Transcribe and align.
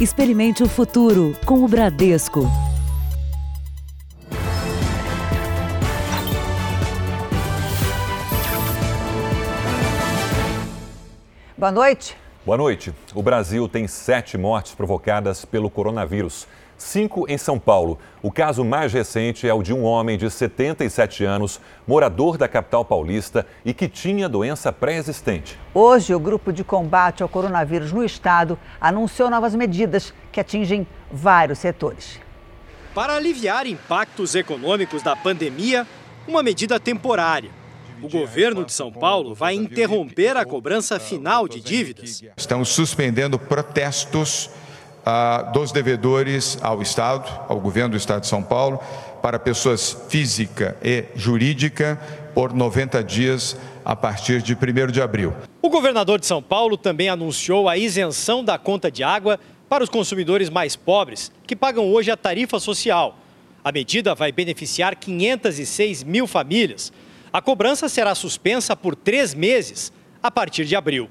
Experimente 0.00 0.62
o 0.62 0.66
futuro 0.66 1.36
com 1.44 1.62
o 1.62 1.68
Bradesco. 1.68 2.50
Boa 11.54 11.70
noite. 11.70 12.16
Boa 12.46 12.56
noite. 12.56 12.94
O 13.14 13.22
Brasil 13.22 13.68
tem 13.68 13.86
sete 13.86 14.38
mortes 14.38 14.74
provocadas 14.74 15.44
pelo 15.44 15.68
coronavírus. 15.68 16.48
Cinco 16.80 17.26
em 17.28 17.36
São 17.36 17.58
Paulo. 17.58 17.98
O 18.22 18.32
caso 18.32 18.64
mais 18.64 18.90
recente 18.90 19.46
é 19.46 19.52
o 19.52 19.62
de 19.62 19.70
um 19.70 19.84
homem 19.84 20.16
de 20.16 20.30
77 20.30 21.24
anos, 21.24 21.60
morador 21.86 22.38
da 22.38 22.48
capital 22.48 22.86
paulista 22.86 23.46
e 23.66 23.74
que 23.74 23.86
tinha 23.86 24.30
doença 24.30 24.72
pré-existente. 24.72 25.58
Hoje, 25.74 26.14
o 26.14 26.18
grupo 26.18 26.50
de 26.50 26.64
combate 26.64 27.22
ao 27.22 27.28
coronavírus 27.28 27.92
no 27.92 28.02
estado 28.02 28.58
anunciou 28.80 29.28
novas 29.28 29.54
medidas 29.54 30.14
que 30.32 30.40
atingem 30.40 30.86
vários 31.12 31.58
setores. 31.58 32.18
Para 32.94 33.14
aliviar 33.14 33.66
impactos 33.66 34.34
econômicos 34.34 35.02
da 35.02 35.14
pandemia, 35.14 35.86
uma 36.26 36.42
medida 36.42 36.80
temporária 36.80 37.60
o 38.02 38.08
governo 38.08 38.64
de 38.64 38.72
São 38.72 38.90
Paulo 38.90 39.34
vai 39.34 39.54
interromper 39.54 40.34
a 40.34 40.44
cobrança 40.44 40.98
final 40.98 41.46
de 41.46 41.60
dívidas. 41.60 42.22
Estamos 42.34 42.70
suspendendo 42.70 43.38
protestos 43.38 44.48
ah, 45.04 45.50
dos 45.52 45.72
devedores 45.72 46.58
ao 46.60 46.82
Estado, 46.82 47.28
ao 47.48 47.58
governo 47.60 47.90
do 47.90 47.96
Estado 47.96 48.22
de 48.22 48.26
São 48.26 48.42
Paulo, 48.42 48.80
para 49.22 49.38
pessoas 49.38 49.96
física 50.08 50.76
e 50.82 51.04
jurídica 51.14 52.00
por 52.34 52.52
90 52.52 53.02
dias 53.04 53.56
a 53.84 53.94
partir 53.94 54.42
de 54.42 54.54
1 54.54 54.92
de 54.92 55.02
abril. 55.02 55.34
O 55.62 55.68
governador 55.68 56.18
de 56.18 56.26
São 56.26 56.42
Paulo 56.42 56.76
também 56.76 57.08
anunciou 57.08 57.68
a 57.68 57.76
isenção 57.76 58.44
da 58.44 58.58
conta 58.58 58.90
de 58.90 59.02
água 59.02 59.38
para 59.68 59.84
os 59.84 59.90
consumidores 59.90 60.50
mais 60.50 60.74
pobres, 60.74 61.30
que 61.46 61.54
pagam 61.54 61.92
hoje 61.92 62.10
a 62.10 62.16
tarifa 62.16 62.58
social. 62.58 63.16
A 63.62 63.70
medida 63.70 64.14
vai 64.14 64.32
beneficiar 64.32 64.96
506 64.96 66.02
mil 66.02 66.26
famílias. 66.26 66.92
A 67.32 67.40
cobrança 67.40 67.88
será 67.88 68.14
suspensa 68.14 68.74
por 68.74 68.96
três 68.96 69.34
meses, 69.34 69.92
a 70.22 70.30
partir 70.30 70.64
de 70.64 70.74
abril. 70.74 71.08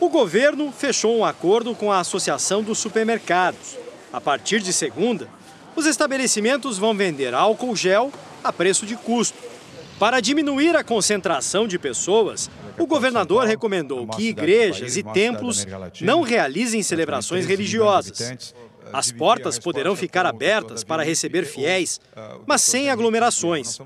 O 0.00 0.08
governo 0.08 0.72
fechou 0.72 1.18
um 1.18 1.26
acordo 1.26 1.74
com 1.74 1.92
a 1.92 2.00
Associação 2.00 2.62
dos 2.62 2.78
Supermercados. 2.78 3.76
A 4.10 4.18
partir 4.18 4.60
de 4.60 4.72
segunda, 4.72 5.28
os 5.76 5.84
estabelecimentos 5.84 6.78
vão 6.78 6.96
vender 6.96 7.34
álcool 7.34 7.76
gel 7.76 8.10
a 8.42 8.50
preço 8.50 8.86
de 8.86 8.96
custo. 8.96 9.36
Para 9.98 10.20
diminuir 10.20 10.74
a 10.74 10.82
concentração 10.82 11.68
de 11.68 11.78
pessoas, 11.78 12.50
o 12.78 12.86
governador 12.86 13.44
recomendou 13.44 14.06
que 14.06 14.28
igrejas 14.28 14.96
e 14.96 15.02
templos 15.02 15.66
não 16.00 16.22
realizem 16.22 16.82
celebrações 16.82 17.44
religiosas. 17.44 18.54
As 18.94 19.12
portas 19.12 19.58
poderão 19.58 19.94
ficar 19.94 20.24
abertas 20.24 20.82
para 20.82 21.02
receber 21.02 21.44
fiéis, 21.44 22.00
mas 22.46 22.62
sem 22.62 22.88
aglomerações. 22.88 23.78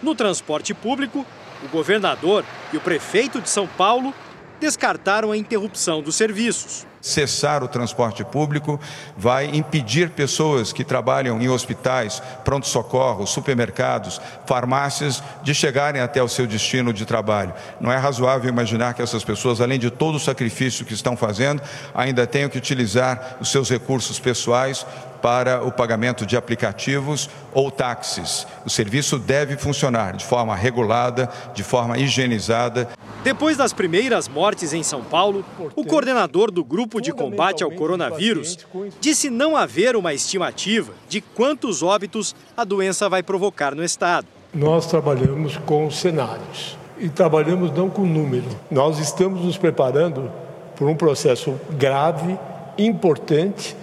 No 0.00 0.14
transporte 0.14 0.72
público, 0.72 1.26
o 1.64 1.68
governador 1.68 2.44
e 2.72 2.76
o 2.76 2.80
prefeito 2.80 3.40
de 3.40 3.50
São 3.50 3.66
Paulo 3.66 4.14
descartaram 4.62 5.32
a 5.32 5.36
interrupção 5.36 6.00
dos 6.00 6.14
serviços. 6.14 6.86
Cessar 7.00 7.64
o 7.64 7.68
transporte 7.68 8.24
público 8.24 8.78
vai 9.16 9.46
impedir 9.46 10.10
pessoas 10.10 10.72
que 10.72 10.84
trabalham 10.84 11.42
em 11.42 11.48
hospitais, 11.48 12.22
pronto-socorro, 12.44 13.26
supermercados, 13.26 14.20
farmácias 14.46 15.20
de 15.42 15.52
chegarem 15.52 16.00
até 16.00 16.22
o 16.22 16.28
seu 16.28 16.46
destino 16.46 16.92
de 16.92 17.04
trabalho. 17.04 17.52
Não 17.80 17.90
é 17.90 17.96
razoável 17.96 18.48
imaginar 18.48 18.94
que 18.94 19.02
essas 19.02 19.24
pessoas, 19.24 19.60
além 19.60 19.80
de 19.80 19.90
todo 19.90 20.14
o 20.14 20.20
sacrifício 20.20 20.86
que 20.86 20.94
estão 20.94 21.16
fazendo, 21.16 21.60
ainda 21.92 22.24
tenham 22.24 22.48
que 22.48 22.56
utilizar 22.56 23.38
os 23.40 23.50
seus 23.50 23.68
recursos 23.68 24.20
pessoais 24.20 24.86
para 25.20 25.64
o 25.64 25.72
pagamento 25.72 26.24
de 26.26 26.36
aplicativos 26.36 27.30
ou 27.52 27.68
táxis. 27.68 28.46
O 28.64 28.70
serviço 28.70 29.18
deve 29.18 29.56
funcionar 29.56 30.16
de 30.16 30.24
forma 30.24 30.54
regulada, 30.54 31.28
de 31.52 31.62
forma 31.62 31.98
higienizada. 31.98 32.88
Depois 33.24 33.56
das 33.56 33.72
primeiras 33.72 34.26
mortes 34.26 34.72
em 34.72 34.82
São 34.82 35.02
Paulo, 35.02 35.44
o 35.76 35.84
coordenador 35.84 36.50
do 36.50 36.64
grupo 36.64 37.00
de 37.00 37.12
combate 37.12 37.62
ao 37.62 37.70
coronavírus 37.70 38.58
disse 39.00 39.30
não 39.30 39.56
haver 39.56 39.94
uma 39.94 40.12
estimativa 40.12 40.92
de 41.08 41.20
quantos 41.20 41.84
óbitos 41.84 42.34
a 42.56 42.64
doença 42.64 43.08
vai 43.08 43.22
provocar 43.22 43.76
no 43.76 43.84
estado. 43.84 44.26
Nós 44.52 44.86
trabalhamos 44.86 45.56
com 45.58 45.88
cenários 45.88 46.76
e 46.98 47.08
trabalhamos 47.08 47.70
não 47.70 47.88
com 47.88 48.02
número. 48.02 48.48
Nós 48.68 48.98
estamos 48.98 49.44
nos 49.44 49.56
preparando 49.56 50.30
por 50.74 50.88
um 50.88 50.96
processo 50.96 51.54
grave, 51.78 52.36
importante 52.76 53.76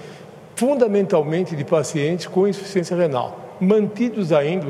fundamentalmente 0.60 1.56
de 1.56 1.64
pacientes 1.64 2.26
com 2.26 2.46
insuficiência 2.46 2.94
renal, 2.94 3.56
mantidos 3.62 4.34
ainda 4.34 4.68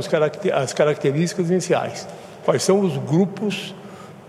as 0.54 0.72
características 0.72 1.50
iniciais. 1.50 2.08
Quais 2.46 2.62
são 2.62 2.82
os 2.82 2.96
grupos 2.98 3.74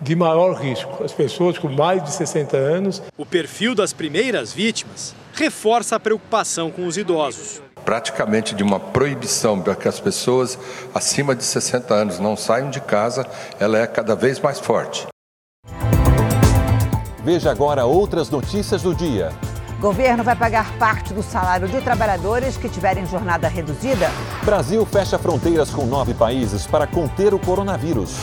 de 0.00 0.16
maior 0.16 0.54
risco? 0.54 1.04
As 1.04 1.12
pessoas 1.12 1.58
com 1.58 1.68
mais 1.68 2.02
de 2.02 2.10
60 2.12 2.56
anos. 2.56 3.02
O 3.16 3.26
perfil 3.26 3.74
das 3.74 3.92
primeiras 3.92 4.52
vítimas 4.52 5.14
reforça 5.34 5.96
a 5.96 6.00
preocupação 6.00 6.70
com 6.70 6.86
os 6.86 6.96
idosos. 6.96 7.62
Praticamente 7.84 8.54
de 8.54 8.62
uma 8.62 8.78
proibição 8.78 9.60
para 9.60 9.74
que 9.74 9.88
as 9.88 9.98
pessoas 9.98 10.58
acima 10.94 11.34
de 11.34 11.44
60 11.44 11.94
anos 11.94 12.18
não 12.18 12.36
saiam 12.36 12.70
de 12.70 12.80
casa, 12.80 13.26
ela 13.58 13.78
é 13.78 13.86
cada 13.86 14.14
vez 14.14 14.38
mais 14.38 14.60
forte. 14.60 15.06
Veja 17.24 17.50
agora 17.50 17.84
outras 17.84 18.30
notícias 18.30 18.82
do 18.82 18.94
dia. 18.94 19.30
Governo 19.80 20.22
vai 20.22 20.36
pagar 20.36 20.70
parte 20.72 21.14
do 21.14 21.22
salário 21.22 21.66
de 21.66 21.80
trabalhadores 21.80 22.54
que 22.58 22.68
tiverem 22.68 23.06
jornada 23.06 23.48
reduzida. 23.48 24.10
Brasil 24.44 24.84
fecha 24.84 25.18
fronteiras 25.18 25.70
com 25.70 25.86
nove 25.86 26.12
países 26.12 26.66
para 26.66 26.86
conter 26.86 27.32
o 27.32 27.38
coronavírus. 27.38 28.14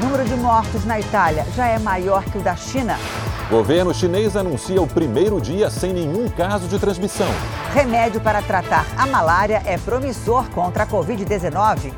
Número 0.00 0.24
de 0.24 0.34
mortos 0.34 0.84
na 0.84 0.98
Itália 0.98 1.46
já 1.54 1.68
é 1.68 1.78
maior 1.78 2.24
que 2.24 2.38
o 2.38 2.40
da 2.40 2.56
China. 2.56 2.98
Governo 3.48 3.94
chinês 3.94 4.36
anuncia 4.36 4.82
o 4.82 4.88
primeiro 4.88 5.40
dia 5.40 5.70
sem 5.70 5.92
nenhum 5.92 6.28
caso 6.28 6.66
de 6.66 6.80
transmissão. 6.80 7.28
Remédio 7.72 8.20
para 8.20 8.42
tratar 8.42 8.84
a 8.96 9.06
malária 9.06 9.62
é 9.64 9.78
promissor 9.78 10.50
contra 10.50 10.82
a 10.82 10.86
Covid-19. 10.86 11.92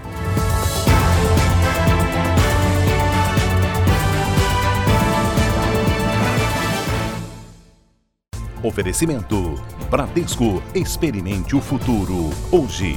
Oferecimento: 8.63 9.55
Bradesco. 9.91 10.63
Experimente 10.75 11.55
o 11.55 11.61
futuro 11.61 12.31
hoje. 12.51 12.97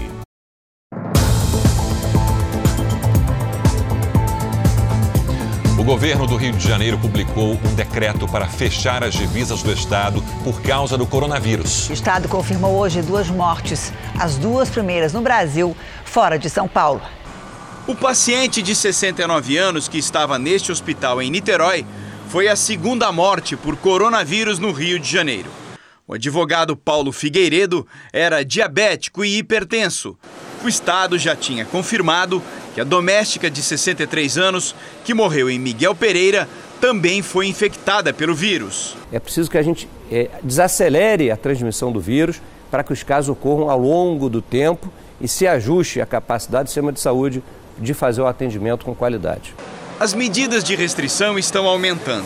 O 5.78 5.84
governo 5.84 6.28
do 6.28 6.36
Rio 6.36 6.53
de 6.53 6.68
Janeiro 6.68 6.98
publicou 6.98 7.53
um 7.53 7.74
decreto 7.74 8.28
para 8.28 8.48
fechar 8.48 9.03
as 9.03 9.14
divisas 9.14 9.64
do 9.64 9.72
estado 9.72 10.22
por 10.44 10.62
causa 10.62 10.98
do 10.98 11.08
coronavírus. 11.08 11.90
O 11.90 11.94
estado 11.94 12.28
confirmou 12.28 12.75
hoje 12.78 13.02
duas 13.02 13.30
mortes, 13.30 13.92
as 14.19 14.38
duas 14.38 14.69
primeiras 14.69 15.14
no 15.14 15.22
Brasil, 15.22 15.75
fora 16.03 16.38
de 16.38 16.50
São 16.50 16.68
Paulo. 16.68 17.02
O 17.88 17.96
paciente 17.96 18.62
de 18.62 18.75
69 18.75 19.58
anos 19.58 19.88
que 19.88 19.98
estava 19.98 20.38
neste 20.38 20.72
hospital 20.72 21.22
em 21.22 21.31
Niterói 21.31 21.86
foi 22.29 22.47
a 22.47 22.56
segunda 22.56 23.12
morte 23.12 23.57
por 23.57 23.75
coronavírus 23.75 24.59
no 24.59 24.72
Rio 24.72 25.00
de 25.00 25.12
Janeiro. 25.12 25.50
O 26.07 26.13
advogado 26.13 26.78
Paulo 26.78 27.12
Figueiredo 27.12 27.88
era 28.13 28.45
diabético 28.45 29.25
e 29.25 29.40
hipertenso. 29.40 30.16
O 30.63 30.68
Estado 30.68 31.18
já 31.18 31.35
tinha 31.35 31.66
confirmado 31.66 32.39
que 32.75 32.79
a 32.79 32.84
doméstica 32.84 33.50
de 33.50 33.63
63 33.63 34.38
anos, 34.38 34.75
que 35.03 35.12
morreu 35.12 35.50
em 35.50 35.57
Miguel 35.57 35.95
Pereira, 35.95 36.47
também 36.79 37.23
foi 37.23 37.47
infectada 37.47 38.13
pelo 38.13 38.35
vírus. 38.35 38.95
É 39.12 39.19
preciso 39.19 39.50
que 39.50 39.57
a 39.57 39.63
gente 39.63 39.89
é, 40.12 40.29
desacelere 40.44 41.31
a 41.31 41.38
transmissão 41.38 41.91
do 41.91 42.00
vírus 42.00 42.39
para 42.69 42.83
que 42.83 42.94
os 42.94 43.01
casos 43.01 43.30
ocorram 43.30 43.71
ao 43.71 43.80
longo 43.80 44.30
do 44.30 44.42
tempo 44.42 44.94
e 45.19 45.27
se 45.27 45.48
ajuste 45.48 46.00
a 46.00 46.06
capacidade 46.06 46.65
do 46.65 46.68
sistema 46.68 46.92
de 46.92 47.00
saúde 47.00 47.44
de 47.80 47.94
fazer 47.95 48.21
o 48.21 48.27
atendimento 48.27 48.86
com 48.86 48.94
qualidade. 48.94 49.56
As 50.00 50.13
medidas 50.13 50.63
de 50.63 50.78
restrição 50.78 51.38
estão 51.38 51.68
aumentando. 51.68 52.25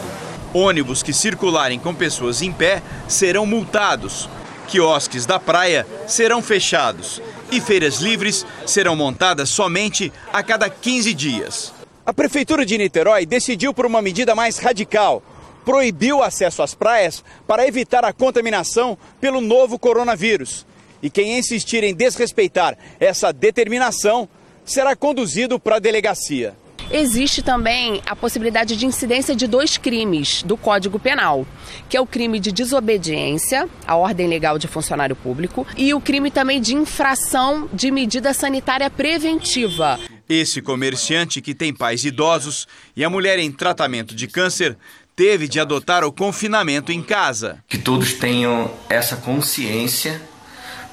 Ônibus 0.54 1.02
que 1.02 1.12
circularem 1.12 1.80
com 1.80 1.96
pessoas 1.96 2.44
em 2.44 2.52
pé 2.52 2.84
serão 3.08 3.48
multados. 3.48 4.30
Quiosques 4.68 5.26
da 5.26 5.40
praia 5.40 5.88
serão 6.08 6.40
fechados. 6.40 7.20
E 7.52 7.60
feiras 7.60 7.98
livres 7.98 8.46
serão 8.68 8.96
montadas 8.96 9.50
somente 9.50 10.14
a 10.32 10.44
cada 10.44 10.70
15 10.70 11.16
dias. 11.16 11.74
A 12.06 12.14
Prefeitura 12.14 12.64
de 12.64 12.78
Niterói 12.78 13.26
decidiu 13.26 13.74
por 13.74 13.88
uma 13.88 14.04
medida 14.04 14.36
mais 14.36 14.60
radical. 14.60 15.24
Proibiu 15.66 16.18
o 16.18 16.24
acesso 16.24 16.62
às 16.62 16.76
praias 16.76 17.24
para 17.48 17.68
evitar 17.68 18.06
a 18.06 18.14
contaminação 18.14 18.96
pelo 19.20 19.42
novo 19.42 19.80
coronavírus. 19.80 20.64
E 21.02 21.10
quem 21.10 21.40
insistir 21.40 21.84
em 21.84 21.96
desrespeitar 21.96 22.78
essa 23.00 23.34
determinação 23.34 24.30
será 24.64 24.96
conduzido 24.96 25.60
para 25.60 25.78
a 25.78 25.80
delegacia. 25.80 26.56
Existe 26.96 27.42
também 27.42 28.04
a 28.06 28.16
possibilidade 28.16 28.76
de 28.76 28.86
incidência 28.86 29.36
de 29.36 29.48
dois 29.48 29.80
crimes 29.80 30.44
do 30.44 30.56
Código 30.56 31.00
Penal, 31.00 31.44
que 31.90 31.98
é 31.98 32.00
o 32.00 32.06
crime 32.06 32.40
de 32.40 32.52
desobediência 32.52 33.68
à 33.88 33.96
ordem 33.96 34.28
legal 34.28 34.60
de 34.60 34.68
funcionário 34.68 35.16
público 35.16 35.66
e 35.76 35.92
o 35.92 36.00
crime 36.00 36.30
também 36.30 36.62
de 36.62 36.76
infração 36.76 37.68
de 37.74 37.90
medida 37.90 38.32
sanitária 38.32 38.92
preventiva. 38.92 40.00
Esse 40.30 40.62
comerciante 40.62 41.42
que 41.42 41.56
tem 41.56 41.74
pais 41.74 42.06
idosos 42.06 42.68
e 42.96 43.04
a 43.04 43.10
mulher 43.10 43.40
em 43.40 43.52
tratamento 43.52 44.14
de 44.14 44.28
câncer 44.28 44.78
teve 45.16 45.48
de 45.48 45.60
adotar 45.60 46.04
o 46.04 46.12
confinamento 46.12 46.92
em 46.92 47.02
casa. 47.02 47.58
Que 47.68 47.80
todos 47.80 48.14
tenham 48.14 48.72
essa 48.88 49.16
consciência 49.16 50.22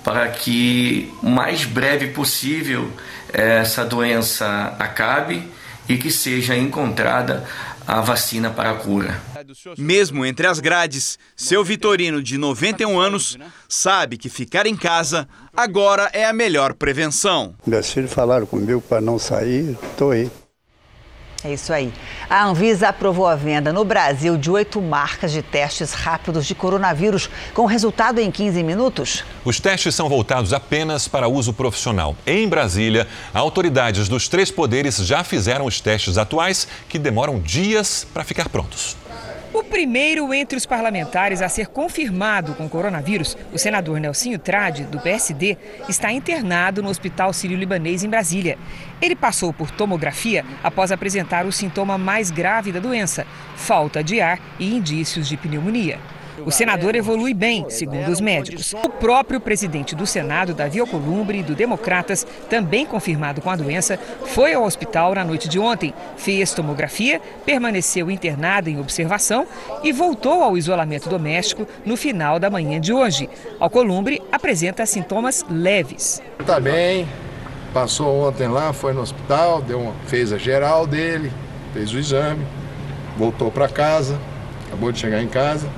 para 0.03 0.29
que 0.29 1.13
o 1.23 1.29
mais 1.29 1.67
breve 1.67 2.07
possível 2.07 2.91
essa 3.35 3.85
doença 3.85 4.75
acabe 4.79 5.61
e 5.91 5.99
que 5.99 6.11
seja 6.11 6.57
encontrada 6.57 7.45
a 7.85 8.01
vacina 8.01 8.51
para 8.51 8.71
a 8.71 8.75
cura. 8.75 9.21
Mesmo 9.77 10.25
entre 10.25 10.47
as 10.47 10.61
grades, 10.61 11.19
seu 11.35 11.65
Vitorino, 11.65 12.23
de 12.23 12.39
91 12.39 13.01
anos, 13.01 13.37
sabe 13.69 14.17
que 14.17 14.29
ficar 14.29 14.67
em 14.67 14.77
casa 14.77 15.29
agora 15.57 16.09
é 16.13 16.25
a 16.25 16.33
melhor 16.33 16.75
prevenção. 16.75 17.57
Meus 17.67 17.91
filhos 17.93 18.13
falaram 18.13 18.47
comigo 18.47 18.81
para 18.81 19.01
não 19.01 19.19
sair, 19.19 19.77
estou 19.91 20.13
aí. 20.13 20.31
É 21.43 21.55
isso 21.55 21.73
aí. 21.73 21.91
A 22.29 22.45
Anvisa 22.45 22.89
aprovou 22.89 23.27
a 23.27 23.35
venda 23.35 23.73
no 23.73 23.83
Brasil 23.83 24.37
de 24.37 24.51
oito 24.51 24.81
marcas 24.83 25.33
de 25.33 25.41
testes 25.41 25.93
rápidos 25.93 26.47
de 26.47 26.55
coronavírus, 26.55 27.31
com 27.55 27.65
resultado 27.65 28.19
em 28.19 28.31
15 28.31 28.63
minutos. 28.63 29.25
Os 29.43 29.59
testes 29.59 29.95
são 29.95 30.07
voltados 30.07 30.53
apenas 30.53 31.09
para 31.09 31.29
uso 31.29 31.55
profissional. 31.55 32.15
Em 32.27 32.47
Brasília, 32.47 33.09
autoridades 33.33 34.07
dos 34.07 34.29
três 34.29 34.51
poderes 34.51 34.99
já 34.99 35.25
fizeram 35.25 35.65
os 35.65 35.81
testes 35.81 36.19
atuais, 36.19 36.69
que 36.89 36.99
demoram 36.99 37.41
dias 37.41 38.07
para 38.13 38.23
ficar 38.23 38.51
prontos. 38.51 38.97
O 39.53 39.65
primeiro 39.65 40.33
entre 40.33 40.57
os 40.57 40.65
parlamentares 40.65 41.43
a 41.43 41.49
ser 41.49 41.67
confirmado 41.67 42.55
com 42.55 42.69
coronavírus, 42.69 43.37
o 43.53 43.59
senador 43.59 43.99
Nelsinho 43.99 44.39
Trade, 44.39 44.85
do 44.85 45.01
PSD, 45.01 45.57
está 45.89 46.13
internado 46.13 46.81
no 46.81 46.89
Hospital 46.89 47.33
Sírio-Libanês 47.33 48.05
em 48.05 48.09
Brasília. 48.09 48.57
Ele 49.03 49.17
passou 49.17 49.53
por 49.53 49.69
tomografia 49.73 50.45
após 50.63 50.93
apresentar 50.93 51.47
o 51.47 51.53
sintoma 51.53 51.99
mais 51.99 52.31
grave 52.31 52.71
da 52.71 52.79
doença, 52.79 53.27
falta 53.57 54.05
de 54.05 54.21
ar 54.21 54.39
e 54.59 54.73
indícios 54.73 55.29
de 55.29 55.37
pneumonia. 55.37 55.99
O 56.45 56.51
senador 56.51 56.95
evolui 56.95 57.35
bem, 57.35 57.67
segundo 57.69 58.09
os 58.11 58.21
médicos. 58.21 58.73
O 58.73 58.89
próprio 58.89 59.41
presidente 59.41 59.95
do 59.95 60.07
Senado, 60.07 60.55
Davi 60.55 60.81
Alcolumbre, 60.81 61.43
do 61.43 61.55
Democratas, 61.55 62.27
também 62.49 62.87
confirmado 62.87 63.41
com 63.41 63.51
a 63.51 63.57
doença, 63.57 63.99
foi 64.27 64.55
ao 64.55 64.65
hospital 64.65 65.15
na 65.15 65.25
noite 65.25 65.49
de 65.49 65.59
ontem, 65.59 65.93
fez 66.17 66.53
tomografia, 66.53 67.21
permaneceu 67.45 68.11
internado 68.11 68.69
em 68.69 68.79
observação 68.79 69.47
e 69.83 69.93
voltou 69.93 70.43
ao 70.43 70.57
isolamento 70.57 71.09
doméstico 71.09 71.67
no 71.85 71.97
final 71.97 72.39
da 72.39 72.51
manhã 72.51 72.81
de 72.81 72.93
hoje. 72.93 73.29
Alcolumbre 73.59 74.23
apresenta 74.31 74.87
sintomas 74.87 75.45
leves. 75.51 76.23
Está 76.39 76.59
bem, 76.61 77.07
passou 77.73 78.29
ontem 78.29 78.49
lá, 78.49 78.73
foi 78.73 78.93
no 78.93 79.01
hospital, 79.01 79.63
deu 79.63 79.81
uma, 79.81 79.95
fez 80.07 80.33
a 80.33 80.39
geral 80.39 80.87
dele, 80.87 81.33
fez 81.73 81.93
o 81.93 81.99
exame, 81.99 82.45
voltou 83.17 83.51
para 83.51 83.69
casa, 83.69 84.19
acabou 84.67 84.93
de 84.93 84.99
chegar 84.99 85.23
em 85.23 85.29
casa. 85.29 85.69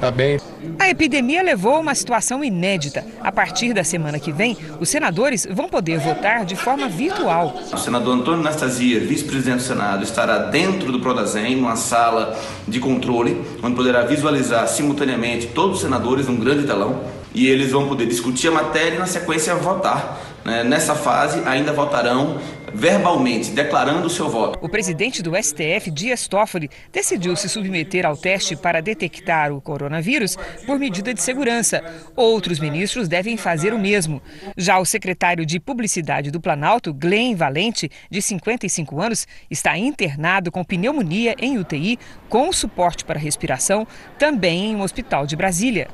Tá 0.00 0.12
bem. 0.12 0.38
A 0.78 0.88
epidemia 0.88 1.42
levou 1.42 1.74
a 1.74 1.80
uma 1.80 1.94
situação 1.94 2.44
inédita. 2.44 3.04
A 3.20 3.32
partir 3.32 3.72
da 3.72 3.82
semana 3.82 4.20
que 4.20 4.30
vem, 4.30 4.56
os 4.78 4.88
senadores 4.88 5.46
vão 5.50 5.68
poder 5.68 5.98
votar 5.98 6.44
de 6.44 6.54
forma 6.54 6.88
virtual. 6.88 7.56
O 7.72 7.76
senador 7.76 8.14
Antônio 8.14 8.40
Anastasia, 8.40 9.00
vice-presidente 9.00 9.56
do 9.56 9.62
Senado, 9.62 10.04
estará 10.04 10.38
dentro 10.38 10.92
do 10.92 11.00
Prodazem, 11.00 11.56
numa 11.56 11.74
sala 11.74 12.38
de 12.66 12.78
controle, 12.78 13.44
onde 13.60 13.74
poderá 13.74 14.02
visualizar 14.04 14.68
simultaneamente 14.68 15.48
todos 15.48 15.78
os 15.78 15.82
senadores 15.82 16.28
num 16.28 16.36
grande 16.36 16.64
telão. 16.64 17.00
E 17.34 17.48
eles 17.48 17.72
vão 17.72 17.88
poder 17.88 18.06
discutir 18.06 18.48
a 18.48 18.52
matéria 18.52 18.94
e, 18.94 18.98
na 18.98 19.06
sequência, 19.06 19.54
votar. 19.56 20.20
Nessa 20.66 20.94
fase, 20.94 21.42
ainda 21.44 21.72
votarão 21.72 22.38
verbalmente, 22.74 23.50
declarando 23.50 24.06
o 24.06 24.10
seu 24.10 24.28
voto. 24.28 24.58
O 24.62 24.68
presidente 24.68 25.22
do 25.22 25.34
STF, 25.34 25.90
Dias 25.90 26.26
Toffoli, 26.26 26.70
decidiu 26.92 27.34
se 27.36 27.48
submeter 27.48 28.06
ao 28.06 28.16
teste 28.16 28.56
para 28.56 28.80
detectar 28.80 29.52
o 29.52 29.60
coronavírus 29.60 30.36
por 30.66 30.78
medida 30.78 31.12
de 31.12 31.22
segurança. 31.22 31.82
Outros 32.14 32.58
ministros 32.58 33.08
devem 33.08 33.36
fazer 33.36 33.72
o 33.72 33.78
mesmo. 33.78 34.22
Já 34.56 34.78
o 34.78 34.84
secretário 34.84 35.44
de 35.44 35.60
Publicidade 35.60 36.30
do 36.30 36.40
Planalto, 36.40 36.92
Glenn 36.92 37.34
Valente, 37.34 37.90
de 38.10 38.20
55 38.22 39.00
anos, 39.00 39.26
está 39.50 39.76
internado 39.76 40.50
com 40.50 40.64
pneumonia 40.64 41.34
em 41.38 41.58
UTI, 41.58 41.98
com 42.28 42.52
suporte 42.52 43.04
para 43.04 43.18
respiração, 43.18 43.86
também 44.18 44.72
em 44.72 44.76
um 44.76 44.82
hospital 44.82 45.26
de 45.26 45.36
Brasília. 45.36 45.88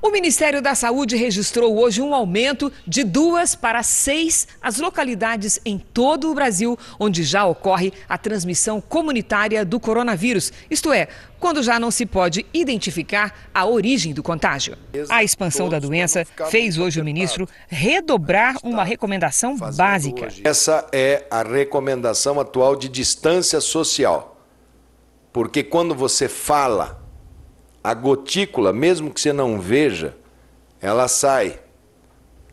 O 0.00 0.10
Ministério 0.10 0.62
da 0.62 0.76
Saúde 0.76 1.16
registrou 1.16 1.76
hoje 1.76 2.00
um 2.00 2.14
aumento 2.14 2.72
de 2.86 3.02
duas 3.02 3.56
para 3.56 3.82
seis 3.82 4.46
as 4.62 4.78
localidades 4.78 5.60
em 5.64 5.76
todo 5.76 6.30
o 6.30 6.34
Brasil 6.34 6.78
onde 7.00 7.24
já 7.24 7.44
ocorre 7.44 7.92
a 8.08 8.16
transmissão 8.16 8.80
comunitária 8.80 9.64
do 9.64 9.80
coronavírus, 9.80 10.52
isto 10.70 10.92
é, 10.92 11.08
quando 11.40 11.64
já 11.64 11.80
não 11.80 11.90
se 11.90 12.06
pode 12.06 12.46
identificar 12.54 13.48
a 13.52 13.66
origem 13.66 14.14
do 14.14 14.22
contágio. 14.22 14.78
A 15.08 15.24
expansão 15.24 15.68
da 15.68 15.80
doença 15.80 16.24
fez 16.48 16.78
hoje 16.78 17.00
o 17.00 17.04
ministro 17.04 17.48
redobrar 17.66 18.54
uma 18.62 18.84
recomendação 18.84 19.56
básica. 19.56 20.28
Essa 20.44 20.86
é 20.92 21.26
a 21.28 21.42
recomendação 21.42 22.38
atual 22.38 22.76
de 22.76 22.88
distância 22.88 23.60
social. 23.60 24.36
Porque 25.32 25.64
quando 25.64 25.92
você 25.94 26.28
fala 26.28 27.07
a 27.82 27.94
gotícula, 27.94 28.72
mesmo 28.72 29.12
que 29.12 29.20
você 29.20 29.32
não 29.32 29.60
veja, 29.60 30.16
ela 30.80 31.08
sai. 31.08 31.60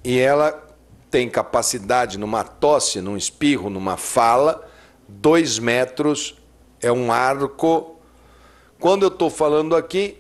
E 0.04 0.20
ela 0.20 0.64
tem 1.10 1.30
capacidade 1.30 2.18
numa 2.18 2.44
tosse, 2.44 3.02
num 3.02 3.18
espirro, 3.18 3.70
numa 3.70 3.98
fala, 3.98 4.68
dois 5.08 5.58
metros 5.60 6.36
é 6.82 6.92
um 6.92 7.12
arco. 7.12 7.96
Quando 8.80 9.04
eu 9.04 9.08
estou 9.08 9.30
falando 9.30 9.76
aqui, 9.76 10.18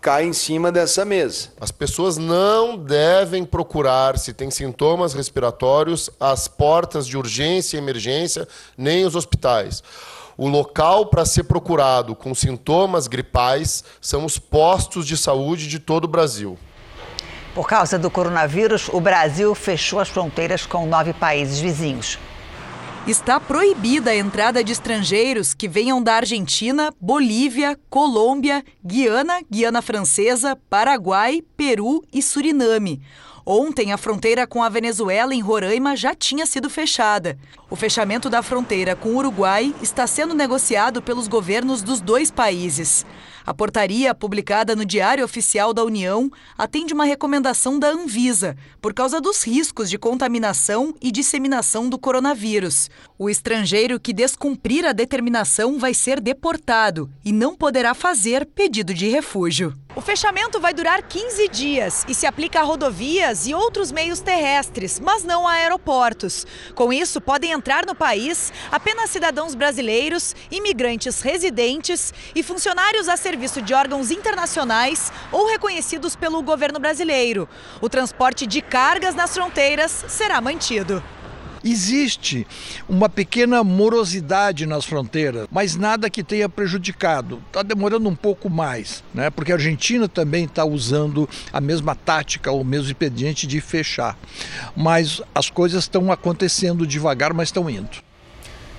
cai 0.00 0.24
em 0.24 0.32
cima 0.32 0.70
dessa 0.70 1.04
mesa. 1.04 1.48
As 1.60 1.70
pessoas 1.70 2.16
não 2.16 2.76
devem 2.76 3.44
procurar, 3.44 4.16
se 4.16 4.32
tem 4.32 4.50
sintomas 4.50 5.12
respiratórios, 5.12 6.08
as 6.18 6.46
portas 6.46 7.06
de 7.06 7.16
urgência 7.16 7.76
e 7.76 7.80
emergência, 7.80 8.46
nem 8.76 9.04
os 9.04 9.14
hospitais. 9.14 9.82
O 10.40 10.46
local 10.46 11.06
para 11.06 11.26
ser 11.26 11.42
procurado 11.42 12.14
com 12.14 12.32
sintomas 12.32 13.08
gripais 13.08 13.82
são 14.00 14.24
os 14.24 14.38
postos 14.38 15.04
de 15.04 15.16
saúde 15.16 15.66
de 15.66 15.80
todo 15.80 16.04
o 16.04 16.08
Brasil. 16.08 16.56
Por 17.56 17.66
causa 17.66 17.98
do 17.98 18.08
coronavírus, 18.08 18.88
o 18.92 19.00
Brasil 19.00 19.52
fechou 19.56 19.98
as 19.98 20.08
fronteiras 20.08 20.64
com 20.64 20.86
nove 20.86 21.12
países 21.12 21.58
vizinhos. 21.58 22.20
Está 23.04 23.40
proibida 23.40 24.12
a 24.12 24.16
entrada 24.16 24.62
de 24.62 24.70
estrangeiros 24.70 25.54
que 25.54 25.66
venham 25.66 26.00
da 26.00 26.14
Argentina, 26.14 26.94
Bolívia, 27.00 27.76
Colômbia, 27.90 28.64
Guiana, 28.84 29.40
Guiana 29.50 29.82
Francesa, 29.82 30.56
Paraguai, 30.70 31.42
Peru 31.56 32.04
e 32.12 32.22
Suriname. 32.22 33.02
Ontem, 33.50 33.94
a 33.94 33.96
fronteira 33.96 34.46
com 34.46 34.62
a 34.62 34.68
Venezuela, 34.68 35.34
em 35.34 35.40
Roraima, 35.40 35.96
já 35.96 36.14
tinha 36.14 36.44
sido 36.44 36.68
fechada. 36.68 37.38
O 37.70 37.76
fechamento 37.76 38.28
da 38.28 38.42
fronteira 38.42 38.94
com 38.94 39.08
o 39.08 39.16
Uruguai 39.16 39.74
está 39.80 40.06
sendo 40.06 40.34
negociado 40.34 41.00
pelos 41.00 41.26
governos 41.26 41.80
dos 41.80 41.98
dois 41.98 42.30
países. 42.30 43.06
A 43.46 43.54
portaria, 43.54 44.14
publicada 44.14 44.76
no 44.76 44.84
Diário 44.84 45.24
Oficial 45.24 45.72
da 45.72 45.82
União, 45.82 46.30
atende 46.58 46.92
uma 46.92 47.06
recomendação 47.06 47.78
da 47.78 47.88
Anvisa, 47.88 48.54
por 48.82 48.92
causa 48.92 49.18
dos 49.18 49.42
riscos 49.42 49.88
de 49.88 49.96
contaminação 49.96 50.94
e 51.00 51.10
disseminação 51.10 51.88
do 51.88 51.98
coronavírus. 51.98 52.90
O 53.18 53.30
estrangeiro 53.30 53.98
que 53.98 54.12
descumprir 54.12 54.84
a 54.84 54.92
determinação 54.92 55.78
vai 55.78 55.94
ser 55.94 56.20
deportado 56.20 57.08
e 57.24 57.32
não 57.32 57.56
poderá 57.56 57.94
fazer 57.94 58.44
pedido 58.44 58.92
de 58.92 59.08
refúgio. 59.08 59.72
O 59.98 60.00
fechamento 60.00 60.60
vai 60.60 60.72
durar 60.72 61.02
15 61.02 61.48
dias 61.48 62.04
e 62.06 62.14
se 62.14 62.24
aplica 62.24 62.60
a 62.60 62.62
rodovias 62.62 63.48
e 63.48 63.52
outros 63.52 63.90
meios 63.90 64.20
terrestres, 64.20 65.00
mas 65.00 65.24
não 65.24 65.44
a 65.44 65.54
aeroportos. 65.54 66.46
Com 66.72 66.92
isso, 66.92 67.20
podem 67.20 67.50
entrar 67.50 67.84
no 67.84 67.96
país 67.96 68.52
apenas 68.70 69.10
cidadãos 69.10 69.56
brasileiros, 69.56 70.36
imigrantes 70.52 71.20
residentes 71.20 72.14
e 72.32 72.44
funcionários 72.44 73.08
a 73.08 73.16
serviço 73.16 73.60
de 73.60 73.74
órgãos 73.74 74.12
internacionais 74.12 75.12
ou 75.32 75.48
reconhecidos 75.48 76.14
pelo 76.14 76.44
governo 76.44 76.78
brasileiro. 76.78 77.48
O 77.80 77.88
transporte 77.88 78.46
de 78.46 78.62
cargas 78.62 79.16
nas 79.16 79.34
fronteiras 79.34 80.04
será 80.06 80.40
mantido. 80.40 81.02
Existe 81.64 82.46
uma 82.88 83.08
pequena 83.08 83.62
morosidade 83.64 84.66
nas 84.66 84.84
fronteiras, 84.84 85.46
mas 85.50 85.76
nada 85.76 86.10
que 86.10 86.22
tenha 86.22 86.48
prejudicado. 86.48 87.42
Está 87.46 87.62
demorando 87.62 88.08
um 88.08 88.14
pouco 88.14 88.48
mais, 88.48 89.02
né? 89.12 89.30
porque 89.30 89.52
a 89.52 89.56
Argentina 89.56 90.08
também 90.08 90.44
está 90.44 90.64
usando 90.64 91.28
a 91.52 91.60
mesma 91.60 91.94
tática, 91.94 92.50
o 92.52 92.64
mesmo 92.64 92.86
expediente 92.86 93.46
de 93.46 93.60
fechar. 93.60 94.18
Mas 94.76 95.20
as 95.34 95.50
coisas 95.50 95.84
estão 95.84 96.10
acontecendo 96.12 96.86
devagar, 96.86 97.32
mas 97.32 97.48
estão 97.48 97.68
indo. 97.68 98.07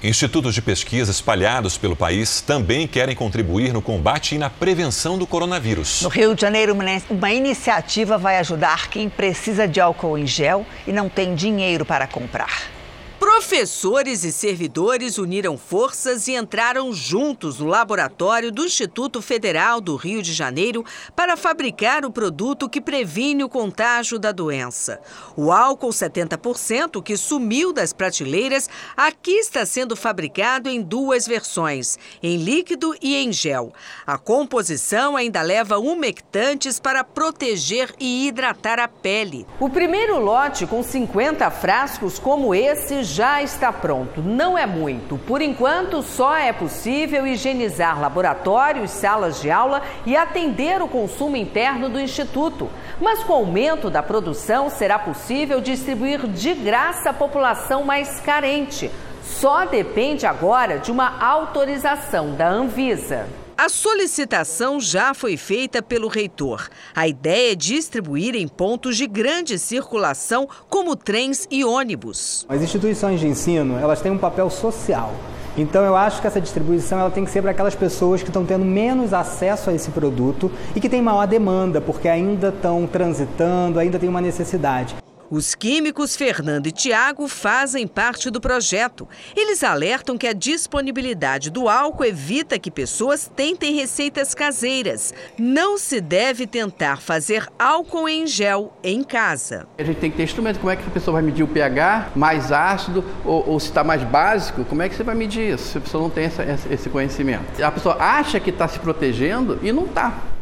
Institutos 0.02 0.56
de 0.56 0.62
pesquisa 0.62 1.12
espalhados 1.12 1.78
pelo 1.78 1.94
país 1.94 2.40
também 2.40 2.88
querem 2.88 3.14
contribuir 3.14 3.74
no 3.74 3.82
combate 3.82 4.36
e 4.36 4.38
na 4.38 4.50
prevenção 4.50 5.18
do 5.18 5.28
coronavírus. 5.28 6.02
No 6.02 6.08
Rio 6.08 6.34
de 6.34 6.42
Janeiro, 6.42 6.74
uma 7.10 7.34
iniciativa 7.34 8.18
vai 8.18 8.38
ajudar 8.38 8.90
quem 8.90 9.10
precisa 9.10 9.68
de 9.68 9.82
álcool 9.82 10.18
em 10.18 10.26
gel 10.26 10.66
e 10.88 10.94
não 10.94 11.10
tem 11.10 11.36
dinheiro 11.36 11.84
para 11.84 12.08
comprar. 12.08 12.79
Professores 13.20 14.24
e 14.24 14.32
servidores 14.32 15.18
uniram 15.18 15.58
forças 15.58 16.26
e 16.30 16.36
entraram 16.36 16.94
juntos 16.94 17.60
no 17.60 17.68
laboratório 17.68 18.50
do 18.50 18.64
Instituto 18.64 19.22
Federal 19.22 19.82
do 19.82 19.98
Rio 19.98 20.22
de 20.22 20.32
Janeiro 20.32 20.86
para 21.18 21.36
fabricar 21.36 22.06
o 22.06 22.12
produto 22.12 22.70
que 22.70 22.80
previne 22.80 23.44
o 23.44 23.50
contágio 23.50 24.18
da 24.18 24.32
doença. 24.32 25.02
O 25.36 25.52
álcool 25.52 25.90
70%, 25.90 27.04
que 27.04 27.18
sumiu 27.18 27.74
das 27.74 27.92
prateleiras, 27.92 28.70
aqui 28.96 29.34
está 29.34 29.66
sendo 29.66 29.98
fabricado 29.98 30.70
em 30.70 30.82
duas 30.82 31.28
versões, 31.28 32.00
em 32.24 32.38
líquido 32.38 32.96
e 33.02 33.18
em 33.18 33.34
gel. 33.34 33.74
A 34.08 34.18
composição 34.18 35.18
ainda 35.18 35.42
leva 35.42 35.78
umectantes 35.78 36.80
para 36.80 37.04
proteger 37.04 37.94
e 38.00 38.28
hidratar 38.28 38.80
a 38.80 38.88
pele. 38.88 39.46
O 39.60 39.70
primeiro 39.70 40.20
lote, 40.20 40.66
com 40.66 40.82
50 40.82 41.52
frascos 41.52 42.18
como 42.18 42.56
esse, 42.56 43.09
já 43.10 43.42
está 43.42 43.72
pronto. 43.72 44.22
Não 44.22 44.58
é 44.58 44.66
muito. 44.66 45.18
Por 45.18 45.42
enquanto, 45.42 46.02
só 46.02 46.36
é 46.36 46.54
possível 46.54 47.26
higienizar 47.26 48.00
laboratórios, 48.00 48.92
salas 48.92 49.42
de 49.42 49.50
aula 49.50 49.82
e 50.06 50.16
atender 50.16 50.82
o 50.82 50.88
consumo 50.88 51.36
interno 51.36 51.90
do 51.90 52.00
Instituto. 52.00 52.70
Mas 53.02 53.24
com 53.24 53.34
o 53.34 53.36
aumento 53.38 53.90
da 53.90 54.04
produção, 54.04 54.70
será 54.70 55.00
possível 55.00 55.60
distribuir 55.60 56.28
de 56.28 56.54
graça 56.54 57.10
à 57.10 57.14
população 57.14 57.84
mais 57.84 58.20
carente. 58.20 58.92
Só 59.24 59.66
depende 59.66 60.26
agora 60.26 60.80
de 60.80 60.92
uma 60.92 61.20
autorização 61.20 62.36
da 62.36 62.48
Anvisa. 62.48 63.28
A 63.62 63.68
solicitação 63.68 64.80
já 64.80 65.14
foi 65.14 65.36
feita 65.36 65.82
pelo 65.82 66.08
reitor. 66.08 66.70
A 66.96 67.10
ideia 67.10 67.52
é 67.52 67.56
distribuir 67.56 68.34
em 68.34 68.48
pontos 68.48 68.96
de 68.96 69.06
grande 69.06 69.60
circulação, 69.60 70.48
como 70.70 70.96
trens 70.96 71.46
e 71.52 71.66
ônibus. 71.66 72.46
As 72.48 72.62
instituições 72.62 73.20
de 73.20 73.28
ensino, 73.28 73.78
elas 73.78 74.00
têm 74.00 74.14
um 74.14 74.18
papel 74.18 74.50
social. 74.50 75.14
Então 75.58 75.84
eu 75.84 75.94
acho 75.94 76.22
que 76.22 76.28
essa 76.28 76.40
distribuição 76.40 77.02
ela 77.02 77.12
tem 77.12 77.26
que 77.26 77.32
ser 77.32 77.42
para 77.42 77.52
aquelas 77.52 77.76
pessoas 77.76 78.24
que 78.24 78.30
estão 78.30 78.46
tendo 78.46 78.64
menos 78.64 79.12
acesso 79.14 79.70
a 79.70 79.74
esse 79.74 79.92
produto 79.92 80.50
e 80.74 80.80
que 80.80 80.88
têm 80.88 81.02
maior 81.02 81.28
demanda, 81.28 81.82
porque 81.82 82.08
ainda 82.08 82.48
estão 82.56 82.88
transitando, 82.88 83.78
ainda 83.78 84.00
tem 84.00 84.08
uma 84.08 84.22
necessidade. 84.22 84.96
Os 85.32 85.54
químicos 85.54 86.16
Fernando 86.16 86.66
e 86.66 86.72
Tiago 86.72 87.28
fazem 87.28 87.86
parte 87.86 88.32
do 88.32 88.42
projeto. 88.42 89.08
Eles 89.36 89.64
alertam 89.64 90.18
que 90.18 90.26
a 90.26 90.34
disponibilidade 90.34 91.52
do 91.52 91.70
álcool 91.70 92.04
evita 92.04 92.58
que 92.58 92.72
pessoas 92.72 93.30
tentem 93.36 93.76
receitas 93.76 94.34
caseiras. 94.34 95.14
Não 95.38 95.78
se 95.78 96.02
deve 96.02 96.48
tentar 96.48 97.00
fazer 97.00 97.48
álcool 97.60 98.10
em 98.10 98.26
gel 98.26 98.74
em 98.84 99.04
casa. 99.04 99.68
A 99.78 99.84
gente 99.84 100.00
tem 100.00 100.10
que 100.10 100.18
ter 100.18 100.24
instrumento. 100.24 100.60
Como 100.60 100.72
é 100.72 100.76
que 100.76 100.88
a 100.88 100.92
pessoa 100.92 101.14
vai 101.14 101.22
medir 101.22 101.44
o 101.44 101.48
pH 101.48 102.10
mais 102.16 102.52
ácido 102.52 103.06
ou, 103.24 103.48
ou 103.50 103.60
se 103.60 103.68
está 103.68 103.84
mais 103.84 104.04
básico? 104.04 104.66
Como 104.66 104.82
é 104.82 104.90
que 104.90 104.96
você 104.96 105.04
vai 105.04 105.14
medir 105.14 105.54
isso 105.54 105.74
se 105.74 105.78
a 105.78 105.82
pessoa 105.82 106.02
não 106.02 106.10
tem 106.10 106.24
essa, 106.24 106.44
esse 106.72 106.90
conhecimento? 106.90 107.62
A 107.62 107.72
pessoa 107.72 107.98
acha 108.00 108.40
que 108.40 108.50
está 108.50 108.68
se 108.68 108.80
protegendo 108.80 109.60
e 109.62 109.72
não 109.72 109.86
está. 109.86 110.39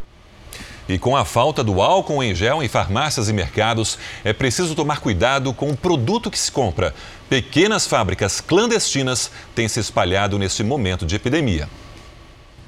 E 0.89 0.98
com 0.98 1.17
a 1.17 1.25
falta 1.25 1.63
do 1.63 1.82
álcool 1.82 2.24
em 2.24 2.34
gel 2.34 2.63
em 2.63 2.67
farmácias 2.67 3.27
e 3.27 3.34
mercados, 3.34 3.98
é 4.24 4.32
preciso 4.32 4.74
tomar 4.74 5.01
cuidado 5.01 5.53
com 5.53 5.70
o 5.70 5.75
produto 5.75 6.32
que 6.32 6.39
se 6.39 6.51
compra. 6.51 6.96
Pequenas 7.29 7.86
fábricas 7.86 8.39
clandestinas 8.39 9.29
têm 9.53 9.67
se 9.67 9.79
espalhado 9.79 10.39
neste 10.39 10.63
momento 10.63 11.06
de 11.06 11.15
epidemia. 11.15 11.67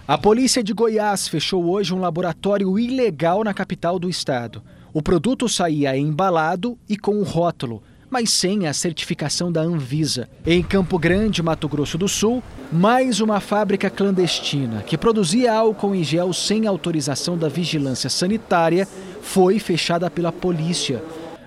A 0.06 0.18
polícia 0.18 0.64
de 0.64 0.74
Goiás 0.74 1.28
fechou 1.28 1.70
hoje 1.70 1.94
um 1.94 2.00
laboratório 2.00 2.78
ilegal 2.78 3.44
na 3.44 3.54
capital 3.54 4.00
do 4.00 4.10
estado. 4.10 4.62
O 4.92 5.02
produto 5.02 5.48
saía 5.48 5.96
embalado 5.96 6.78
e 6.90 6.98
com 6.98 7.12
um 7.12 7.24
rótulo 7.24 7.84
mas 8.10 8.30
sem 8.30 8.68
a 8.68 8.74
certificação 8.74 9.51
da 9.51 9.62
Anvisa. 9.62 10.28
Em 10.46 10.63
Campo 10.63 10.98
Grande, 10.98 11.44
Mato 11.44 11.68
Grosso 11.68 11.98
do 11.98 12.08
Sul, 12.08 12.44
mais 12.72 13.22
uma 13.22 13.39
fábrica 13.39 13.89
clandestina 13.89 14.82
que 14.82 14.98
produzia 14.98 15.54
álcool 15.54 15.94
em 15.94 16.04
gel 16.04 16.34
sem 16.34 16.66
autorização 16.66 17.38
da 17.38 17.48
vigilância 17.48 18.10
sanitária 18.10 18.88
foi 19.22 19.60
fechada 19.60 20.10
pela 20.10 20.32
polícia. 20.32 21.04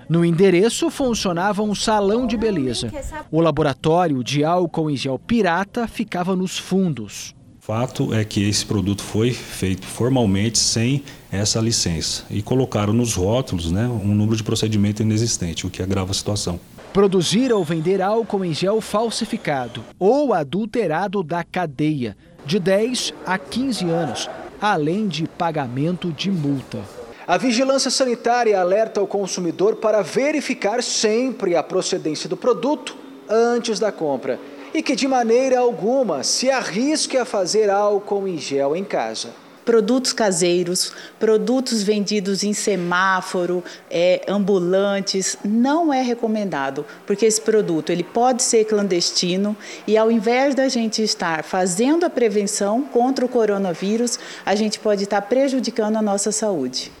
No 0.07 0.23
endereço 0.23 0.89
funcionava 0.89 1.63
um 1.63 1.73
salão 1.73 2.27
de 2.27 2.37
beleza. 2.37 2.91
O 3.31 3.41
laboratório 3.41 4.23
de 4.23 4.43
álcool 4.43 4.89
em 4.89 4.97
gel 4.97 5.17
pirata 5.17 5.87
ficava 5.87 6.35
nos 6.35 6.57
fundos. 6.57 7.33
Fato 7.65 8.13
é 8.13 8.25
que 8.25 8.45
esse 8.45 8.65
produto 8.65 9.01
foi 9.01 9.31
feito 9.31 9.87
formalmente 9.87 10.59
sem 10.59 11.01
essa 11.31 11.61
licença 11.61 12.25
e 12.29 12.41
colocaram 12.41 12.91
nos 12.91 13.13
rótulos 13.13 13.71
né, 13.71 13.87
um 13.87 14.13
número 14.13 14.35
de 14.35 14.43
procedimento 14.43 15.01
inexistente, 15.01 15.65
o 15.65 15.69
que 15.69 15.81
agrava 15.81 16.11
a 16.11 16.13
situação. 16.13 16.59
Produzir 16.91 17.53
ou 17.53 17.63
vender 17.63 18.01
álcool 18.01 18.43
em 18.43 18.53
gel 18.53 18.81
falsificado 18.81 19.81
ou 19.97 20.33
adulterado 20.33 21.23
da 21.23 21.41
cadeia, 21.41 22.17
de 22.45 22.59
10 22.59 23.13
a 23.25 23.37
15 23.37 23.89
anos, 23.89 24.29
além 24.59 25.07
de 25.07 25.25
pagamento 25.25 26.11
de 26.11 26.29
multa. 26.29 26.81
A 27.25 27.37
vigilância 27.37 27.89
sanitária 27.89 28.59
alerta 28.59 29.01
o 29.01 29.07
consumidor 29.07 29.77
para 29.77 30.01
verificar 30.01 30.83
sempre 30.83 31.55
a 31.55 31.63
procedência 31.63 32.27
do 32.27 32.35
produto 32.35 32.97
antes 33.29 33.79
da 33.79 33.89
compra 33.89 34.37
e 34.73 34.81
que 34.81 34.95
de 34.95 35.07
maneira 35.07 35.59
alguma 35.59 36.23
se 36.23 36.49
arrisque 36.49 37.17
a 37.17 37.25
fazer 37.25 37.69
álcool 37.69 38.27
em 38.27 38.37
gel 38.37 38.75
em 38.75 38.83
casa 38.83 39.43
produtos 39.63 40.13
caseiros, 40.13 40.91
produtos 41.19 41.83
vendidos 41.83 42.43
em 42.43 42.53
semáforo, 42.53 43.63
é, 43.89 44.21
ambulantes, 44.27 45.37
não 45.43 45.93
é 45.93 46.01
recomendado, 46.01 46.85
porque 47.05 47.25
esse 47.25 47.41
produto 47.41 47.89
ele 47.89 48.03
pode 48.03 48.43
ser 48.43 48.65
clandestino 48.65 49.55
e 49.87 49.97
ao 49.97 50.11
invés 50.11 50.53
da 50.53 50.67
gente 50.67 51.01
estar 51.01 51.43
fazendo 51.43 52.05
a 52.05 52.09
prevenção 52.09 52.83
contra 52.83 53.25
o 53.25 53.29
coronavírus, 53.29 54.19
a 54.45 54.55
gente 54.55 54.79
pode 54.79 55.03
estar 55.03 55.21
prejudicando 55.21 55.97
a 55.97 56.01
nossa 56.01 56.31
saúde. 56.31 56.91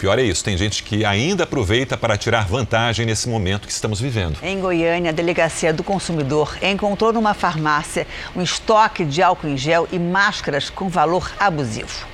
Pior 0.00 0.18
é 0.18 0.22
isso, 0.22 0.42
tem 0.42 0.56
gente 0.56 0.82
que 0.82 1.04
ainda 1.04 1.44
aproveita 1.44 1.94
para 1.94 2.16
tirar 2.16 2.46
vantagem 2.46 3.04
nesse 3.04 3.28
momento 3.28 3.66
que 3.66 3.72
estamos 3.72 4.00
vivendo. 4.00 4.38
Em 4.42 4.58
Goiânia, 4.58 5.10
a 5.10 5.12
Delegacia 5.12 5.74
do 5.74 5.84
Consumidor 5.84 6.56
encontrou 6.62 7.12
numa 7.12 7.34
farmácia 7.34 8.06
um 8.34 8.40
estoque 8.40 9.04
de 9.04 9.22
álcool 9.22 9.48
em 9.48 9.58
gel 9.58 9.86
e 9.92 9.98
máscaras 9.98 10.70
com 10.70 10.88
valor 10.88 11.30
abusivo. 11.38 12.09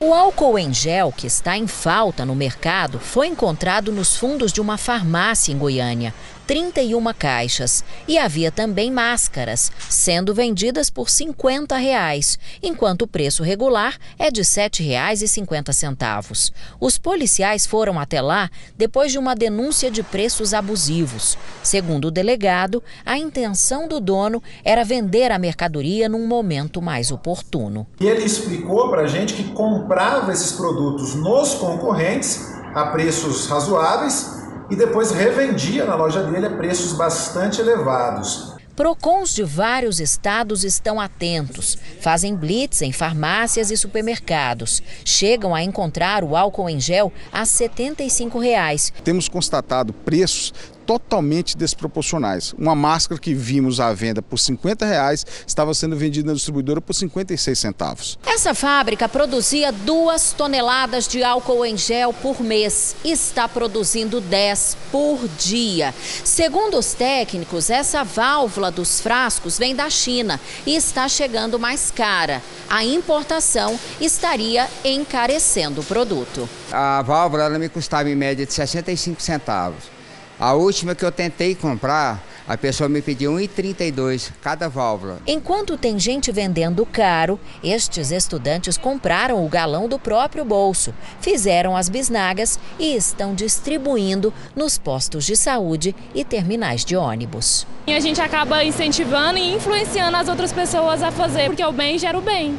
O 0.00 0.12
álcool 0.12 0.58
em 0.58 0.74
gel, 0.74 1.12
que 1.12 1.26
está 1.26 1.56
em 1.56 1.66
falta 1.66 2.24
no 2.24 2.34
mercado, 2.34 2.98
foi 2.98 3.28
encontrado 3.28 3.92
nos 3.92 4.16
fundos 4.16 4.52
de 4.52 4.60
uma 4.60 4.76
farmácia 4.76 5.52
em 5.52 5.56
Goiânia. 5.56 6.12
31 6.46 7.12
caixas. 7.14 7.84
E 8.06 8.18
havia 8.18 8.50
também 8.50 8.90
máscaras, 8.90 9.72
sendo 9.88 10.34
vendidas 10.34 10.90
por 10.90 11.08
50 11.08 11.76
reais, 11.76 12.38
enquanto 12.62 13.02
o 13.02 13.06
preço 13.06 13.42
regular 13.42 13.98
é 14.18 14.30
de 14.30 14.40
R$ 14.40 14.46
7,50. 14.46 16.52
Os 16.80 16.98
policiais 16.98 17.66
foram 17.66 17.98
até 17.98 18.20
lá 18.20 18.50
depois 18.76 19.12
de 19.12 19.18
uma 19.18 19.34
denúncia 19.34 19.90
de 19.90 20.02
preços 20.02 20.54
abusivos. 20.54 21.36
Segundo 21.62 22.06
o 22.06 22.10
delegado, 22.10 22.82
a 23.04 23.18
intenção 23.18 23.88
do 23.88 24.00
dono 24.00 24.42
era 24.64 24.84
vender 24.84 25.30
a 25.30 25.38
mercadoria 25.38 26.08
num 26.08 26.26
momento 26.26 26.82
mais 26.82 27.10
oportuno. 27.10 27.86
Ele 28.00 28.24
explicou 28.24 28.90
para 28.90 29.02
a 29.02 29.06
gente 29.06 29.34
que 29.34 29.44
comprava 29.84 30.32
esses 30.32 30.52
produtos 30.52 31.14
nos 31.14 31.54
concorrentes 31.56 32.54
a 32.74 32.86
preços 32.86 33.46
razoáveis 33.46 34.42
e 34.70 34.76
depois 34.76 35.10
revendia 35.10 35.84
na 35.84 35.94
loja 35.94 36.22
dele 36.22 36.46
a 36.46 36.56
preços 36.56 36.94
bastante 36.94 37.60
elevados. 37.60 38.54
Procons 38.74 39.32
de 39.34 39.44
vários 39.44 40.00
estados 40.00 40.64
estão 40.64 40.98
atentos, 40.98 41.78
fazem 42.00 42.34
blitz 42.34 42.80
em 42.80 42.92
farmácias 42.92 43.70
e 43.70 43.76
supermercados. 43.76 44.82
Chegam 45.04 45.54
a 45.54 45.62
encontrar 45.62 46.24
o 46.24 46.34
álcool 46.34 46.68
em 46.68 46.80
gel 46.80 47.12
a 47.30 47.44
75 47.44 48.38
reais. 48.38 48.92
Temos 49.04 49.28
constatado 49.28 49.92
preços 49.92 50.52
totalmente 50.86 51.56
desproporcionais. 51.56 52.54
Uma 52.58 52.74
máscara 52.74 53.20
que 53.20 53.34
vimos 53.34 53.80
à 53.80 53.92
venda 53.92 54.22
por 54.22 54.38
50 54.38 54.84
reais 54.84 55.26
estava 55.46 55.74
sendo 55.74 55.96
vendida 55.96 56.28
na 56.28 56.34
distribuidora 56.34 56.80
por 56.80 56.94
56 56.94 57.58
centavos. 57.58 58.18
Essa 58.26 58.54
fábrica 58.54 59.08
produzia 59.08 59.72
duas 59.72 60.32
toneladas 60.32 61.08
de 61.08 61.22
álcool 61.22 61.64
em 61.64 61.76
gel 61.76 62.12
por 62.12 62.40
mês. 62.40 62.94
Está 63.04 63.48
produzindo 63.48 64.20
10 64.20 64.76
por 64.90 65.28
dia. 65.38 65.94
Segundo 66.24 66.78
os 66.78 66.92
técnicos, 66.94 67.70
essa 67.70 68.04
válvula 68.04 68.70
dos 68.70 69.00
frascos 69.00 69.58
vem 69.58 69.74
da 69.74 69.88
China 69.90 70.40
e 70.66 70.76
está 70.76 71.08
chegando 71.08 71.58
mais 71.58 71.90
cara. 71.90 72.42
A 72.68 72.84
importação 72.84 73.78
estaria 74.00 74.68
encarecendo 74.84 75.80
o 75.80 75.84
produto. 75.84 76.48
A 76.72 77.02
válvula 77.02 77.44
ela 77.44 77.58
me 77.58 77.68
custava 77.68 78.10
em 78.10 78.14
média 78.14 78.44
de 78.44 78.52
65 78.52 79.22
centavos 79.22 79.94
A 80.38 80.52
última 80.52 80.94
que 80.94 81.04
eu 81.04 81.12
tentei 81.12 81.54
comprar, 81.54 82.20
a 82.46 82.56
pessoa 82.56 82.88
me 82.88 83.00
pediu 83.00 83.32
1,32 83.34 84.30
cada 84.42 84.68
válvula. 84.68 85.18
Enquanto 85.26 85.78
tem 85.78 85.98
gente 85.98 86.32
vendendo 86.32 86.84
caro, 86.84 87.38
estes 87.62 88.10
estudantes 88.10 88.76
compraram 88.76 89.44
o 89.44 89.48
galão 89.48 89.88
do 89.88 89.98
próprio 89.98 90.44
bolso, 90.44 90.92
fizeram 91.20 91.76
as 91.76 91.88
bisnagas 91.88 92.58
e 92.78 92.96
estão 92.96 93.34
distribuindo 93.34 94.34
nos 94.56 94.76
postos 94.76 95.24
de 95.24 95.36
saúde 95.36 95.94
e 96.14 96.24
terminais 96.24 96.84
de 96.84 96.96
ônibus. 96.96 97.66
E 97.86 97.92
a 97.92 98.00
gente 98.00 98.20
acaba 98.20 98.64
incentivando 98.64 99.38
e 99.38 99.54
influenciando 99.54 100.16
as 100.16 100.28
outras 100.28 100.52
pessoas 100.52 101.02
a 101.02 101.12
fazer, 101.12 101.48
porque 101.48 101.64
o 101.64 101.72
bem 101.72 101.98
gera 101.98 102.18
o 102.18 102.22
bem. 102.22 102.58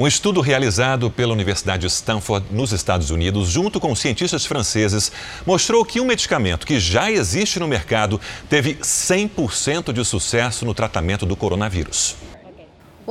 Um 0.00 0.06
estudo 0.06 0.40
realizado 0.40 1.10
pela 1.10 1.34
Universidade 1.34 1.82
de 1.82 1.88
Stanford, 1.88 2.46
nos 2.50 2.72
Estados 2.72 3.10
Unidos, 3.10 3.50
junto 3.50 3.78
com 3.78 3.94
cientistas 3.94 4.46
franceses, 4.46 5.12
mostrou 5.44 5.84
que 5.84 6.00
um 6.00 6.06
medicamento 6.06 6.66
que 6.66 6.80
já 6.80 7.12
existe 7.12 7.60
no 7.60 7.68
mercado 7.68 8.18
teve 8.48 8.76
100% 8.76 9.92
de 9.92 10.02
sucesso 10.02 10.64
no 10.64 10.72
tratamento 10.72 11.26
do 11.26 11.36
coronavírus. 11.36 12.16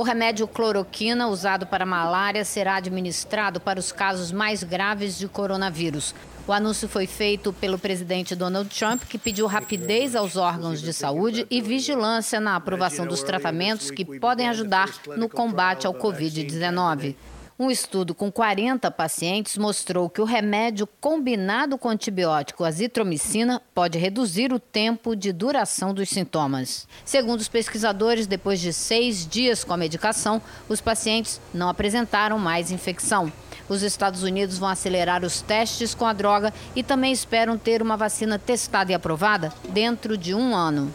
O 0.00 0.02
remédio 0.02 0.48
cloroquina, 0.48 1.28
usado 1.28 1.66
para 1.66 1.84
malária, 1.84 2.42
será 2.42 2.76
administrado 2.76 3.60
para 3.60 3.78
os 3.78 3.92
casos 3.92 4.32
mais 4.32 4.64
graves 4.64 5.18
de 5.18 5.28
coronavírus. 5.28 6.14
O 6.48 6.54
anúncio 6.54 6.88
foi 6.88 7.06
feito 7.06 7.52
pelo 7.52 7.78
presidente 7.78 8.34
Donald 8.34 8.70
Trump, 8.74 9.02
que 9.02 9.18
pediu 9.18 9.46
rapidez 9.46 10.16
aos 10.16 10.38
órgãos 10.38 10.80
de 10.80 10.94
saúde 10.94 11.46
e 11.50 11.60
vigilância 11.60 12.40
na 12.40 12.56
aprovação 12.56 13.06
dos 13.06 13.22
tratamentos 13.22 13.90
que 13.90 14.18
podem 14.18 14.48
ajudar 14.48 14.88
no 15.18 15.28
combate 15.28 15.86
ao 15.86 15.92
Covid-19. 15.92 17.14
Um 17.62 17.70
estudo 17.70 18.14
com 18.14 18.32
40 18.32 18.90
pacientes 18.90 19.58
mostrou 19.58 20.08
que 20.08 20.22
o 20.22 20.24
remédio 20.24 20.86
combinado 20.98 21.76
com 21.76 21.90
antibiótico 21.90 22.64
azitromicina 22.64 23.60
pode 23.74 23.98
reduzir 23.98 24.50
o 24.50 24.58
tempo 24.58 25.14
de 25.14 25.30
duração 25.30 25.92
dos 25.92 26.08
sintomas. 26.08 26.88
Segundo 27.04 27.40
os 27.40 27.48
pesquisadores, 27.48 28.26
depois 28.26 28.60
de 28.60 28.72
seis 28.72 29.26
dias 29.26 29.62
com 29.62 29.74
a 29.74 29.76
medicação, 29.76 30.40
os 30.70 30.80
pacientes 30.80 31.38
não 31.52 31.68
apresentaram 31.68 32.38
mais 32.38 32.70
infecção. 32.70 33.30
Os 33.68 33.82
Estados 33.82 34.22
Unidos 34.22 34.56
vão 34.56 34.70
acelerar 34.70 35.22
os 35.22 35.42
testes 35.42 35.94
com 35.94 36.06
a 36.06 36.14
droga 36.14 36.54
e 36.74 36.82
também 36.82 37.12
esperam 37.12 37.58
ter 37.58 37.82
uma 37.82 37.94
vacina 37.94 38.38
testada 38.38 38.90
e 38.90 38.94
aprovada 38.94 39.52
dentro 39.68 40.16
de 40.16 40.34
um 40.34 40.56
ano. 40.56 40.90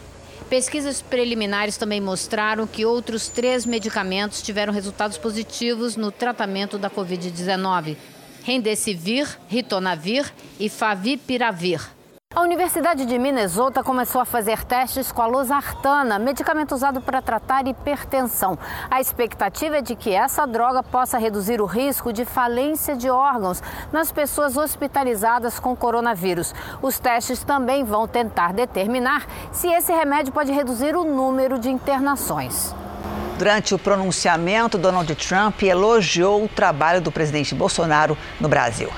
Pesquisas 0.48 1.02
preliminares 1.02 1.76
também 1.76 2.00
mostraram 2.00 2.68
que 2.68 2.86
outros 2.86 3.28
três 3.28 3.66
medicamentos 3.66 4.40
tiveram 4.40 4.72
resultados 4.72 5.18
positivos 5.18 5.96
no 5.96 6.12
tratamento 6.12 6.78
da 6.78 6.88
Covid-19: 6.88 7.96
Remdesivir, 8.44 9.26
Ritonavir 9.48 10.32
e 10.60 10.68
Favipiravir. 10.68 11.95
A 12.36 12.42
Universidade 12.42 13.06
de 13.06 13.18
Minnesota 13.18 13.82
começou 13.82 14.20
a 14.20 14.26
fazer 14.26 14.62
testes 14.62 15.10
com 15.10 15.22
a 15.22 15.26
losartana, 15.26 16.18
medicamento 16.18 16.74
usado 16.74 17.00
para 17.00 17.22
tratar 17.22 17.66
hipertensão. 17.66 18.58
A 18.90 19.00
expectativa 19.00 19.78
é 19.78 19.80
de 19.80 19.96
que 19.96 20.12
essa 20.12 20.46
droga 20.46 20.82
possa 20.82 21.16
reduzir 21.16 21.62
o 21.62 21.64
risco 21.64 22.12
de 22.12 22.26
falência 22.26 22.94
de 22.94 23.08
órgãos 23.08 23.62
nas 23.90 24.12
pessoas 24.12 24.58
hospitalizadas 24.58 25.58
com 25.58 25.74
coronavírus. 25.74 26.54
Os 26.82 26.98
testes 26.98 27.42
também 27.42 27.84
vão 27.84 28.06
tentar 28.06 28.52
determinar 28.52 29.26
se 29.50 29.68
esse 29.68 29.90
remédio 29.90 30.30
pode 30.30 30.52
reduzir 30.52 30.94
o 30.94 31.04
número 31.04 31.58
de 31.58 31.70
internações. 31.70 32.74
Durante 33.38 33.74
o 33.74 33.78
pronunciamento, 33.78 34.76
Donald 34.76 35.14
Trump 35.14 35.62
elogiou 35.62 36.44
o 36.44 36.48
trabalho 36.48 37.00
do 37.00 37.10
presidente 37.10 37.54
Bolsonaro 37.54 38.14
no 38.38 38.46
Brasil. 38.46 38.90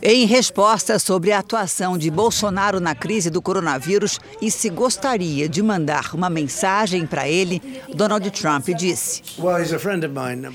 Em 0.00 0.26
resposta 0.26 0.98
sobre 0.98 1.32
a 1.32 1.40
atuação 1.40 1.98
de 1.98 2.10
Bolsonaro 2.10 2.78
na 2.78 2.94
crise 2.94 3.30
do 3.30 3.42
coronavírus 3.42 4.20
e 4.40 4.48
se 4.50 4.68
gostaria 4.68 5.48
de 5.48 5.60
mandar 5.60 6.14
uma 6.14 6.30
mensagem 6.30 7.04
para 7.04 7.28
ele, 7.28 7.60
Donald 7.92 8.30
Trump 8.30 8.68
disse: 8.76 9.22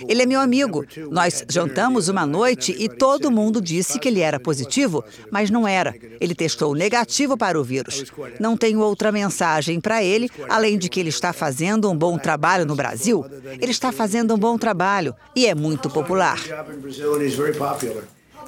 Ele 0.08 0.22
é 0.22 0.26
meu 0.26 0.40
amigo. 0.40 0.86
Nós 1.12 1.44
jantamos 1.50 2.08
uma 2.08 2.26
noite 2.26 2.74
e 2.80 2.88
todo 2.88 3.30
mundo 3.30 3.62
disse 3.62 4.00
que 4.00 4.08
ele 4.08 4.22
era 4.22 4.40
positivo, 4.40 5.04
mas 5.30 5.50
não 5.50 5.68
era. 5.68 5.94
Ele 6.22 6.34
testou 6.34 6.74
negativo 6.74 7.38
para 7.38 7.60
o 7.60 7.64
vírus. 7.64 8.06
Não 8.40 8.56
tenho 8.56 8.80
outra 8.80 9.12
mensagem 9.12 9.80
para 9.82 10.02
ele, 10.02 10.30
além 10.48 10.78
de 10.78 10.88
que 10.88 11.00
ele 11.00 11.10
está 11.10 11.34
fazendo 11.34 11.92
um 11.92 11.98
bom 11.98 12.18
trabalho 12.18 12.66
no 12.66 12.76
Brasil. 12.76 13.26
Ele 13.60 13.72
está 13.72 13.92
fazendo 13.92 14.34
um 14.34 14.38
bom 14.38 14.58
trabalho 14.58 15.14
e 15.36 15.46
é 15.46 15.54
muito 15.54 15.90
popular 15.90 16.40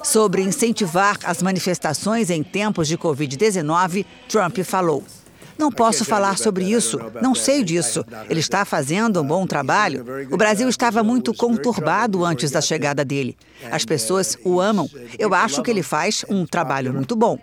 sobre 0.02 0.42
incentivar 0.42 1.18
as 1.24 1.42
manifestações 1.42 2.30
em 2.30 2.42
tempos 2.42 2.88
de 2.88 2.96
Covid-19, 2.96 4.04
Trump 4.28 4.58
falou. 4.58 5.04
Não 5.58 5.72
posso 5.72 6.04
falar 6.04 6.36
sobre 6.36 6.64
isso, 6.64 7.00
não 7.22 7.34
sei 7.34 7.64
disso. 7.64 8.04
Ele 8.28 8.40
está 8.40 8.64
fazendo 8.64 9.22
um 9.22 9.26
bom 9.26 9.46
trabalho. 9.46 10.04
O 10.30 10.36
Brasil 10.36 10.68
estava 10.68 11.02
muito 11.02 11.32
conturbado 11.32 12.24
antes 12.24 12.50
da 12.50 12.60
chegada 12.60 13.04
dele. 13.04 13.36
As 13.70 13.84
pessoas 13.84 14.36
o 14.44 14.60
amam. 14.60 14.88
Eu 15.18 15.32
acho 15.32 15.62
que 15.62 15.70
ele 15.70 15.82
faz 15.82 16.24
um 16.28 16.44
trabalho 16.44 16.92
muito 16.92 17.16
bom. 17.16 17.38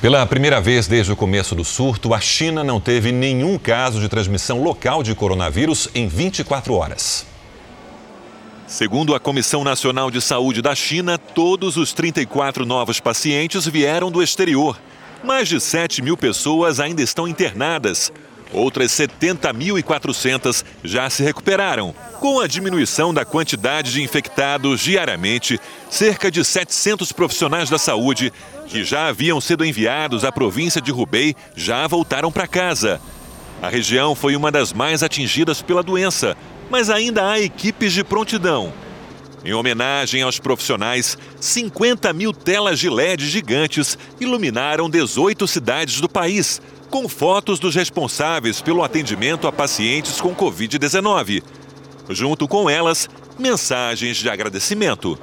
Pela 0.00 0.24
primeira 0.24 0.62
vez 0.62 0.86
desde 0.86 1.12
o 1.12 1.16
começo 1.16 1.54
do 1.54 1.62
surto, 1.62 2.14
a 2.14 2.20
China 2.20 2.64
não 2.64 2.80
teve 2.80 3.12
nenhum 3.12 3.58
caso 3.58 4.00
de 4.00 4.08
transmissão 4.08 4.62
local 4.62 5.02
de 5.02 5.14
coronavírus 5.14 5.90
em 5.94 6.08
24 6.08 6.72
horas. 6.72 7.26
Segundo 8.66 9.14
a 9.14 9.20
Comissão 9.20 9.62
Nacional 9.62 10.10
de 10.10 10.22
Saúde 10.22 10.62
da 10.62 10.74
China, 10.74 11.18
todos 11.18 11.76
os 11.76 11.92
34 11.92 12.64
novos 12.64 12.98
pacientes 12.98 13.66
vieram 13.66 14.10
do 14.10 14.22
exterior. 14.22 14.80
Mais 15.22 15.46
de 15.48 15.60
7 15.60 16.00
mil 16.00 16.16
pessoas 16.16 16.80
ainda 16.80 17.02
estão 17.02 17.28
internadas. 17.28 18.10
Outras 18.54 18.90
70.400 18.92 20.64
já 20.82 21.10
se 21.10 21.22
recuperaram. 21.22 21.94
Com 22.18 22.40
a 22.40 22.46
diminuição 22.46 23.12
da 23.12 23.24
quantidade 23.24 23.92
de 23.92 24.02
infectados 24.02 24.80
diariamente, 24.80 25.60
cerca 25.90 26.30
de 26.30 26.42
700 26.42 27.12
profissionais 27.12 27.68
da 27.68 27.78
saúde 27.78 28.32
que 28.70 28.84
já 28.84 29.08
haviam 29.08 29.40
sido 29.40 29.64
enviados 29.64 30.24
à 30.24 30.30
província 30.30 30.80
de 30.80 30.92
Hubei 30.92 31.34
já 31.56 31.88
voltaram 31.88 32.30
para 32.30 32.46
casa. 32.46 33.00
A 33.60 33.68
região 33.68 34.14
foi 34.14 34.36
uma 34.36 34.50
das 34.50 34.72
mais 34.72 35.02
atingidas 35.02 35.60
pela 35.60 35.82
doença, 35.82 36.36
mas 36.70 36.88
ainda 36.88 37.28
há 37.28 37.40
equipes 37.40 37.92
de 37.92 38.04
prontidão. 38.04 38.72
Em 39.44 39.52
homenagem 39.52 40.22
aos 40.22 40.38
profissionais, 40.38 41.18
50 41.40 42.12
mil 42.12 42.32
telas 42.32 42.78
de 42.78 42.88
LED 42.88 43.28
gigantes 43.28 43.98
iluminaram 44.20 44.88
18 44.88 45.48
cidades 45.48 46.00
do 46.00 46.08
país, 46.08 46.62
com 46.88 47.08
fotos 47.08 47.58
dos 47.58 47.74
responsáveis 47.74 48.60
pelo 48.60 48.84
atendimento 48.84 49.48
a 49.48 49.52
pacientes 49.52 50.20
com 50.20 50.32
Covid-19. 50.34 51.42
Junto 52.08 52.46
com 52.46 52.70
elas, 52.70 53.08
mensagens 53.36 54.18
de 54.18 54.30
agradecimento. 54.30 55.18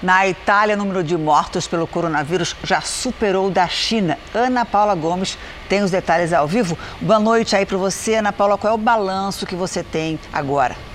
Na 0.00 0.28
Itália, 0.28 0.76
o 0.76 0.78
número 0.78 1.02
de 1.02 1.16
mortos 1.16 1.66
pelo 1.66 1.84
coronavírus 1.84 2.54
já 2.62 2.80
superou 2.80 3.48
o 3.48 3.50
da 3.50 3.66
China. 3.66 4.16
Ana 4.32 4.64
Paula 4.64 4.94
Gomes 4.94 5.36
tem 5.68 5.82
os 5.82 5.90
detalhes 5.90 6.32
ao 6.32 6.46
vivo. 6.46 6.78
Boa 7.00 7.18
noite 7.18 7.56
aí 7.56 7.66
para 7.66 7.76
você, 7.76 8.14
Ana 8.14 8.32
Paula. 8.32 8.56
Qual 8.56 8.72
é 8.72 8.74
o 8.74 8.78
balanço 8.78 9.44
que 9.44 9.56
você 9.56 9.82
tem 9.82 10.16
agora? 10.32 10.87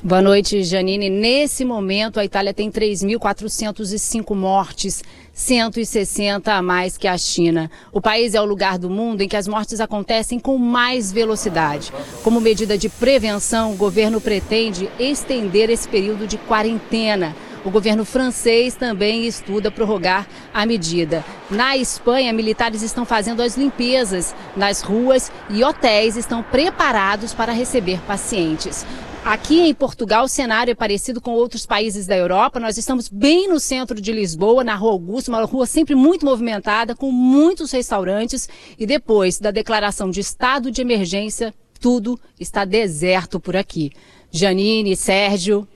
Boa 0.00 0.22
noite, 0.22 0.62
Janine. 0.62 1.10
Nesse 1.10 1.64
momento, 1.64 2.20
a 2.20 2.24
Itália 2.24 2.54
tem 2.54 2.70
3.405 2.70 4.32
mortes, 4.32 5.02
160 5.32 6.52
a 6.52 6.62
mais 6.62 6.96
que 6.96 7.08
a 7.08 7.18
China. 7.18 7.68
O 7.92 8.00
país 8.00 8.32
é 8.32 8.40
o 8.40 8.44
lugar 8.44 8.78
do 8.78 8.88
mundo 8.88 9.22
em 9.22 9.28
que 9.28 9.36
as 9.36 9.48
mortes 9.48 9.80
acontecem 9.80 10.38
com 10.38 10.56
mais 10.56 11.10
velocidade. 11.10 11.92
Como 12.22 12.40
medida 12.40 12.78
de 12.78 12.88
prevenção, 12.88 13.72
o 13.72 13.76
governo 13.76 14.20
pretende 14.20 14.88
estender 15.00 15.68
esse 15.68 15.88
período 15.88 16.28
de 16.28 16.38
quarentena. 16.38 17.34
O 17.64 17.70
governo 17.70 18.04
francês 18.04 18.76
também 18.76 19.26
estuda 19.26 19.68
prorrogar 19.68 20.28
a 20.54 20.64
medida. 20.64 21.24
Na 21.50 21.76
Espanha, 21.76 22.32
militares 22.32 22.82
estão 22.82 23.04
fazendo 23.04 23.42
as 23.42 23.56
limpezas 23.56 24.32
nas 24.56 24.80
ruas 24.80 25.32
e 25.50 25.64
hotéis 25.64 26.16
estão 26.16 26.40
preparados 26.40 27.34
para 27.34 27.52
receber 27.52 28.00
pacientes. 28.06 28.86
Aqui 29.28 29.60
em 29.60 29.74
Portugal, 29.74 30.24
o 30.24 30.28
cenário 30.28 30.72
é 30.72 30.74
parecido 30.74 31.20
com 31.20 31.32
outros 31.32 31.66
países 31.66 32.06
da 32.06 32.16
Europa. 32.16 32.58
Nós 32.58 32.78
estamos 32.78 33.10
bem 33.10 33.46
no 33.46 33.60
centro 33.60 34.00
de 34.00 34.10
Lisboa, 34.10 34.64
na 34.64 34.74
Rua 34.74 34.92
Augusta, 34.92 35.30
uma 35.30 35.44
rua 35.44 35.66
sempre 35.66 35.94
muito 35.94 36.24
movimentada, 36.24 36.94
com 36.94 37.12
muitos 37.12 37.70
restaurantes. 37.70 38.48
E 38.78 38.86
depois 38.86 39.38
da 39.38 39.50
declaração 39.50 40.08
de 40.08 40.20
estado 40.20 40.70
de 40.70 40.80
emergência, 40.80 41.52
tudo 41.78 42.18
está 42.40 42.64
deserto 42.64 43.38
por 43.38 43.54
aqui. 43.54 43.92
Janine, 44.30 44.96
Sérgio. 44.96 45.68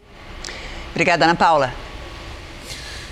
Obrigada, 0.93 1.27
Ana 1.27 1.35
Paula. 1.35 1.75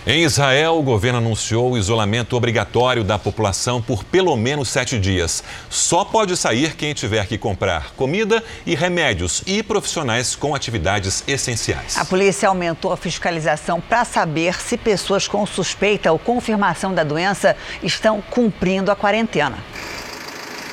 Em 0.07 0.25
Israel, 0.25 0.79
o 0.79 0.83
governo 0.83 1.19
anunciou 1.19 1.73
o 1.73 1.77
isolamento 1.77 2.35
obrigatório 2.35 3.05
da 3.05 3.19
população 3.19 3.83
por 3.83 4.03
pelo 4.03 4.35
menos 4.35 4.71
sete 4.71 4.99
dias. 4.99 5.45
Só 5.69 6.07
pode 6.07 6.39
sair 6.39 6.75
quem 6.75 6.95
tiver 6.95 7.27
que 7.27 7.37
comprar 7.37 7.93
comida 7.93 8.43
e 8.65 8.75
remédios 8.75 9.43
e 9.47 9.63
profissionais 9.63 10.35
com 10.35 10.55
atividades 10.55 11.23
essenciais. 11.29 11.99
A 11.99 12.05
polícia 12.07 12.49
aumentou 12.49 12.95
a 12.95 12.97
fiscalização 12.97 13.79
para 13.79 14.07
saber 14.07 14.59
se 14.59 14.79
pessoas 14.79 15.29
com 15.29 15.45
suspeita 15.45 16.11
ou 16.11 16.19
confirmação 16.19 16.95
da 16.95 17.05
doença 17.05 17.55
estão 17.83 18.23
cumprindo 18.23 18.91
a 18.91 18.97
quarentena. 18.97 19.59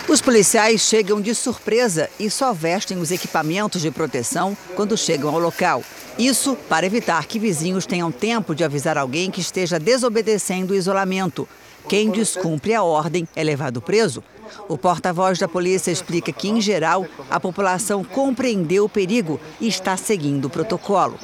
Os 0.07 0.21
policiais 0.21 0.79
chegam 0.79 1.19
de 1.19 1.35
surpresa 1.35 2.09
e 2.17 2.29
só 2.29 2.53
vestem 2.53 2.97
os 2.97 3.11
equipamentos 3.11 3.81
de 3.81 3.91
proteção 3.91 4.55
quando 4.73 4.97
chegam 4.97 5.29
ao 5.33 5.39
local. 5.39 5.83
Isso 6.17 6.57
para 6.67 6.85
evitar 6.85 7.27
que 7.27 7.37
vizinhos 7.37 7.85
tenham 7.85 8.11
tempo 8.11 8.55
de 8.55 8.63
avisar 8.63 8.97
alguém 8.97 9.29
que 9.29 9.39
esteja 9.39 9.79
desobedecendo 9.79 10.73
o 10.73 10.75
isolamento. 10.75 11.47
Quem 11.87 12.09
descumpre 12.09 12.73
a 12.73 12.81
ordem 12.81 13.27
é 13.35 13.43
levado 13.43 13.81
preso. 13.81 14.23
O 14.67 14.77
porta-voz 14.77 15.37
da 15.37 15.47
polícia 15.47 15.91
explica 15.91 16.31
que, 16.31 16.49
em 16.49 16.59
geral, 16.59 17.05
a 17.29 17.39
população 17.39 18.03
compreendeu 18.03 18.85
o 18.85 18.89
perigo 18.89 19.39
e 19.59 19.67
está 19.67 19.95
seguindo 19.95 20.45
o 20.45 20.49
protocolo. 20.49 21.19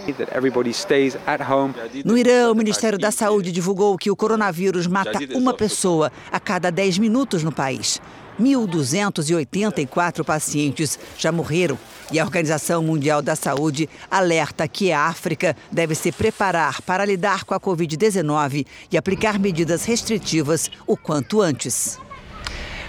No 2.06 2.17
Irã, 2.17 2.51
o 2.51 2.56
Ministério 2.56 2.99
da 2.99 3.12
Saúde 3.12 3.51
divulgou 3.51 3.97
que 3.97 4.12
o 4.12 4.15
coronavírus 4.15 4.86
mata 4.86 5.19
uma 5.34 5.53
pessoa 5.53 6.12
a 6.32 6.39
cada 6.39 6.69
10 6.69 6.99
minutos 6.99 7.43
no 7.43 7.51
país. 7.51 7.99
1.284 8.39 10.24
pacientes 10.24 11.00
já 11.17 11.32
morreram 11.32 11.78
e 12.12 12.19
a 12.19 12.24
Organização 12.24 12.84
Mundial 12.84 13.22
da 13.22 13.36
Saúde 13.36 13.89
alerta 14.10 14.67
que 14.67 14.91
a 14.91 15.02
África 15.08 15.56
deve 15.72 15.96
se 15.96 16.12
preparar 16.12 16.82
para 16.82 17.06
lidar 17.06 17.43
com 17.43 17.54
a 17.54 17.60
Covid-19 17.60 18.65
e 18.91 18.98
aplicar 18.98 19.39
medidas 19.39 19.86
restritivas 19.86 20.69
o 20.86 20.98
quanto 20.98 21.41
antes. 21.41 22.00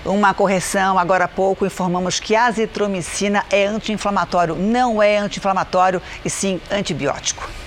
Uma 0.05 0.35
correção, 0.35 0.99
agora 0.99 1.25
há 1.25 1.29
pouco 1.29 1.65
informamos 1.65 2.21
que 2.21 2.37
a 2.37 2.47
azitromicina 2.47 3.43
é 3.51 3.67
anti-inflamatório, 3.67 4.55
não 4.55 5.03
é 5.03 5.17
anti-inflamatório 5.17 6.03
e 6.23 6.29
sim 6.29 6.61
antibiótico. 6.71 7.64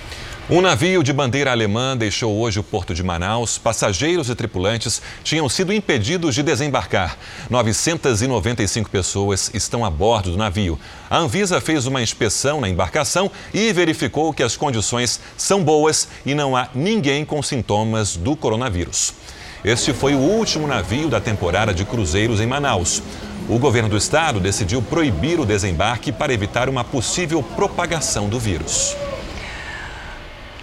Um 0.50 0.62
navio 0.62 1.02
de 1.02 1.12
bandeira 1.12 1.50
alemã 1.50 1.94
deixou 1.94 2.34
hoje 2.38 2.58
o 2.58 2.62
porto 2.62 2.94
de 2.94 3.02
Manaus. 3.02 3.58
Passageiros 3.58 4.30
e 4.30 4.34
tripulantes 4.34 5.02
tinham 5.22 5.46
sido 5.46 5.74
impedidos 5.74 6.34
de 6.34 6.42
desembarcar. 6.42 7.18
995 7.50 8.88
pessoas 8.88 9.50
estão 9.52 9.84
a 9.84 9.90
bordo 9.90 10.30
do 10.30 10.38
navio. 10.38 10.78
A 11.10 11.18
Anvisa 11.18 11.60
fez 11.60 11.84
uma 11.84 12.00
inspeção 12.00 12.62
na 12.62 12.68
embarcação 12.68 13.30
e 13.52 13.70
verificou 13.74 14.32
que 14.32 14.42
as 14.42 14.56
condições 14.56 15.20
são 15.36 15.62
boas 15.62 16.08
e 16.24 16.34
não 16.34 16.56
há 16.56 16.70
ninguém 16.74 17.26
com 17.26 17.42
sintomas 17.42 18.16
do 18.16 18.34
coronavírus. 18.34 19.12
Este 19.62 19.92
foi 19.92 20.14
o 20.14 20.18
último 20.18 20.66
navio 20.66 21.10
da 21.10 21.20
temporada 21.20 21.74
de 21.74 21.84
cruzeiros 21.84 22.40
em 22.40 22.46
Manaus. 22.46 23.02
O 23.50 23.58
governo 23.58 23.90
do 23.90 23.98
estado 23.98 24.40
decidiu 24.40 24.80
proibir 24.80 25.38
o 25.38 25.44
desembarque 25.44 26.10
para 26.10 26.32
evitar 26.32 26.70
uma 26.70 26.84
possível 26.84 27.42
propagação 27.42 28.30
do 28.30 28.40
vírus. 28.40 28.96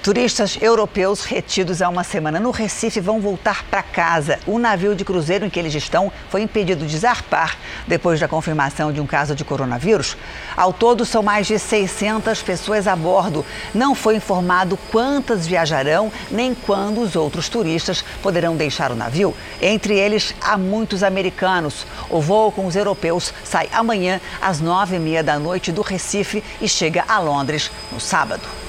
Turistas 0.06 0.56
europeus 0.62 1.24
retidos 1.24 1.82
há 1.82 1.90
uma 1.90 2.04
semana 2.04 2.40
no 2.40 2.52
Recife 2.52 3.00
vão 3.00 3.20
voltar 3.20 3.64
para 3.64 3.82
casa. 3.82 4.38
O 4.46 4.60
navio 4.60 4.94
de 4.94 5.04
cruzeiro 5.04 5.48
em 5.48 5.50
que 5.50 5.58
eles 5.58 5.74
estão 5.74 6.12
foi 6.30 6.44
impedido 6.44 6.86
de 6.86 6.96
zarpar 6.96 7.58
depois 7.88 8.20
da 8.20 8.28
confirmação 8.28 8.94
de 8.94 9.02
um 9.02 9.08
caso 9.08 9.34
de 9.34 9.44
coronavírus. 9.44 10.16
Ao 10.56 10.72
todo, 10.72 11.06
são 11.06 11.24
mais 11.24 11.48
de 11.48 11.58
600 11.58 12.44
pessoas 12.44 12.88
a 12.88 12.96
bordo. 12.96 13.44
Não 13.74 13.96
foi 13.96 14.18
informado 14.18 14.78
quantas 14.92 15.48
viajarão 15.48 16.12
nem 16.30 16.54
quando 16.54 17.02
os 17.02 17.16
outros 17.16 17.50
turistas 17.50 18.06
poderão 18.22 18.56
deixar 18.56 18.92
o 18.92 18.96
navio. 18.96 19.36
Entre 19.60 19.98
eles, 19.98 20.36
há 20.40 20.56
muitos 20.56 21.02
americanos. 21.02 21.84
O 22.12 22.22
voo 22.22 22.52
com 22.52 22.68
os 22.68 22.76
europeus 22.76 23.34
sai 23.44 23.68
amanhã 23.74 24.22
às 24.40 24.62
nove 24.62 24.98
e 24.98 25.00
meia 25.00 25.24
da 25.24 25.40
noite 25.40 25.72
do 25.72 25.82
Recife 25.82 26.44
e 26.62 26.70
chega 26.70 27.04
a 27.08 27.18
Londres 27.18 27.72
no 27.92 28.00
sábado. 28.00 28.65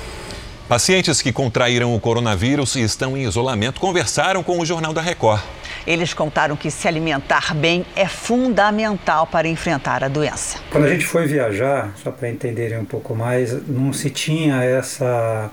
Pacientes 0.69 1.23
que 1.23 1.33
contraíram 1.33 1.95
o 1.95 2.01
coronavírus 2.01 2.75
e 2.75 2.83
estão 2.83 3.17
em 3.17 3.23
isolamento 3.23 3.81
conversaram 3.81 4.43
com 4.43 4.59
o 4.59 4.67
Jornal 4.67 4.93
da 4.93 5.01
Record. 5.01 5.41
Eles 5.87 6.13
contaram 6.13 6.57
que 6.57 6.73
se 6.73 6.89
alimentar 6.89 7.55
bem 7.55 7.87
é 7.95 8.09
fundamental 8.09 9.29
para 9.29 9.47
enfrentar 9.47 10.03
a 10.03 10.09
doença. 10.09 10.59
Quando 10.73 10.83
a 10.83 10.89
gente 10.89 11.07
foi 11.07 11.25
viajar, 11.25 11.93
só 12.03 12.11
para 12.11 12.29
entenderem 12.29 12.79
um 12.79 12.85
pouco 12.85 13.15
mais, 13.15 13.53
não 13.69 13.93
se 13.93 14.11
tinha 14.11 14.61
essa 14.65 15.53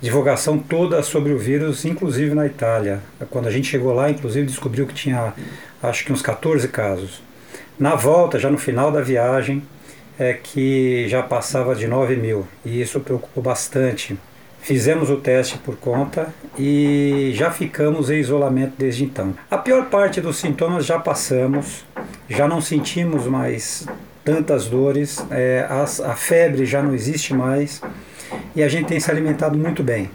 divulgação 0.00 0.58
toda 0.58 1.02
sobre 1.02 1.34
o 1.34 1.38
vírus, 1.38 1.84
inclusive 1.84 2.34
na 2.34 2.46
Itália. 2.46 3.02
Quando 3.28 3.48
a 3.48 3.50
gente 3.50 3.68
chegou 3.68 3.92
lá, 3.92 4.08
inclusive 4.08 4.46
descobriu 4.46 4.86
que 4.86 4.94
tinha 4.94 5.34
acho 5.82 6.06
que 6.06 6.12
uns 6.12 6.22
14 6.22 6.66
casos. 6.68 7.22
Na 7.78 7.94
volta, 7.94 8.38
já 8.38 8.48
no 8.48 8.56
final 8.56 8.90
da 8.90 9.02
viagem, 9.02 9.62
é 10.18 10.34
que 10.34 11.06
já 11.08 11.22
passava 11.22 11.74
de 11.74 11.86
9 11.86 12.16
mil 12.16 12.46
e 12.64 12.80
isso 12.80 13.00
preocupou 13.00 13.42
bastante. 13.42 14.18
Fizemos 14.60 15.10
o 15.10 15.16
teste 15.16 15.58
por 15.58 15.76
conta 15.76 16.32
e 16.56 17.32
já 17.34 17.50
ficamos 17.50 18.10
em 18.10 18.20
isolamento 18.20 18.74
desde 18.78 19.04
então. 19.04 19.34
A 19.50 19.58
pior 19.58 19.86
parte 19.86 20.20
dos 20.20 20.36
sintomas 20.36 20.86
já 20.86 20.98
passamos, 20.98 21.84
já 22.28 22.46
não 22.46 22.60
sentimos 22.60 23.26
mais 23.26 23.86
tantas 24.24 24.66
dores, 24.66 25.24
é, 25.30 25.66
a, 25.68 25.82
a 25.82 26.14
febre 26.14 26.64
já 26.64 26.80
não 26.80 26.94
existe 26.94 27.34
mais 27.34 27.82
e 28.54 28.62
a 28.62 28.68
gente 28.68 28.86
tem 28.86 29.00
se 29.00 29.10
alimentado 29.10 29.58
muito 29.58 29.82
bem. 29.82 30.08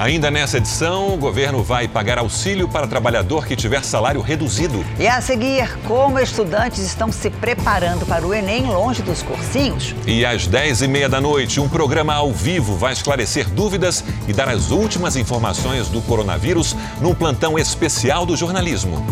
Ainda 0.00 0.30
nessa 0.30 0.56
edição, 0.56 1.12
o 1.12 1.16
governo 1.18 1.62
vai 1.62 1.86
pagar 1.86 2.16
auxílio 2.16 2.66
para 2.66 2.86
trabalhador 2.86 3.44
que 3.44 3.54
tiver 3.54 3.84
salário 3.84 4.22
reduzido. 4.22 4.82
E 4.98 5.06
a 5.06 5.20
seguir, 5.20 5.76
como 5.86 6.18
estudantes 6.18 6.78
estão 6.78 7.12
se 7.12 7.28
preparando 7.28 8.06
para 8.06 8.26
o 8.26 8.32
Enem 8.32 8.62
longe 8.62 9.02
dos 9.02 9.20
cursinhos. 9.20 9.94
E 10.06 10.24
às 10.24 10.48
10h30 10.48 11.06
da 11.06 11.20
noite, 11.20 11.60
um 11.60 11.68
programa 11.68 12.14
ao 12.14 12.32
vivo 12.32 12.76
vai 12.76 12.94
esclarecer 12.94 13.50
dúvidas 13.50 14.02
e 14.26 14.32
dar 14.32 14.48
as 14.48 14.70
últimas 14.70 15.16
informações 15.16 15.88
do 15.88 16.00
coronavírus 16.00 16.74
num 16.98 17.14
plantão 17.14 17.58
especial 17.58 18.24
do 18.24 18.34
jornalismo. 18.34 19.04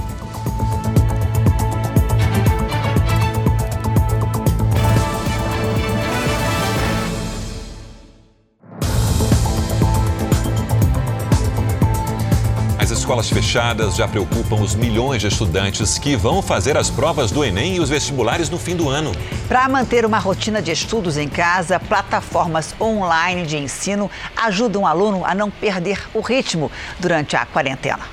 Escolas 13.09 13.31
fechadas 13.31 13.97
já 13.97 14.07
preocupam 14.07 14.57
os 14.57 14.75
milhões 14.75 15.23
de 15.23 15.29
estudantes 15.29 15.99
que 15.99 16.15
vão 16.15 16.43
fazer 16.43 16.77
as 16.77 16.91
provas 16.91 17.31
do 17.31 17.43
Enem 17.43 17.77
e 17.77 17.81
os 17.81 17.89
vestibulares 17.89 18.51
no 18.51 18.59
fim 18.59 18.77
do 18.77 18.87
ano. 18.87 19.13
Para 19.49 19.67
manter 19.67 20.05
uma 20.05 20.19
rotina 20.19 20.61
de 20.61 20.73
estudos 20.73 21.17
em 21.17 21.27
casa, 21.27 21.81
plataformas 21.81 22.75
online 22.79 23.47
de 23.47 23.57
ensino 23.57 24.11
ajudam 24.37 24.83
o 24.83 24.87
aluno 24.87 25.25
a 25.25 25.35
não 25.35 25.51
perder 25.51 26.07
o 26.13 26.21
ritmo 26.21 26.71
durante 27.01 27.35
a 27.35 27.47
quarentena. 27.47 28.05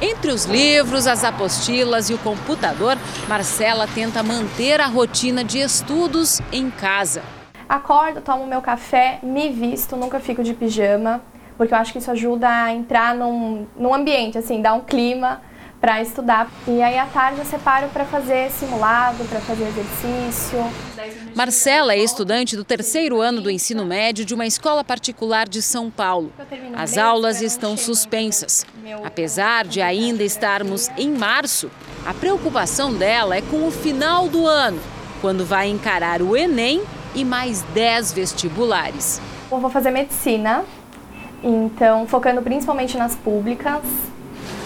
Entre 0.00 0.30
os 0.30 0.44
livros, 0.44 1.08
as 1.08 1.24
apostilas 1.24 2.10
e 2.10 2.14
o 2.14 2.18
computador, 2.18 2.96
Marcela 3.26 3.88
tenta 3.92 4.22
manter 4.22 4.80
a 4.80 4.86
rotina 4.86 5.42
de 5.42 5.58
estudos 5.58 6.40
em 6.52 6.70
casa. 6.70 7.24
Acordo, 7.68 8.20
tomo 8.20 8.46
meu 8.46 8.62
café, 8.62 9.18
me 9.20 9.50
visto, 9.50 9.96
nunca 9.96 10.20
fico 10.20 10.44
de 10.44 10.54
pijama 10.54 11.20
porque 11.60 11.74
eu 11.74 11.78
acho 11.78 11.92
que 11.92 11.98
isso 11.98 12.10
ajuda 12.10 12.48
a 12.48 12.72
entrar 12.72 13.14
num, 13.14 13.66
num 13.76 13.94
ambiente, 13.94 14.38
assim, 14.38 14.62
dar 14.62 14.72
um 14.72 14.80
clima 14.80 15.42
para 15.78 16.00
estudar. 16.00 16.50
E 16.66 16.80
aí 16.80 16.96
à 16.96 17.04
tarde 17.04 17.38
eu 17.38 17.44
separo 17.44 17.88
para 17.88 18.06
fazer 18.06 18.50
simulado, 18.50 19.22
para 19.26 19.40
fazer 19.40 19.64
exercício. 19.68 20.58
Marcela 21.34 21.92
é 21.92 21.98
estudante 21.98 22.56
do 22.56 22.64
terceiro 22.64 23.20
ano 23.20 23.42
do 23.42 23.50
ensino 23.50 23.84
médio 23.84 24.24
de 24.24 24.32
uma 24.32 24.46
escola 24.46 24.82
particular 24.82 25.46
de 25.46 25.60
São 25.60 25.90
Paulo. 25.90 26.32
As 26.74 26.96
aulas 26.96 27.42
estão 27.42 27.76
suspensas. 27.76 28.64
Apesar 29.04 29.66
de 29.66 29.82
ainda 29.82 30.22
estarmos 30.22 30.88
em 30.96 31.10
março, 31.10 31.70
a 32.06 32.14
preocupação 32.14 32.94
dela 32.94 33.36
é 33.36 33.42
com 33.42 33.68
o 33.68 33.70
final 33.70 34.30
do 34.30 34.46
ano, 34.46 34.80
quando 35.20 35.44
vai 35.44 35.68
encarar 35.68 36.22
o 36.22 36.34
Enem 36.34 36.80
e 37.14 37.22
mais 37.22 37.60
10 37.74 38.14
vestibulares. 38.14 39.20
Eu 39.52 39.58
vou 39.58 39.68
fazer 39.68 39.90
medicina 39.90 40.64
então, 41.42 42.06
focando 42.06 42.42
principalmente 42.42 42.96
nas 42.96 43.16
públicas, 43.16 43.82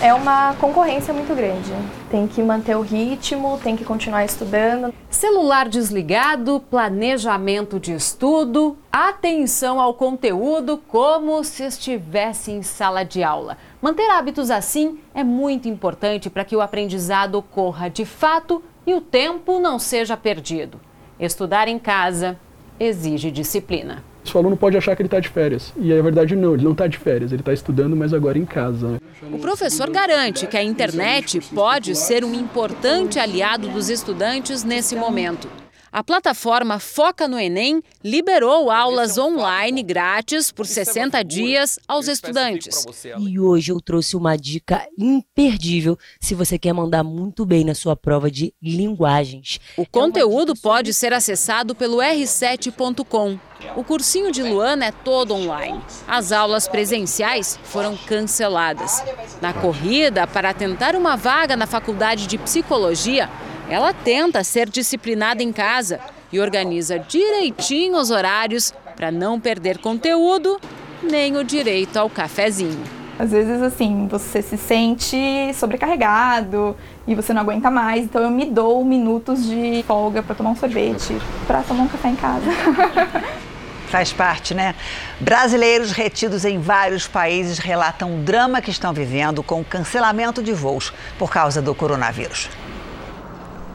é 0.00 0.12
uma 0.12 0.54
concorrência 0.56 1.14
muito 1.14 1.34
grande. 1.34 1.72
Tem 2.10 2.26
que 2.26 2.42
manter 2.42 2.76
o 2.76 2.80
ritmo, 2.80 3.58
tem 3.62 3.76
que 3.76 3.84
continuar 3.84 4.24
estudando. 4.24 4.92
Celular 5.08 5.68
desligado, 5.68 6.62
planejamento 6.70 7.78
de 7.78 7.94
estudo, 7.94 8.76
atenção 8.92 9.80
ao 9.80 9.94
conteúdo 9.94 10.78
como 10.88 11.42
se 11.44 11.64
estivesse 11.64 12.50
em 12.50 12.62
sala 12.62 13.04
de 13.04 13.22
aula. 13.22 13.56
Manter 13.80 14.10
hábitos 14.10 14.50
assim 14.50 14.98
é 15.14 15.24
muito 15.24 15.68
importante 15.68 16.28
para 16.28 16.44
que 16.44 16.56
o 16.56 16.60
aprendizado 16.60 17.36
ocorra 17.36 17.88
de 17.88 18.04
fato 18.04 18.62
e 18.86 18.94
o 18.94 19.00
tempo 19.00 19.58
não 19.58 19.78
seja 19.78 20.16
perdido. 20.16 20.80
Estudar 21.18 21.68
em 21.68 21.78
casa 21.78 22.38
exige 22.78 23.30
disciplina. 23.30 24.02
O 24.32 24.38
aluno 24.38 24.56
pode 24.56 24.76
achar 24.76 24.96
que 24.96 25.02
ele 25.02 25.06
está 25.06 25.20
de 25.20 25.28
férias. 25.28 25.72
E 25.76 25.92
é 25.92 26.00
verdade 26.02 26.34
não, 26.34 26.54
ele 26.54 26.64
não 26.64 26.72
está 26.72 26.86
de 26.86 26.98
férias, 26.98 27.32
ele 27.32 27.42
está 27.42 27.52
estudando, 27.52 27.94
mas 27.96 28.12
agora 28.12 28.38
em 28.38 28.44
casa. 28.44 29.00
O 29.30 29.38
professor 29.38 29.90
garante 29.90 30.46
que 30.46 30.56
a 30.56 30.62
internet 30.62 31.40
pode 31.54 31.94
ser 31.94 32.24
um 32.24 32.34
importante 32.34 33.18
aliado 33.18 33.68
dos 33.68 33.88
estudantes 33.88 34.64
nesse 34.64 34.96
momento. 34.96 35.48
A 35.94 36.02
plataforma 36.02 36.80
Foca 36.80 37.28
no 37.28 37.38
Enem 37.38 37.80
liberou 38.02 38.68
aulas 38.68 39.16
online 39.16 39.80
grátis 39.80 40.50
por 40.50 40.66
60 40.66 41.22
dias 41.22 41.78
aos 41.86 42.08
estudantes. 42.08 42.84
E 43.20 43.38
hoje 43.38 43.70
eu 43.70 43.80
trouxe 43.80 44.16
uma 44.16 44.36
dica 44.36 44.84
imperdível 44.98 45.96
se 46.20 46.34
você 46.34 46.58
quer 46.58 46.72
mandar 46.72 47.04
muito 47.04 47.46
bem 47.46 47.64
na 47.64 47.76
sua 47.76 47.94
prova 47.94 48.28
de 48.28 48.52
linguagens. 48.60 49.60
O 49.76 49.86
conteúdo 49.86 50.56
pode 50.56 50.92
ser 50.92 51.12
acessado 51.12 51.76
pelo 51.76 51.98
r7.com. 51.98 53.38
O 53.76 53.84
cursinho 53.84 54.32
de 54.32 54.42
Luana 54.42 54.86
é 54.86 54.90
todo 54.90 55.32
online. 55.32 55.80
As 56.08 56.32
aulas 56.32 56.66
presenciais 56.66 57.56
foram 57.62 57.96
canceladas. 57.96 59.00
Na 59.40 59.52
corrida 59.52 60.26
para 60.26 60.52
tentar 60.52 60.96
uma 60.96 61.16
vaga 61.16 61.56
na 61.56 61.68
faculdade 61.68 62.26
de 62.26 62.36
psicologia, 62.36 63.30
ela 63.68 63.92
tenta 63.92 64.44
ser 64.44 64.68
disciplinada 64.68 65.42
em 65.42 65.52
casa 65.52 66.00
e 66.32 66.40
organiza 66.40 66.98
direitinho 66.98 67.96
os 67.96 68.10
horários 68.10 68.72
para 68.96 69.10
não 69.10 69.40
perder 69.40 69.78
conteúdo 69.78 70.60
nem 71.02 71.36
o 71.36 71.44
direito 71.44 71.96
ao 71.96 72.08
cafezinho. 72.08 72.82
Às 73.18 73.30
vezes, 73.30 73.62
assim, 73.62 74.08
você 74.08 74.42
se 74.42 74.56
sente 74.56 75.16
sobrecarregado 75.54 76.76
e 77.06 77.14
você 77.14 77.32
não 77.32 77.42
aguenta 77.42 77.70
mais, 77.70 78.04
então 78.04 78.22
eu 78.22 78.30
me 78.30 78.44
dou 78.44 78.84
minutos 78.84 79.46
de 79.46 79.84
folga 79.86 80.22
para 80.22 80.34
tomar 80.34 80.50
um 80.50 80.56
sorvete, 80.56 81.16
para 81.46 81.62
tomar 81.62 81.84
um 81.84 81.88
café 81.88 82.08
em 82.08 82.16
casa. 82.16 82.50
Faz 83.88 84.12
parte, 84.12 84.54
né? 84.54 84.74
Brasileiros 85.20 85.92
retidos 85.92 86.44
em 86.44 86.58
vários 86.58 87.06
países 87.06 87.58
relatam 87.58 88.16
o 88.16 88.18
drama 88.18 88.60
que 88.60 88.70
estão 88.70 88.92
vivendo 88.92 89.40
com 89.40 89.60
o 89.60 89.64
cancelamento 89.64 90.42
de 90.42 90.52
voos 90.52 90.92
por 91.16 91.30
causa 91.30 91.62
do 91.62 91.72
coronavírus. 91.72 92.48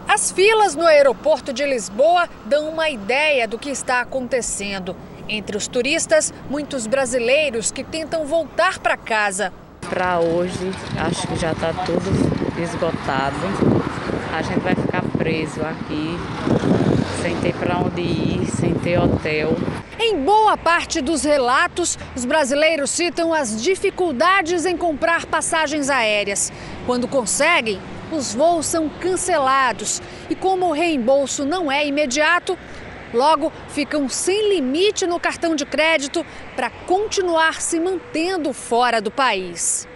As 0.10 0.32
filas 0.32 0.74
no 0.74 0.88
aeroporto 0.88 1.54
de 1.54 1.64
Lisboa 1.64 2.28
dão 2.44 2.68
uma 2.70 2.90
ideia 2.90 3.48
do 3.48 3.60
que 3.60 3.70
está 3.70 4.02
acontecendo. 4.02 4.96
Entre 5.28 5.56
os 5.56 5.68
turistas, 5.68 6.34
muitos 6.50 6.88
brasileiros 6.88 7.70
que 7.70 7.84
tentam 7.84 8.26
voltar 8.26 8.80
para 8.80 8.98
casa. 8.98 9.54
Para 9.88 10.20
hoje, 10.20 10.72
acho 10.98 11.28
que 11.28 11.36
já 11.36 11.52
está 11.52 11.72
tudo 11.86 12.10
esgotado. 12.60 13.36
A 14.36 14.42
gente 14.42 14.62
vai 14.62 14.74
ficar 14.74 15.04
preso 15.16 15.62
aqui, 15.62 16.18
sem 17.22 17.40
ter 17.42 17.54
para 17.54 17.78
onde 17.78 18.02
ir, 18.02 18.48
sem 18.48 18.74
ter 18.74 18.98
hotel. 19.00 19.56
Em 20.00 20.24
boa 20.24 20.58
parte 20.58 21.02
dos 21.02 21.24
relatos, 21.24 22.00
os 22.16 22.26
brasileiros 22.26 22.90
citam 22.90 23.32
as 23.32 23.62
dificuldades 23.62 24.66
em 24.66 24.76
comprar 24.76 25.28
passagens 25.28 25.88
aéreas. 25.88 26.52
Quando 26.88 27.08
conseguem, 27.08 27.80
os 28.12 28.34
voos 28.34 28.66
são 28.66 28.90
cancelados 28.90 30.02
e, 30.30 30.36
como 30.36 30.68
o 30.68 30.72
reembolso 30.72 31.46
não 31.46 31.72
é 31.72 31.86
imediato, 31.86 32.58
logo 33.14 33.52
ficam 33.70 34.08
sem 34.08 34.54
limite 34.54 35.08
no 35.08 35.20
cartão 35.20 35.56
de 35.56 35.66
crédito 35.66 36.26
para 36.56 36.70
continuar 36.70 37.62
se 37.62 37.80
mantendo 37.80 38.54
fora 38.54 39.02
do 39.02 39.12
país. 39.12 39.88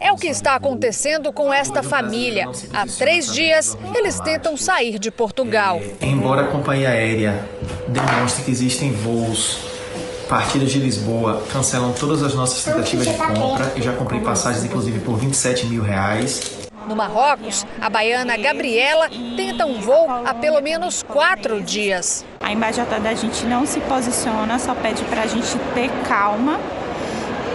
É 0.00 0.10
o 0.10 0.16
que 0.16 0.26
está 0.26 0.56
acontecendo 0.56 1.32
com 1.32 1.54
esta 1.54 1.80
família. 1.82 2.48
Há 2.72 2.84
três 2.86 3.32
dias, 3.32 3.78
eles 3.94 4.18
tentam 4.18 4.56
sair 4.56 4.98
de 4.98 5.12
Portugal. 5.12 5.80
Embora 6.00 6.42
a 6.42 6.48
companhia 6.48 6.88
aérea 6.88 7.48
demonstre 7.86 8.42
que 8.44 8.50
existem 8.50 8.92
voos 8.92 9.70
partidas 10.28 10.72
de 10.72 10.78
Lisboa 10.78 11.42
cancelam 11.52 11.92
todas 11.92 12.22
as 12.22 12.34
nossas 12.34 12.64
tentativas 12.64 13.06
de 13.06 13.14
compra. 13.14 13.70
Eu 13.76 13.82
já 13.82 13.92
comprei 13.92 14.18
passagens, 14.20 14.64
inclusive, 14.64 14.98
por 15.00 15.16
27 15.18 15.66
mil 15.66 15.82
reais. 15.82 16.61
No 16.86 16.96
Marrocos, 16.96 17.64
a 17.80 17.88
baiana 17.88 18.36
Gabriela 18.36 19.08
tenta 19.36 19.66
um 19.66 19.80
voo 19.80 20.08
há 20.24 20.34
pelo 20.34 20.60
menos 20.60 21.02
quatro 21.02 21.60
dias. 21.60 22.24
A 22.40 22.52
embaixada 22.52 22.98
da 22.98 23.14
gente 23.14 23.46
não 23.46 23.64
se 23.64 23.80
posiciona, 23.80 24.58
só 24.58 24.74
pede 24.74 25.04
para 25.04 25.22
a 25.22 25.26
gente 25.26 25.56
ter 25.74 25.90
calma, 26.08 26.58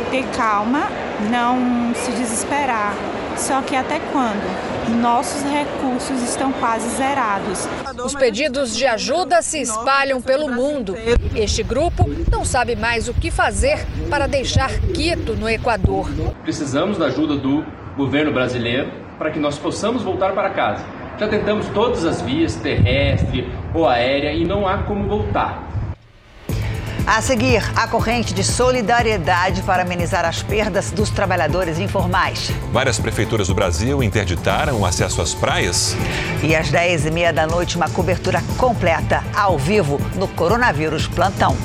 ter 0.10 0.26
calma, 0.36 0.88
não 1.30 1.94
se 1.94 2.12
desesperar. 2.12 2.94
Só 3.36 3.62
que 3.62 3.76
até 3.76 4.00
quando? 4.12 4.68
Nossos 5.02 5.44
recursos 5.44 6.22
estão 6.24 6.52
quase 6.54 6.90
zerados. 6.96 7.68
Os 8.04 8.16
pedidos 8.16 8.76
de 8.76 8.86
ajuda 8.86 9.42
se 9.42 9.60
espalham 9.60 10.22
pelo 10.22 10.50
mundo. 10.50 10.96
Este 11.36 11.62
grupo 11.62 12.06
não 12.32 12.46
sabe 12.46 12.76
mais 12.76 13.10
o 13.10 13.13
que 13.13 13.30
fazer 13.30 13.86
para 14.10 14.28
deixar 14.28 14.72
Quito 14.94 15.36
no 15.36 15.50
Equador. 15.50 16.10
Precisamos 16.42 16.98
da 16.98 17.08
ajuda 17.08 17.36
do 17.36 17.66
governo 17.98 18.32
brasileiro 18.32 19.07
para 19.18 19.32
que 19.32 19.40
nós 19.40 19.58
possamos 19.58 20.04
voltar 20.04 20.34
para 20.34 20.50
casa. 20.50 20.86
Já 21.20 21.28
tentamos 21.28 21.68
todas 21.70 22.06
as 22.06 22.22
vias, 22.22 22.56
terrestre 22.56 23.52
ou 23.74 23.88
aérea, 23.88 24.32
e 24.32 24.46
não 24.46 24.68
há 24.68 24.80
como 24.80 25.08
voltar. 25.08 25.68
A 27.08 27.22
seguir, 27.22 27.64
a 27.74 27.88
corrente 27.88 28.34
de 28.34 28.44
solidariedade 28.44 29.62
para 29.64 29.84
amenizar 29.84 30.26
as 30.26 30.44
perdas 30.44 30.92
dos 30.92 31.10
trabalhadores 31.10 31.80
informais. 31.80 32.52
Várias 32.74 33.00
prefeituras 33.00 33.48
do 33.48 33.56
Brasil 33.56 34.04
interditaram 34.04 34.82
o 34.82 34.86
acesso 34.86 35.22
às 35.22 35.34
praias. 35.34 35.96
E 36.44 36.54
às 36.54 36.70
10h30 36.70 37.32
da 37.32 37.48
noite, 37.48 37.78
uma 37.78 37.90
cobertura 37.90 38.44
completa, 38.58 39.24
ao 39.34 39.58
vivo, 39.58 40.02
no 40.16 40.28
Coronavírus 40.28 41.08
Plantão. 41.08 41.56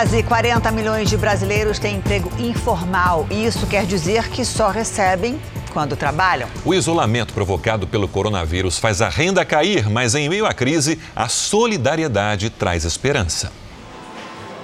Quase 0.00 0.22
40 0.22 0.72
milhões 0.72 1.10
de 1.10 1.16
brasileiros 1.18 1.78
têm 1.78 1.96
emprego 1.96 2.32
informal 2.38 3.26
e 3.30 3.44
isso 3.44 3.66
quer 3.66 3.84
dizer 3.84 4.30
que 4.30 4.46
só 4.46 4.70
recebem 4.70 5.38
quando 5.74 5.94
trabalham. 5.94 6.48
O 6.64 6.72
isolamento 6.72 7.34
provocado 7.34 7.86
pelo 7.86 8.08
coronavírus 8.08 8.78
faz 8.78 9.02
a 9.02 9.10
renda 9.10 9.44
cair, 9.44 9.90
mas 9.90 10.14
em 10.14 10.26
meio 10.26 10.46
à 10.46 10.54
crise, 10.54 10.98
a 11.14 11.28
solidariedade 11.28 12.48
traz 12.48 12.86
esperança. 12.86 13.52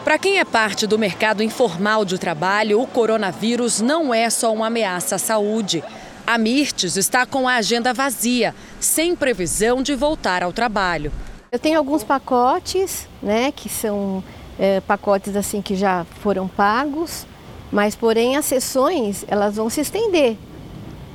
Para 0.02 0.16
quem 0.16 0.38
é 0.38 0.44
parte 0.46 0.86
do 0.86 0.98
mercado 0.98 1.42
informal 1.42 2.02
de 2.06 2.16
trabalho, 2.16 2.80
o 2.80 2.86
coronavírus 2.86 3.82
não 3.82 4.14
é 4.14 4.30
só 4.30 4.50
uma 4.54 4.68
ameaça 4.68 5.16
à 5.16 5.18
saúde. 5.18 5.84
A 6.26 6.38
Mirtes 6.38 6.96
está 6.96 7.26
com 7.26 7.46
a 7.46 7.56
agenda 7.56 7.92
vazia, 7.92 8.54
sem 8.80 9.14
previsão 9.14 9.82
de 9.82 9.94
voltar 9.94 10.42
ao 10.42 10.50
trabalho. 10.50 11.12
Eu 11.52 11.58
tenho 11.58 11.76
alguns 11.76 12.02
pacotes, 12.02 13.06
né, 13.22 13.52
que 13.54 13.68
são 13.68 14.24
é, 14.58 14.80
pacotes 14.80 15.36
assim 15.36 15.60
que 15.60 15.74
já 15.74 16.04
foram 16.20 16.48
pagos, 16.48 17.26
mas 17.70 17.94
porém 17.94 18.36
as 18.36 18.44
sessões 18.44 19.24
elas 19.28 19.56
vão 19.56 19.68
se 19.68 19.80
estender, 19.80 20.36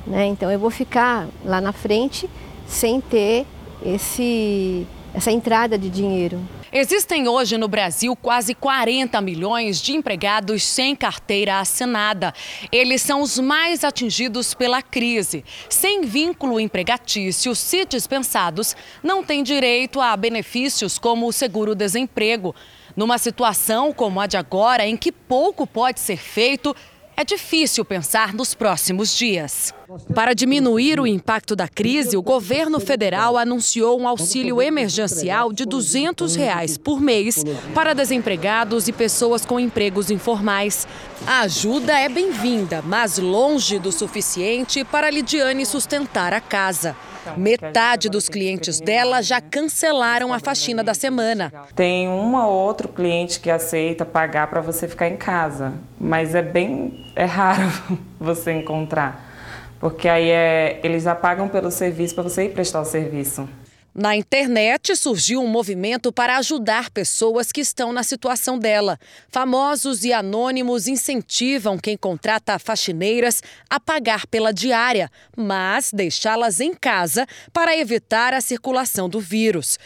né? 0.06 0.26
Então 0.26 0.50
eu 0.50 0.58
vou 0.58 0.70
ficar 0.70 1.26
lá 1.44 1.60
na 1.60 1.72
frente 1.72 2.28
sem 2.66 3.00
ter 3.00 3.46
esse 3.84 4.86
essa 5.14 5.30
entrada 5.30 5.78
de 5.78 5.90
dinheiro. 5.90 6.40
Existem 6.72 7.28
hoje 7.28 7.58
no 7.58 7.68
Brasil 7.68 8.16
quase 8.16 8.54
40 8.54 9.20
milhões 9.20 9.78
de 9.78 9.92
empregados 9.92 10.62
sem 10.62 10.96
carteira 10.96 11.58
assinada. 11.60 12.32
Eles 12.72 13.02
são 13.02 13.20
os 13.20 13.38
mais 13.38 13.84
atingidos 13.84 14.54
pela 14.54 14.80
crise. 14.80 15.44
Sem 15.68 16.00
vínculo 16.00 16.58
empregatício, 16.58 17.54
se 17.54 17.84
dispensados, 17.84 18.74
não 19.02 19.22
têm 19.22 19.42
direito 19.42 20.00
a 20.00 20.16
benefícios 20.16 20.98
como 20.98 21.26
o 21.26 21.32
seguro-desemprego. 21.32 22.54
Numa 22.96 23.18
situação 23.18 23.92
como 23.92 24.20
a 24.20 24.26
de 24.26 24.36
agora, 24.36 24.86
em 24.86 24.96
que 24.96 25.10
pouco 25.10 25.66
pode 25.66 26.00
ser 26.00 26.18
feito, 26.18 26.74
é 27.16 27.24
difícil 27.24 27.84
pensar 27.84 28.32
nos 28.32 28.54
próximos 28.54 29.16
dias. 29.16 29.72
Para 30.14 30.34
diminuir 30.34 30.98
o 30.98 31.06
impacto 31.06 31.54
da 31.54 31.68
crise, 31.68 32.16
o 32.16 32.22
governo 32.22 32.80
federal 32.80 33.36
anunciou 33.36 34.00
um 34.00 34.08
auxílio 34.08 34.62
emergencial 34.62 35.52
de 35.52 35.66
200 35.66 36.34
reais 36.34 36.78
por 36.78 37.00
mês 37.00 37.44
para 37.74 37.94
desempregados 37.94 38.88
e 38.88 38.92
pessoas 38.92 39.44
com 39.44 39.60
empregos 39.60 40.10
informais. 40.10 40.86
A 41.26 41.40
ajuda 41.40 41.98
é 41.98 42.08
bem-vinda, 42.08 42.82
mas 42.82 43.18
longe 43.18 43.78
do 43.78 43.92
suficiente 43.92 44.82
para 44.82 45.10
Lidiane 45.10 45.66
sustentar 45.66 46.32
a 46.32 46.40
casa. 46.40 46.96
Metade 47.36 48.08
dos 48.08 48.28
clientes 48.28 48.80
dela 48.80 49.22
já 49.22 49.40
cancelaram 49.40 50.32
a 50.32 50.38
faxina 50.38 50.82
da 50.82 50.94
semana. 50.94 51.52
Tem 51.74 52.08
um 52.08 52.34
ou 52.34 52.50
outro 52.50 52.88
cliente 52.88 53.40
que 53.40 53.50
aceita 53.50 54.04
pagar 54.04 54.48
para 54.48 54.60
você 54.60 54.88
ficar 54.88 55.08
em 55.08 55.16
casa, 55.16 55.74
mas 56.00 56.34
é 56.34 56.42
bem 56.42 57.06
é 57.14 57.24
raro 57.24 57.70
você 58.18 58.52
encontrar, 58.52 59.30
porque 59.78 60.08
aí 60.08 60.30
é, 60.30 60.80
eles 60.82 61.06
apagam 61.06 61.48
pelo 61.48 61.70
serviço 61.70 62.14
para 62.14 62.24
você 62.24 62.44
ir 62.44 62.50
prestar 62.50 62.80
o 62.80 62.84
serviço. 62.84 63.48
Na 63.94 64.16
internet 64.16 64.96
surgiu 64.96 65.42
um 65.42 65.46
movimento 65.46 66.10
para 66.10 66.38
ajudar 66.38 66.88
pessoas 66.88 67.52
que 67.52 67.60
estão 67.60 67.92
na 67.92 68.02
situação 68.02 68.58
dela. 68.58 68.98
Famosos 69.28 70.02
e 70.02 70.14
anônimos 70.14 70.88
incentivam 70.88 71.76
quem 71.76 71.94
contrata 71.94 72.58
faxineiras 72.58 73.42
a 73.68 73.78
pagar 73.78 74.26
pela 74.26 74.50
diária, 74.50 75.10
mas 75.36 75.90
deixá-las 75.92 76.58
em 76.58 76.72
casa 76.72 77.26
para 77.52 77.76
evitar 77.76 78.32
a 78.32 78.40
circulação 78.40 79.10
do 79.10 79.20
vírus. 79.20 79.78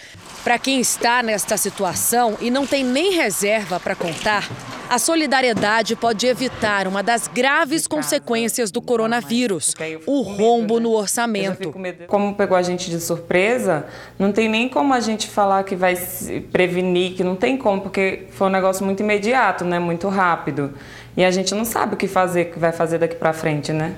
Para 0.45 0.57
quem 0.57 0.81
está 0.81 1.21
nesta 1.21 1.57
situação 1.57 2.39
e 2.41 2.49
não 2.49 2.65
tem 2.65 2.85
nem 2.85 3.13
reserva 3.13 3.81
para 3.81 3.97
contar, 3.97 4.49
a 4.89 5.01
solidariedade 5.01 5.97
pode 5.97 6.29
evitar 6.29 6.87
uma 6.87 7.03
das 7.03 7.27
graves 7.27 7.89
consequências 7.89 8.71
do 8.71 8.81
coronavírus: 8.81 9.75
o 10.07 10.23
rombo 10.23 10.79
no 10.79 10.93
orçamento. 10.93 11.75
Como 12.07 12.37
pegou 12.37 12.57
a 12.57 12.63
gente 12.63 12.89
de 12.89 13.01
surpresa, 13.01 13.85
não 14.19 14.33
tem 14.33 14.49
nem 14.49 14.69
como 14.69 14.95
a 14.95 15.01
gente 15.01 15.29
falar 15.29 15.65
que 15.65 15.77
vai 15.77 15.97
se 15.97 16.41
prevenir, 16.41 17.15
que 17.15 17.25
não 17.25 17.37
tem 17.37 17.57
como, 17.57 17.83
porque 17.83 18.27
foi 18.31 18.47
um 18.47 18.51
negócio 18.51 18.85
muito 18.85 19.03
imediato, 19.03 19.65
né? 19.65 19.79
Muito 19.79 20.09
rápido. 20.09 20.73
E 21.17 21.25
a 21.25 21.31
gente 21.31 21.55
não 21.55 21.65
sabe 21.65 21.95
o 21.95 21.97
que 21.97 22.07
fazer, 22.07 22.47
o 22.47 22.53
que 22.53 22.59
vai 22.59 22.73
fazer 22.73 22.99
daqui 22.99 23.17
para 23.17 23.33
frente, 23.33 23.73
né? 23.73 23.95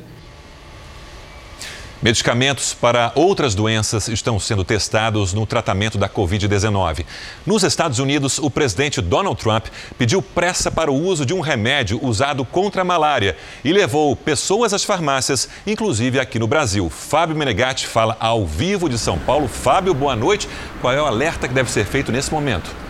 Medicamentos 2.00 2.74
para 2.74 3.10
outras 3.16 3.56
doenças 3.56 4.06
estão 4.06 4.38
sendo 4.38 4.62
testados 4.62 5.32
no 5.32 5.44
tratamento 5.44 5.98
da 5.98 6.08
Covid-19. 6.08 7.04
Nos 7.44 7.64
Estados 7.64 7.98
Unidos, 7.98 8.38
o 8.38 8.48
presidente 8.48 9.00
Donald 9.00 9.42
Trump 9.42 9.66
pediu 9.98 10.22
pressa 10.22 10.70
para 10.70 10.92
o 10.92 10.94
uso 10.94 11.26
de 11.26 11.34
um 11.34 11.40
remédio 11.40 11.98
usado 12.00 12.44
contra 12.44 12.82
a 12.82 12.84
malária 12.84 13.36
e 13.64 13.72
levou 13.72 14.14
pessoas 14.14 14.72
às 14.72 14.84
farmácias, 14.84 15.48
inclusive 15.66 16.20
aqui 16.20 16.38
no 16.38 16.46
Brasil. 16.46 16.88
Fábio 16.88 17.34
Menegatti 17.34 17.84
fala 17.84 18.16
ao 18.20 18.46
vivo 18.46 18.88
de 18.88 18.96
São 18.96 19.18
Paulo. 19.18 19.48
Fábio, 19.48 19.92
boa 19.92 20.14
noite. 20.14 20.48
Qual 20.80 20.92
é 20.92 21.02
o 21.02 21.06
alerta 21.06 21.48
que 21.48 21.54
deve 21.54 21.68
ser 21.68 21.84
feito 21.84 22.12
nesse 22.12 22.32
momento? 22.32 22.87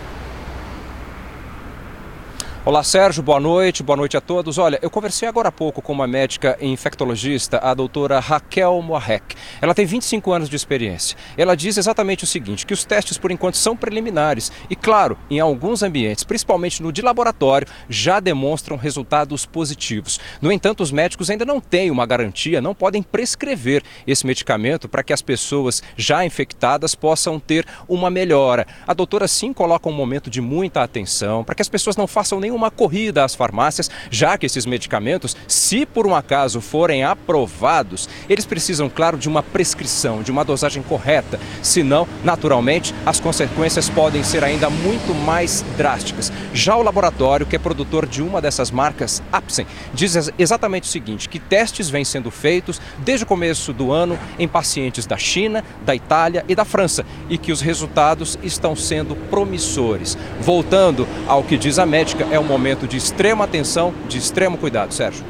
Olá, 2.65 2.83
Sérgio, 2.83 3.23
boa 3.23 3.39
noite, 3.39 3.81
boa 3.81 3.95
noite 3.95 4.17
a 4.17 4.21
todos. 4.21 4.57
Olha, 4.57 4.77
eu 4.81 4.89
conversei 4.89 5.29
agora 5.29 5.47
há 5.47 5.51
pouco 5.51 5.81
com 5.81 5.93
uma 5.93 6.05
médica 6.05 6.57
infectologista, 6.59 7.57
a 7.57 7.73
doutora 7.73 8.19
Raquel 8.19 8.81
Moarec. 8.81 9.33
Ela 9.61 9.73
tem 9.73 9.85
25 9.85 10.29
anos 10.33 10.49
de 10.49 10.57
experiência. 10.57 11.17
Ela 11.37 11.55
diz 11.55 11.77
exatamente 11.77 12.25
o 12.25 12.27
seguinte: 12.27 12.65
que 12.65 12.73
os 12.73 12.83
testes, 12.83 13.17
por 13.17 13.31
enquanto, 13.31 13.55
são 13.55 13.77
preliminares 13.77 14.51
e, 14.69 14.75
claro, 14.75 15.17
em 15.29 15.39
alguns 15.39 15.81
ambientes, 15.81 16.25
principalmente 16.25 16.83
no 16.83 16.91
de 16.91 17.01
laboratório, 17.01 17.65
já 17.87 18.19
demonstram 18.19 18.75
resultados 18.75 19.45
positivos. 19.45 20.19
No 20.41 20.51
entanto, 20.51 20.83
os 20.83 20.91
médicos 20.91 21.29
ainda 21.29 21.45
não 21.45 21.61
têm 21.61 21.89
uma 21.89 22.05
garantia, 22.05 22.59
não 22.59 22.75
podem 22.75 23.01
prescrever 23.01 23.83
esse 24.05 24.27
medicamento 24.27 24.89
para 24.89 25.01
que 25.01 25.13
as 25.13 25.21
pessoas 25.21 25.81
já 25.95 26.25
infectadas 26.25 26.93
possam 26.93 27.39
ter 27.39 27.65
uma 27.87 28.09
melhora. 28.09 28.67
A 28.85 28.93
doutora 28.93 29.29
sim 29.29 29.53
coloca 29.53 29.87
um 29.87 29.93
momento 29.93 30.29
de 30.29 30.41
muita 30.41 30.83
atenção 30.83 31.41
para 31.41 31.55
que 31.55 31.61
as 31.61 31.69
pessoas 31.69 31.95
não 31.95 32.05
façam 32.05 32.37
nem 32.37 32.48
uma 32.51 32.71
corrida 32.71 33.23
às 33.23 33.35
farmácias, 33.35 33.89
já 34.09 34.37
que 34.37 34.45
esses 34.45 34.65
medicamentos, 34.65 35.35
se 35.47 35.85
por 35.85 36.07
um 36.07 36.15
acaso 36.15 36.61
forem 36.61 37.03
aprovados, 37.03 38.09
eles 38.29 38.45
precisam, 38.45 38.89
claro, 38.89 39.17
de 39.17 39.27
uma 39.27 39.43
prescrição, 39.43 40.21
de 40.21 40.31
uma 40.31 40.43
dosagem 40.43 40.81
correta. 40.83 41.39
Senão, 41.61 42.07
naturalmente, 42.23 42.93
as 43.05 43.19
consequências 43.19 43.89
podem 43.89 44.23
ser 44.23 44.43
ainda 44.43 44.69
muito 44.69 45.13
mais 45.13 45.63
drásticas. 45.77 46.31
Já 46.53 46.75
o 46.75 46.83
laboratório, 46.83 47.45
que 47.45 47.55
é 47.55 47.59
produtor 47.59 48.05
de 48.05 48.21
uma 48.21 48.41
dessas 48.41 48.71
marcas, 48.71 49.21
Apsen, 49.31 49.67
diz 49.93 50.31
exatamente 50.37 50.83
o 50.83 50.91
seguinte: 50.91 51.29
que 51.29 51.39
testes 51.39 51.89
vêm 51.89 52.05
sendo 52.05 52.31
feitos 52.31 52.81
desde 52.99 53.23
o 53.23 53.27
começo 53.27 53.73
do 53.73 53.91
ano 53.91 54.17
em 54.37 54.47
pacientes 54.47 55.05
da 55.05 55.17
China, 55.17 55.63
da 55.85 55.95
Itália 55.95 56.45
e 56.47 56.55
da 56.55 56.65
França 56.65 57.05
e 57.29 57.37
que 57.37 57.51
os 57.51 57.61
resultados 57.61 58.37
estão 58.43 58.75
sendo 58.75 59.15
promissores. 59.29 60.17
Voltando 60.41 61.07
ao 61.27 61.43
que 61.43 61.57
diz 61.57 61.79
a 61.79 61.85
médica, 61.85 62.27
é 62.31 62.38
um 62.39 62.43
momento 62.43 62.87
de 62.87 62.97
extrema 62.97 63.45
atenção, 63.45 63.93
de 64.07 64.17
extremo 64.17 64.57
cuidado. 64.57 64.93
Sérgio. 64.93 65.23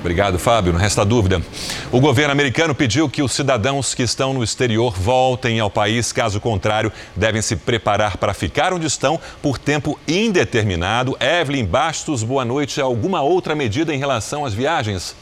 Obrigado, 0.00 0.38
Fábio. 0.38 0.72
Não 0.72 0.80
resta 0.80 1.04
dúvida. 1.04 1.42
O 1.92 2.00
governo 2.00 2.32
americano 2.32 2.74
pediu 2.74 3.06
que 3.06 3.22
os 3.22 3.32
cidadãos 3.32 3.94
que 3.94 4.02
estão 4.02 4.32
no 4.32 4.42
exterior 4.42 4.94
voltem 4.98 5.60
ao 5.60 5.70
país. 5.70 6.10
Caso 6.10 6.40
contrário, 6.40 6.90
devem 7.14 7.42
se 7.42 7.54
preparar 7.54 8.16
para 8.16 8.32
ficar 8.32 8.72
onde 8.72 8.86
estão 8.86 9.20
por 9.42 9.58
tempo 9.58 9.98
indeterminado. 10.08 11.16
Evelyn 11.20 11.66
Bastos, 11.66 12.22
boa 12.22 12.46
noite. 12.46 12.80
Alguma 12.80 13.20
outra 13.20 13.54
medida 13.54 13.94
em 13.94 13.98
relação 13.98 14.46
às 14.46 14.54
viagens? 14.54 15.14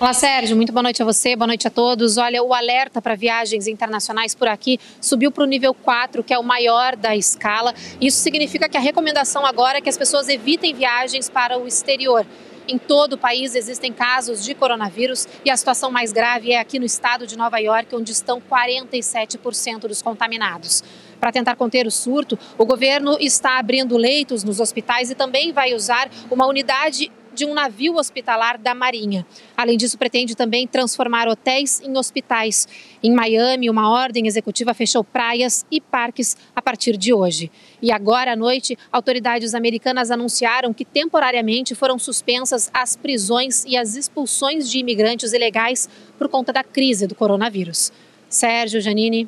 Olá, 0.00 0.14
Sérgio. 0.14 0.56
Muito 0.56 0.72
boa 0.72 0.82
noite 0.82 1.02
a 1.02 1.04
você, 1.04 1.36
boa 1.36 1.46
noite 1.46 1.68
a 1.68 1.70
todos. 1.70 2.16
Olha, 2.16 2.42
o 2.42 2.54
alerta 2.54 3.02
para 3.02 3.14
viagens 3.14 3.66
internacionais 3.66 4.34
por 4.34 4.48
aqui 4.48 4.80
subiu 4.98 5.30
para 5.30 5.44
o 5.44 5.46
nível 5.46 5.74
4, 5.74 6.24
que 6.24 6.32
é 6.32 6.38
o 6.38 6.42
maior 6.42 6.96
da 6.96 7.14
escala. 7.14 7.74
Isso 8.00 8.16
significa 8.16 8.66
que 8.66 8.78
a 8.78 8.80
recomendação 8.80 9.44
agora 9.44 9.76
é 9.76 9.80
que 9.82 9.90
as 9.90 9.98
pessoas 9.98 10.30
evitem 10.30 10.72
viagens 10.72 11.28
para 11.28 11.58
o 11.58 11.68
exterior. 11.68 12.24
Em 12.66 12.78
todo 12.78 13.12
o 13.12 13.18
país 13.18 13.54
existem 13.54 13.92
casos 13.92 14.42
de 14.42 14.54
coronavírus 14.54 15.28
e 15.44 15.50
a 15.50 15.56
situação 15.56 15.90
mais 15.90 16.12
grave 16.12 16.50
é 16.50 16.58
aqui 16.58 16.78
no 16.78 16.86
estado 16.86 17.26
de 17.26 17.36
Nova 17.36 17.58
York, 17.58 17.94
onde 17.94 18.10
estão 18.10 18.40
47% 18.40 19.80
dos 19.80 20.00
contaminados. 20.00 20.82
Para 21.20 21.30
tentar 21.30 21.56
conter 21.56 21.86
o 21.86 21.90
surto, 21.90 22.38
o 22.56 22.64
governo 22.64 23.18
está 23.20 23.58
abrindo 23.58 23.98
leitos 23.98 24.44
nos 24.44 24.60
hospitais 24.60 25.10
e 25.10 25.14
também 25.14 25.52
vai 25.52 25.74
usar 25.74 26.10
uma 26.30 26.46
unidade 26.46 27.12
de 27.40 27.46
um 27.46 27.54
navio 27.54 27.96
hospitalar 27.96 28.58
da 28.58 28.74
Marinha. 28.74 29.26
Além 29.56 29.78
disso, 29.78 29.96
pretende 29.96 30.36
também 30.36 30.66
transformar 30.66 31.26
hotéis 31.26 31.80
em 31.80 31.96
hospitais. 31.96 32.68
Em 33.02 33.10
Miami, 33.14 33.70
uma 33.70 33.88
ordem 33.88 34.26
executiva 34.26 34.74
fechou 34.74 35.02
praias 35.02 35.64
e 35.70 35.80
parques 35.80 36.36
a 36.54 36.60
partir 36.60 36.98
de 36.98 37.14
hoje. 37.14 37.50
E 37.80 37.90
agora 37.90 38.34
à 38.34 38.36
noite, 38.36 38.76
autoridades 38.92 39.54
americanas 39.54 40.10
anunciaram 40.10 40.74
que 40.74 40.84
temporariamente 40.84 41.74
foram 41.74 41.98
suspensas 41.98 42.70
as 42.74 42.94
prisões 42.94 43.64
e 43.64 43.74
as 43.74 43.96
expulsões 43.96 44.70
de 44.70 44.78
imigrantes 44.78 45.32
ilegais 45.32 45.88
por 46.18 46.28
conta 46.28 46.52
da 46.52 46.62
crise 46.62 47.06
do 47.06 47.14
coronavírus. 47.14 47.90
Sérgio, 48.28 48.82
Janine. 48.82 49.26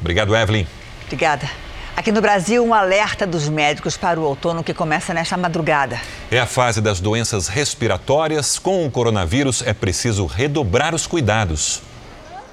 Obrigado, 0.00 0.34
Evelyn. 0.34 0.66
Obrigada. 1.04 1.71
Aqui 1.94 2.10
no 2.10 2.22
Brasil, 2.22 2.64
um 2.64 2.72
alerta 2.72 3.26
dos 3.26 3.50
médicos 3.50 3.98
para 3.98 4.18
o 4.18 4.24
outono 4.24 4.64
que 4.64 4.72
começa 4.72 5.12
nesta 5.12 5.36
madrugada. 5.36 6.00
É 6.30 6.40
a 6.40 6.46
fase 6.46 6.80
das 6.80 7.00
doenças 7.00 7.48
respiratórias. 7.48 8.58
Com 8.58 8.86
o 8.86 8.90
coronavírus, 8.90 9.62
é 9.66 9.74
preciso 9.74 10.24
redobrar 10.24 10.94
os 10.94 11.06
cuidados. 11.06 11.82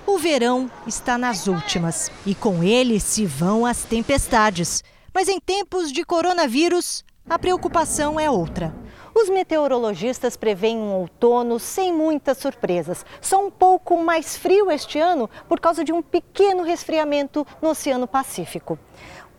O 0.06 0.18
verão 0.20 0.70
está 0.86 1.18
nas 1.18 1.48
últimas 1.48 2.12
e 2.26 2.36
com 2.36 2.62
ele 2.62 3.00
se 3.00 3.26
vão 3.26 3.66
as 3.66 3.84
tempestades. 3.84 4.84
Mas 5.14 5.30
em 5.30 5.40
tempos 5.40 5.92
de 5.94 6.04
coronavírus, 6.04 7.06
a 7.28 7.40
preocupação 7.40 8.20
é 8.20 8.30
outra. 8.30 8.76
Os 9.16 9.30
meteorologistas 9.30 10.36
preveem 10.36 10.78
um 10.78 10.92
outono 10.94 11.60
sem 11.60 11.94
muitas 11.94 12.38
surpresas. 12.38 13.06
Só 13.22 13.46
um 13.46 13.50
pouco 13.50 14.04
mais 14.04 14.36
frio 14.36 14.70
este 14.70 15.00
ano 15.00 15.30
por 15.48 15.60
causa 15.60 15.84
de 15.84 15.94
um 15.94 16.02
pequeno 16.02 16.62
resfriamento 16.64 17.48
no 17.62 17.70
Oceano 17.70 18.06
Pacífico. 18.06 18.78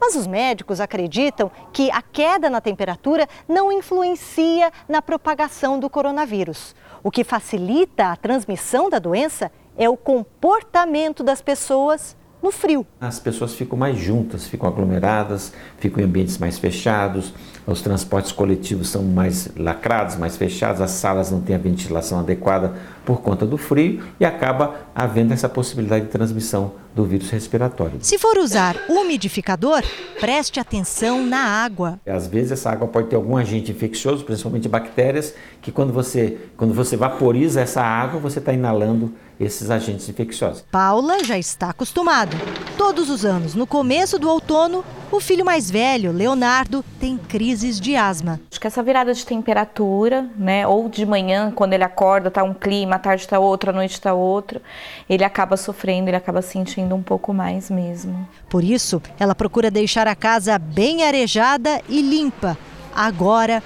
Mas 0.01 0.17
os 0.17 0.27
médicos 0.27 0.81
acreditam 0.81 1.51
que 1.73 1.91
a 1.91 2.01
queda 2.01 2.49
na 2.49 2.61
temperatura 2.61 3.29
não 3.47 3.71
influencia 3.71 4.73
na 4.89 5.03
propagação 5.03 5.79
do 5.79 5.91
coronavírus. 5.91 6.75
O 7.03 7.11
que 7.11 7.23
facilita 7.23 8.07
a 8.07 8.17
transmissão 8.17 8.89
da 8.89 8.99
doença 8.99 9.53
é 9.77 9.89
o 9.89 9.97
comportamento 9.97 11.23
das 11.23 11.43
pessoas 11.43 12.17
no 12.43 12.51
frio. 12.51 12.87
As 13.01 13.19
pessoas 13.19 13.55
ficam 13.55 13.79
mais 13.79 13.99
juntas, 13.99 14.47
ficam 14.47 14.69
aglomeradas, 14.69 15.53
ficam 15.79 16.03
em 16.03 16.07
ambientes 16.07 16.39
mais 16.39 16.59
fechados, 16.59 17.35
os 17.67 17.83
transportes 17.83 18.33
coletivos 18.33 18.89
são 18.89 19.03
mais 19.03 19.51
lacrados, 19.57 20.17
mais 20.17 20.37
fechados, 20.37 20.81
as 20.81 20.93
salas 20.93 21.31
não 21.31 21.41
têm 21.41 21.55
a 21.55 21.59
ventilação 21.59 22.19
adequada 22.19 22.75
por 23.11 23.23
conta 23.23 23.45
do 23.45 23.59
frio 23.59 24.05
e 24.21 24.25
acaba 24.25 24.83
havendo 24.95 25.35
essa 25.35 25.49
possibilidade 25.49 26.05
de 26.05 26.13
transmissão 26.13 26.75
do 26.95 27.05
vírus 27.05 27.29
respiratório. 27.29 27.99
Se 28.01 28.17
for 28.19 28.39
usar 28.39 28.77
umidificador, 28.89 29.83
preste 30.21 30.61
atenção 30.61 31.27
na 31.27 31.41
água. 31.41 31.99
Às 32.07 32.29
vezes 32.29 32.53
essa 32.53 32.71
água 32.71 32.87
pode 32.87 33.09
ter 33.09 33.17
algum 33.17 33.37
agente 33.37 33.73
infeccioso, 33.73 34.25
principalmente 34.25 34.69
bactérias, 34.69 35.35
que 35.61 35.73
quando 35.73 35.93
você, 35.93 36.39
quando 36.57 36.73
você 36.73 36.97
vaporiza 36.97 37.61
essa 37.61 37.83
água, 37.83 38.21
você 38.21 38.39
está 38.39 38.53
inalando 38.53 39.13
esses 39.41 39.73
agentes 39.73 40.09
infecciosos. 40.09 40.65
Paula 40.71 41.25
já 41.25 41.37
está 41.37 41.71
acostumada. 41.71 42.37
Todos 42.79 43.11
os 43.11 43.25
anos, 43.25 43.57
no 43.57 43.67
começo 43.67 44.21
do 44.21 44.29
outono, 44.29 44.85
o 45.17 45.21
filho 45.21 45.45
mais 45.45 45.71
velho, 45.71 46.13
Leonardo, 46.13 46.85
tem 46.99 47.17
crises 47.17 47.81
de 47.81 47.97
asma. 47.97 48.41
Acho 48.51 48.61
que 48.61 48.67
essa 48.67 48.83
virada 48.83 49.13
de 49.13 49.25
temperatura, 49.27 50.29
né, 50.37 50.67
ou 50.67 50.89
de 50.89 51.05
manhã, 51.05 51.51
quando 51.51 51.73
ele 51.73 51.85
acorda, 51.85 52.31
tá 52.31 52.43
um 52.43 52.55
clima, 52.55 52.97
à 52.97 52.99
tarde 52.99 53.27
tá 53.27 53.39
outro, 53.39 53.71
à 53.71 53.73
noite 53.73 54.01
tá 54.01 54.15
outro, 54.15 54.61
ele 55.09 55.25
acaba 55.25 55.57
sofrendo, 55.57 56.09
ele 56.09 56.17
acaba 56.17 56.43
sentindo 56.43 56.95
um 56.95 57.03
pouco 57.03 57.35
mais 57.35 57.71
mesmo. 57.71 58.29
Por 58.49 58.63
isso, 58.63 59.03
ela 59.19 59.35
procura 59.35 59.71
deixar 59.71 60.07
a 60.07 60.15
casa 60.15 60.59
bem 60.59 61.03
arejada 61.03 61.81
e 61.89 62.01
limpa. 62.03 62.57
Agora, 62.95 63.63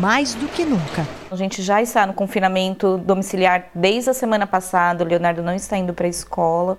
mais 0.00 0.34
do 0.34 0.48
que 0.48 0.64
nunca. 0.64 1.06
A 1.30 1.36
gente 1.36 1.62
já 1.62 1.80
está 1.80 2.06
no 2.06 2.12
confinamento 2.12 2.98
domiciliar 2.98 3.66
desde 3.74 4.10
a 4.10 4.14
semana 4.14 4.46
passada, 4.46 5.04
o 5.04 5.06
Leonardo 5.06 5.42
não 5.42 5.54
está 5.54 5.76
indo 5.76 5.94
para 5.94 6.06
a 6.06 6.10
escola, 6.10 6.78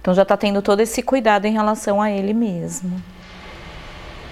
então 0.00 0.14
já 0.14 0.22
está 0.22 0.36
tendo 0.36 0.60
todo 0.62 0.80
esse 0.80 1.02
cuidado 1.02 1.46
em 1.46 1.52
relação 1.52 2.00
a 2.00 2.10
ele 2.10 2.32
mesmo. 2.32 3.00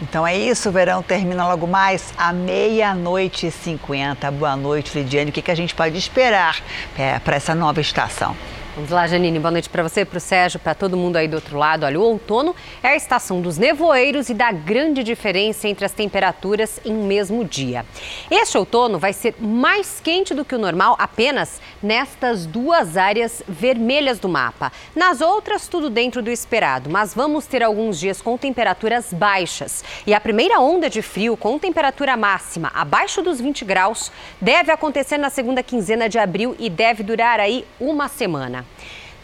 Então 0.02 0.26
é 0.26 0.36
isso, 0.36 0.68
o 0.68 0.72
verão 0.72 1.02
termina 1.02 1.46
logo 1.48 1.66
mais 1.66 2.12
à 2.18 2.30
meia-noite 2.32 3.46
e 3.46 3.50
cinquenta. 3.50 4.30
Boa 4.30 4.54
noite, 4.54 4.96
Lidiane. 4.96 5.30
O 5.30 5.32
que, 5.32 5.40
que 5.40 5.50
a 5.50 5.54
gente 5.54 5.74
pode 5.74 5.96
esperar 5.96 6.58
é, 6.98 7.18
para 7.18 7.36
essa 7.36 7.54
nova 7.54 7.80
estação? 7.80 8.36
Vamos 8.76 8.90
lá, 8.90 9.06
Janine. 9.06 9.38
Boa 9.38 9.50
noite 9.50 9.70
para 9.70 9.82
você, 9.82 10.04
para 10.04 10.18
o 10.18 10.20
Sérgio, 10.20 10.60
para 10.60 10.74
todo 10.74 10.98
mundo 10.98 11.16
aí 11.16 11.26
do 11.26 11.36
outro 11.36 11.56
lado. 11.56 11.86
Olha, 11.86 11.98
o 11.98 12.02
outono 12.02 12.54
é 12.82 12.88
a 12.88 12.94
estação 12.94 13.40
dos 13.40 13.56
nevoeiros 13.56 14.28
e 14.28 14.34
da 14.34 14.52
grande 14.52 15.02
diferença 15.02 15.66
entre 15.66 15.86
as 15.86 15.92
temperaturas 15.92 16.78
em 16.84 16.92
um 16.92 17.06
mesmo 17.06 17.42
dia. 17.42 17.86
Este 18.30 18.58
outono 18.58 18.98
vai 18.98 19.14
ser 19.14 19.34
mais 19.40 19.98
quente 19.98 20.34
do 20.34 20.44
que 20.44 20.54
o 20.54 20.58
normal 20.58 20.94
apenas 20.98 21.58
nestas 21.82 22.44
duas 22.44 22.98
áreas 22.98 23.42
vermelhas 23.48 24.18
do 24.18 24.28
mapa. 24.28 24.70
Nas 24.94 25.22
outras, 25.22 25.68
tudo 25.68 25.88
dentro 25.88 26.20
do 26.20 26.30
esperado, 26.30 26.90
mas 26.90 27.14
vamos 27.14 27.46
ter 27.46 27.62
alguns 27.62 27.98
dias 27.98 28.20
com 28.20 28.36
temperaturas 28.36 29.10
baixas. 29.10 29.82
E 30.06 30.12
a 30.12 30.20
primeira 30.20 30.60
onda 30.60 30.90
de 30.90 31.00
frio 31.00 31.34
com 31.34 31.58
temperatura 31.58 32.14
máxima 32.14 32.70
abaixo 32.74 33.22
dos 33.22 33.40
20 33.40 33.64
graus 33.64 34.12
deve 34.38 34.70
acontecer 34.70 35.16
na 35.16 35.30
segunda 35.30 35.62
quinzena 35.62 36.10
de 36.10 36.18
abril 36.18 36.54
e 36.58 36.68
deve 36.68 37.02
durar 37.02 37.40
aí 37.40 37.64
uma 37.80 38.06
semana. 38.06 38.65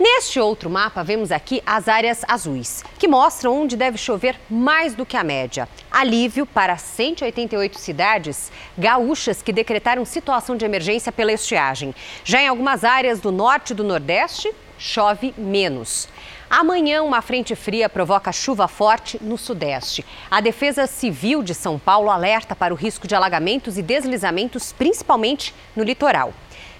Neste 0.00 0.40
outro 0.40 0.70
mapa, 0.70 1.04
vemos 1.04 1.30
aqui 1.30 1.62
as 1.66 1.86
áreas 1.86 2.24
azuis, 2.26 2.82
que 2.98 3.06
mostram 3.06 3.62
onde 3.62 3.76
deve 3.76 3.98
chover 3.98 4.40
mais 4.50 4.94
do 4.94 5.04
que 5.04 5.16
a 5.16 5.22
média. 5.22 5.68
Alívio 5.90 6.46
para 6.46 6.76
188 6.76 7.78
cidades 7.78 8.50
gaúchas 8.76 9.42
que 9.42 9.52
decretaram 9.52 10.04
situação 10.04 10.56
de 10.56 10.64
emergência 10.64 11.12
pela 11.12 11.30
estiagem. 11.30 11.94
Já 12.24 12.42
em 12.42 12.48
algumas 12.48 12.84
áreas 12.84 13.20
do 13.20 13.30
norte 13.30 13.70
e 13.70 13.76
do 13.76 13.84
nordeste, 13.84 14.52
chove 14.78 15.34
menos. 15.36 16.08
Amanhã, 16.50 17.02
uma 17.02 17.22
frente 17.22 17.54
fria 17.54 17.88
provoca 17.88 18.32
chuva 18.32 18.66
forte 18.66 19.18
no 19.22 19.38
sudeste. 19.38 20.04
A 20.30 20.40
Defesa 20.40 20.86
Civil 20.86 21.42
de 21.42 21.54
São 21.54 21.78
Paulo 21.78 22.10
alerta 22.10 22.56
para 22.56 22.74
o 22.74 22.76
risco 22.76 23.06
de 23.06 23.14
alagamentos 23.14 23.78
e 23.78 23.82
deslizamentos, 23.82 24.72
principalmente 24.72 25.54
no 25.76 25.84
litoral. 25.84 26.34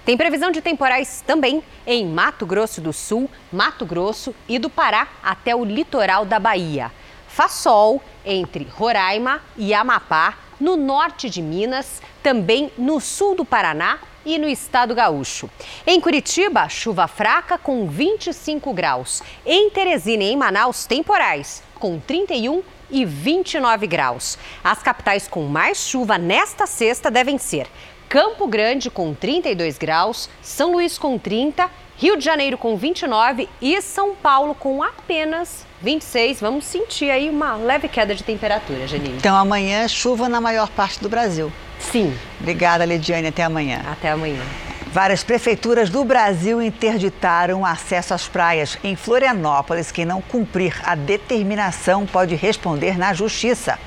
Tem 0.05 0.17
previsão 0.17 0.51
de 0.51 0.61
temporais 0.61 1.23
também 1.25 1.63
em 1.87 2.05
Mato 2.05 2.45
Grosso 2.45 2.81
do 2.81 2.91
Sul, 2.91 3.29
Mato 3.49 3.85
Grosso 3.85 4.35
e 4.49 4.59
do 4.59 4.69
Pará 4.69 5.07
até 5.23 5.55
o 5.55 5.63
litoral 5.63 6.25
da 6.25 6.39
Bahia. 6.39 6.91
Faz 7.25 7.53
sol 7.53 8.03
entre 8.25 8.65
Roraima 8.65 9.41
e 9.55 9.73
Amapá, 9.73 10.37
no 10.59 10.75
norte 10.75 11.29
de 11.29 11.41
Minas, 11.41 12.01
também 12.21 12.69
no 12.77 12.99
sul 12.99 13.33
do 13.33 13.45
Paraná 13.45 13.97
e 14.25 14.37
no 14.37 14.47
estado 14.47 14.93
gaúcho. 14.93 15.49
Em 15.87 16.01
Curitiba, 16.01 16.67
chuva 16.67 17.07
fraca 17.07 17.57
com 17.57 17.87
25 17.87 18.73
graus. 18.73 19.23
Em 19.45 19.69
Teresina 19.69 20.23
e 20.23 20.31
em 20.31 20.37
Manaus, 20.37 20.85
temporais 20.85 21.63
com 21.75 21.97
31 21.97 22.61
e 22.89 23.05
29 23.05 23.87
graus. 23.87 24.37
As 24.63 24.83
capitais 24.83 25.27
com 25.27 25.43
mais 25.43 25.77
chuva 25.77 26.17
nesta 26.17 26.67
sexta 26.67 27.09
devem 27.09 27.37
ser 27.37 27.67
Campo 28.13 28.45
Grande 28.45 28.91
com 28.91 29.11
32 29.11 29.79
graus, 29.79 30.29
São 30.39 30.73
Luís 30.73 30.99
com 30.99 31.17
30, 31.17 31.67
Rio 31.97 32.15
de 32.15 32.23
Janeiro 32.23 32.59
com 32.59 32.77
29 32.77 33.49
e 33.59 33.81
São 33.81 34.13
Paulo 34.13 34.53
com 34.53 34.83
apenas 34.83 35.65
26. 35.81 36.39
Vamos 36.39 36.65
sentir 36.65 37.09
aí 37.09 37.27
uma 37.27 37.55
leve 37.55 37.87
queda 37.87 38.13
de 38.13 38.23
temperatura, 38.23 38.85
Janine. 38.85 39.17
Então 39.17 39.35
amanhã 39.35 39.87
chuva 39.87 40.29
na 40.29 40.39
maior 40.39 40.69
parte 40.69 41.01
do 41.01 41.09
Brasil. 41.09 41.51
Sim. 41.79 42.15
Obrigada, 42.39 42.85
Lidiane. 42.85 43.29
Até 43.29 43.45
amanhã. 43.45 43.81
Até 43.91 44.11
amanhã. 44.11 44.43
Várias 44.91 45.23
prefeituras 45.23 45.89
do 45.89 46.03
Brasil 46.05 46.61
interditaram 46.61 47.61
o 47.61 47.65
acesso 47.65 48.13
às 48.13 48.27
praias. 48.27 48.77
Em 48.83 48.95
Florianópolis, 48.95 49.91
quem 49.91 50.05
não 50.05 50.21
cumprir 50.21 50.79
a 50.83 50.93
determinação 50.93 52.05
pode 52.05 52.35
responder 52.35 52.95
na 52.95 53.11
justiça. 53.11 53.79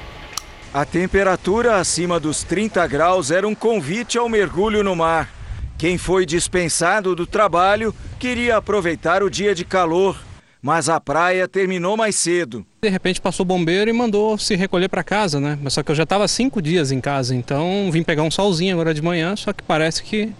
A 0.76 0.84
temperatura 0.84 1.76
acima 1.76 2.20
dos 2.20 2.42
30 2.42 2.86
graus 2.86 3.30
era 3.30 3.48
um 3.48 3.54
convite 3.54 4.18
ao 4.18 4.28
mergulho 4.28 4.84
no 4.84 4.94
mar. 4.94 5.32
Quem 5.78 5.96
foi 5.96 6.26
dispensado 6.26 7.16
do 7.16 7.26
trabalho 7.26 7.94
queria 8.18 8.58
aproveitar 8.58 9.22
o 9.22 9.30
dia 9.30 9.54
de 9.54 9.64
calor, 9.64 10.22
mas 10.60 10.90
a 10.90 11.00
praia 11.00 11.48
terminou 11.48 11.96
mais 11.96 12.14
cedo. 12.16 12.62
De 12.82 12.90
repente 12.90 13.22
passou 13.22 13.44
o 13.44 13.46
bombeiro 13.46 13.88
e 13.88 13.92
mandou 13.94 14.36
se 14.36 14.54
recolher 14.54 14.90
para 14.90 15.02
casa, 15.02 15.40
né? 15.40 15.58
Mas 15.62 15.72
só 15.72 15.82
que 15.82 15.90
eu 15.90 15.94
já 15.94 16.02
estava 16.02 16.28
cinco 16.28 16.60
dias 16.60 16.92
em 16.92 17.00
casa, 17.00 17.34
então 17.34 17.88
vim 17.90 18.02
pegar 18.02 18.24
um 18.24 18.30
solzinho 18.30 18.74
agora 18.74 18.92
de 18.92 19.00
manhã, 19.00 19.34
só 19.34 19.54
que 19.54 19.62
parece 19.62 20.02
que 20.02 20.30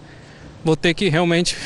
vou 0.63 0.75
ter 0.75 0.93
que 0.93 1.09
realmente 1.09 1.57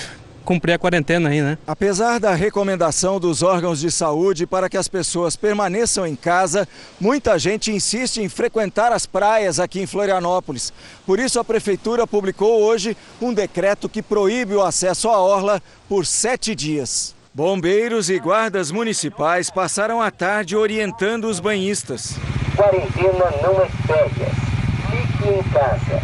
cumprir 0.44 0.74
a 0.74 0.80
quarentena 0.80 1.30
aí, 1.30 1.42
né? 1.42 1.58
Apesar 1.66 2.20
da 2.20 2.34
recomendação 2.34 3.20
dos 3.20 3.42
órgãos 3.42 3.80
de 3.80 3.92
saúde 3.92 4.46
para 4.46 4.70
que 4.70 4.78
as 4.78 4.88
pessoas 4.88 5.36
permaneçam 5.36 6.06
em 6.06 6.16
casa, 6.16 6.68
muita 7.00 7.38
gente 7.40 7.72
insiste 7.72 8.18
em 8.18 8.30
frequentar 8.30 8.92
as 8.92 9.06
praias 9.06 9.60
aqui 9.60 9.82
em 9.82 9.88
Florianópolis. 9.88 10.74
Por 11.06 11.20
isso, 11.20 11.40
a 11.40 11.44
Prefeitura 11.44 12.06
publicou 12.06 12.62
hoje 12.62 12.96
um 13.22 13.34
decreto 13.34 13.88
que 13.88 14.02
proíbe 14.02 14.56
o 14.56 14.62
acesso 14.62 15.10
à 15.10 15.20
orla 15.20 15.62
por 15.88 16.06
sete 16.06 16.56
dias. 16.56 17.16
Bombeiros 17.34 18.10
e 18.10 18.20
guardas 18.20 18.72
municipais 18.72 19.50
passaram 19.50 20.02
a 20.02 20.12
tarde 20.12 20.56
orientando 20.56 21.26
os 21.26 21.40
banhistas. 21.40 22.16
Quarentena 22.58 23.32
não 23.42 23.62
é 23.62 23.70
férias. 23.88 24.36
Fique 24.90 25.30
em 25.30 25.44
casa. 25.54 26.02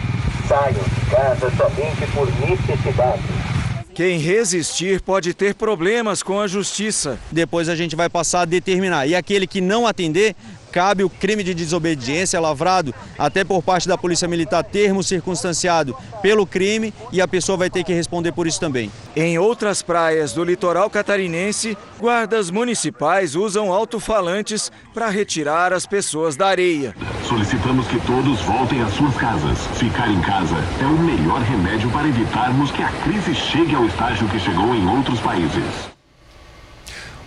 Saiam 0.48 0.72
de 0.72 1.12
casa 1.12 1.52
somente 1.58 2.08
por 2.14 2.28
necessidade. 2.40 3.57
Quem 3.98 4.20
resistir 4.20 5.02
pode 5.02 5.34
ter 5.34 5.56
problemas 5.56 6.22
com 6.22 6.39
a 6.39 6.45
justiça. 6.45 7.18
Depois 7.32 7.68
a 7.68 7.76
gente 7.76 7.95
vai 7.95 8.08
passar 8.08 8.41
a 8.41 8.45
determinar. 8.45 9.08
E 9.08 9.16
aquele 9.16 9.48
que 9.48 9.60
não 9.60 9.88
atender 9.88 10.36
cabe 10.78 11.04
o 11.04 11.10
crime 11.10 11.44
de 11.44 11.56
desobediência 11.56 12.40
lavrado 12.40 12.94
até 13.18 13.44
por 13.44 13.64
parte 13.64 13.88
da 13.88 13.98
Polícia 13.98 14.28
Militar 14.28 14.64
termo 14.64 15.02
circunstanciado 15.02 15.98
pelo 16.22 16.46
crime 16.46 16.94
e 17.12 17.20
a 17.20 17.28
pessoa 17.28 17.58
vai 17.58 17.68
ter 17.68 17.84
que 17.84 17.92
responder 17.92 18.32
por 18.32 18.46
isso 18.46 18.60
também. 18.60 18.92
Em 19.16 19.40
outras 19.40 19.82
praias 19.82 20.34
do 20.34 20.44
litoral 20.44 20.88
catarinense, 20.88 21.76
guardas 22.00 22.52
municipais 22.52 23.34
usam 23.34 23.74
alto-falantes 23.74 24.72
para 24.94 25.10
retirar 25.10 25.74
as 25.74 25.88
pessoas 25.88 26.36
da 26.36 26.46
areia. 26.46 26.96
Solicitamos 27.28 27.88
que 27.88 28.00
todos 28.02 28.40
voltem 28.42 28.80
às 28.84 28.94
suas 28.94 29.16
casas. 29.16 29.58
Ficar 29.80 30.12
em 30.12 30.22
casa 30.22 30.58
é 30.80 30.86
o 30.86 31.00
melhor 31.00 31.42
remédio 31.42 31.90
para 31.90 32.08
evitarmos 32.08 32.70
que 32.70 32.84
a 32.84 32.90
crise 33.04 33.34
chegue 33.34 33.74
ao 33.74 33.88
estágio 33.88 34.28
que 34.28 34.38
chegou 34.38 34.76
em 34.76 34.88
outros 34.88 35.20
países. 35.22 35.97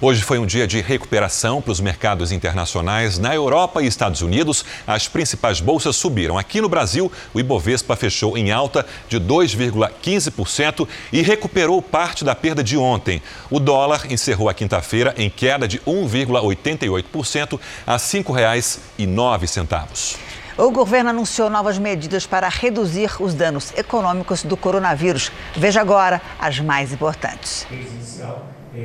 Hoje 0.02 0.22
foi 0.22 0.38
um 0.38 0.46
dia 0.46 0.66
de 0.66 0.80
recuperação 0.80 1.60
para 1.60 1.72
os 1.72 1.80
mercados 1.80 2.32
internacionais. 2.32 3.18
Na 3.18 3.34
Europa 3.34 3.82
e 3.82 3.86
Estados 3.86 4.22
Unidos, 4.22 4.64
as 4.86 5.06
principais 5.06 5.60
bolsas 5.60 5.94
subiram. 5.94 6.38
Aqui 6.38 6.58
no 6.58 6.70
Brasil, 6.70 7.12
o 7.34 7.40
Ibovespa 7.40 7.94
fechou 7.94 8.38
em 8.38 8.50
alta 8.50 8.86
de 9.10 9.20
2,15% 9.20 10.88
e 11.12 11.20
recuperou 11.20 11.82
parte 11.82 12.24
da 12.24 12.34
perda 12.34 12.64
de 12.64 12.78
ontem. 12.78 13.20
O 13.50 13.60
dólar 13.60 14.10
encerrou 14.10 14.48
a 14.48 14.54
quinta-feira 14.54 15.12
em 15.18 15.28
queda 15.28 15.68
de 15.68 15.78
1,88% 15.80 17.60
a 17.86 17.92
R$ 17.92 17.98
5,09. 17.98 20.16
O 20.56 20.70
governo 20.70 21.10
anunciou 21.10 21.50
novas 21.50 21.76
medidas 21.76 22.26
para 22.26 22.48
reduzir 22.48 23.10
os 23.20 23.34
danos 23.34 23.70
econômicos 23.76 24.44
do 24.44 24.56
coronavírus. 24.56 25.30
Veja 25.54 25.82
agora 25.82 26.22
as 26.38 26.58
mais 26.58 26.90
importantes. 26.90 27.66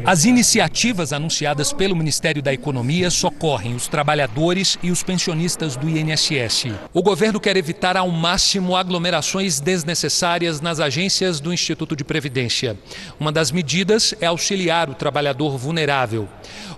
As 0.03 0.25
iniciativas 0.25 1.13
anunciadas 1.13 1.71
pelo 1.71 1.95
Ministério 1.95 2.41
da 2.41 2.51
Economia 2.51 3.11
socorrem 3.11 3.75
os 3.75 3.87
trabalhadores 3.87 4.79
e 4.81 4.89
os 4.89 5.03
pensionistas 5.03 5.75
do 5.75 5.87
INSS. 5.87 6.73
O 6.91 7.03
governo 7.03 7.39
quer 7.39 7.55
evitar 7.55 7.95
ao 7.95 8.09
máximo 8.09 8.75
aglomerações 8.75 9.59
desnecessárias 9.59 10.59
nas 10.59 10.79
agências 10.79 11.39
do 11.39 11.53
Instituto 11.53 11.95
de 11.95 12.03
Previdência. 12.03 12.75
Uma 13.19 13.31
das 13.31 13.51
medidas 13.51 14.15
é 14.19 14.25
auxiliar 14.25 14.89
o 14.89 14.95
trabalhador 14.95 15.55
vulnerável. 15.55 16.27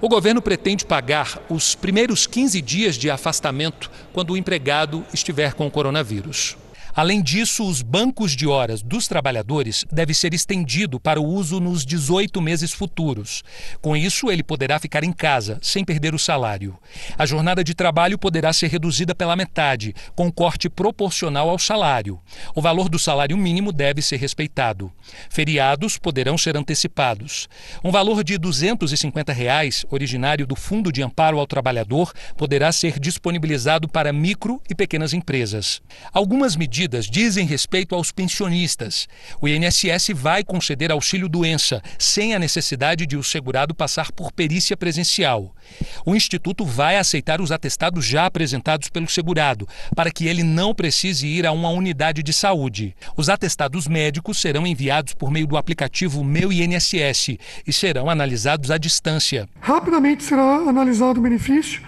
O 0.02 0.10
governo 0.10 0.42
pretende 0.42 0.86
pagar 0.86 1.42
os 1.50 1.76
primeiros 1.76 2.28
15 2.28 2.62
dias 2.62 2.96
de 2.96 3.10
afastamento 3.10 3.90
quando 4.12 4.32
o 4.32 4.38
empregado 4.38 5.06
estiver 5.14 5.54
com 5.54 5.66
o 5.66 5.72
coronavírus. 5.72 6.58
Além 6.98 7.22
disso, 7.22 7.64
os 7.64 7.84
bancos 7.84 8.36
de 8.36 8.48
horas 8.48 8.82
dos 8.82 9.08
trabalhadores 9.08 9.86
devem 9.92 10.16
ser 10.16 10.34
estendido 10.34 11.00
para 11.00 11.22
o 11.22 11.24
uso 11.24 11.60
nos 11.60 11.86
18 11.86 12.42
meses 12.42 12.74
futuros. 12.74 13.44
Com 13.80 13.96
isso, 13.96 14.32
ele 14.32 14.42
poderá 14.42 14.80
ficar 14.80 15.04
em 15.04 15.14
casa, 15.14 15.60
sem 15.62 15.86
perder 15.86 16.16
o 16.16 16.18
salário. 16.18 16.76
A 17.16 17.24
jornada 17.24 17.64
de 17.64 17.76
trabalho 17.76 18.18
poderá 18.18 18.52
ser 18.52 18.72
reduzida 18.72 19.14
pela 19.14 19.36
metade, 19.36 19.94
com 20.16 20.32
corte 20.32 20.72
proporcional 20.72 21.52
ao 21.52 21.60
salário. 21.60 22.20
O 22.56 22.64
valor 22.64 22.90
do 22.90 22.98
salário 22.98 23.38
mínimo 23.38 23.72
deve 23.72 24.02
ser 24.02 24.18
respeitado. 24.18 24.92
Feriados 25.30 26.00
poderão 26.00 26.36
ser 26.36 26.58
antecipados. 26.58 27.48
Um 27.84 27.92
valor 27.92 28.24
de 28.24 28.40
250 28.40 29.32
reais, 29.32 29.86
originário 29.92 30.48
do 30.48 30.56
Fundo 30.56 30.92
de 30.92 31.04
Amparo 31.04 31.38
ao 31.38 31.46
Trabalhador, 31.46 32.12
poderá 32.36 32.72
ser 32.72 33.00
disponibilizado 33.00 33.88
para 33.88 34.12
micro 34.12 34.60
e 34.68 34.74
pequenas 34.74 35.14
empresas. 35.14 35.80
Algumas 36.12 36.56
medidas 36.56 36.87
medidas 36.88 37.06
dizem 37.06 37.46
respeito 37.46 37.94
aos 37.94 38.12
pensionistas. 38.12 39.08
O 39.42 39.48
INSS 39.48 40.10
vai 40.14 40.44
conceder 40.44 40.92
auxílio-doença, 40.92 41.82
sem 42.00 42.34
a 42.34 42.40
necessidade 42.40 43.06
de 43.06 43.18
o 43.18 43.24
segurado 43.24 43.76
passar 43.76 44.12
por 44.12 44.32
perícia 44.32 44.78
presencial. 44.78 45.54
O 46.06 46.16
Instituto 46.16 46.66
vai 46.66 46.98
aceitar 46.98 47.42
os 47.42 47.52
atestados 47.52 48.06
já 48.06 48.26
apresentados 48.26 48.90
pelo 48.90 49.10
segurado, 49.10 49.68
para 49.96 50.10
que 50.10 50.28
ele 50.28 50.44
não 50.44 50.74
precise 50.74 51.28
ir 51.28 51.46
a 51.46 51.52
uma 51.52 51.70
unidade 51.70 52.24
de 52.24 52.32
saúde. 52.32 52.96
Os 53.18 53.28
atestados 53.28 53.88
médicos 53.88 54.40
serão 54.40 54.66
enviados 54.66 55.14
por 55.14 55.30
meio 55.30 55.48
do 55.48 55.58
aplicativo 55.58 56.24
Meu 56.24 56.52
INSS 56.52 57.38
e 57.68 57.74
serão 57.74 58.10
analisados 58.10 58.72
à 58.72 58.78
distância. 58.78 59.50
Rapidamente 59.60 60.24
será 60.24 60.42
analisado 60.42 61.20
o 61.20 61.24
benefício 61.24 61.82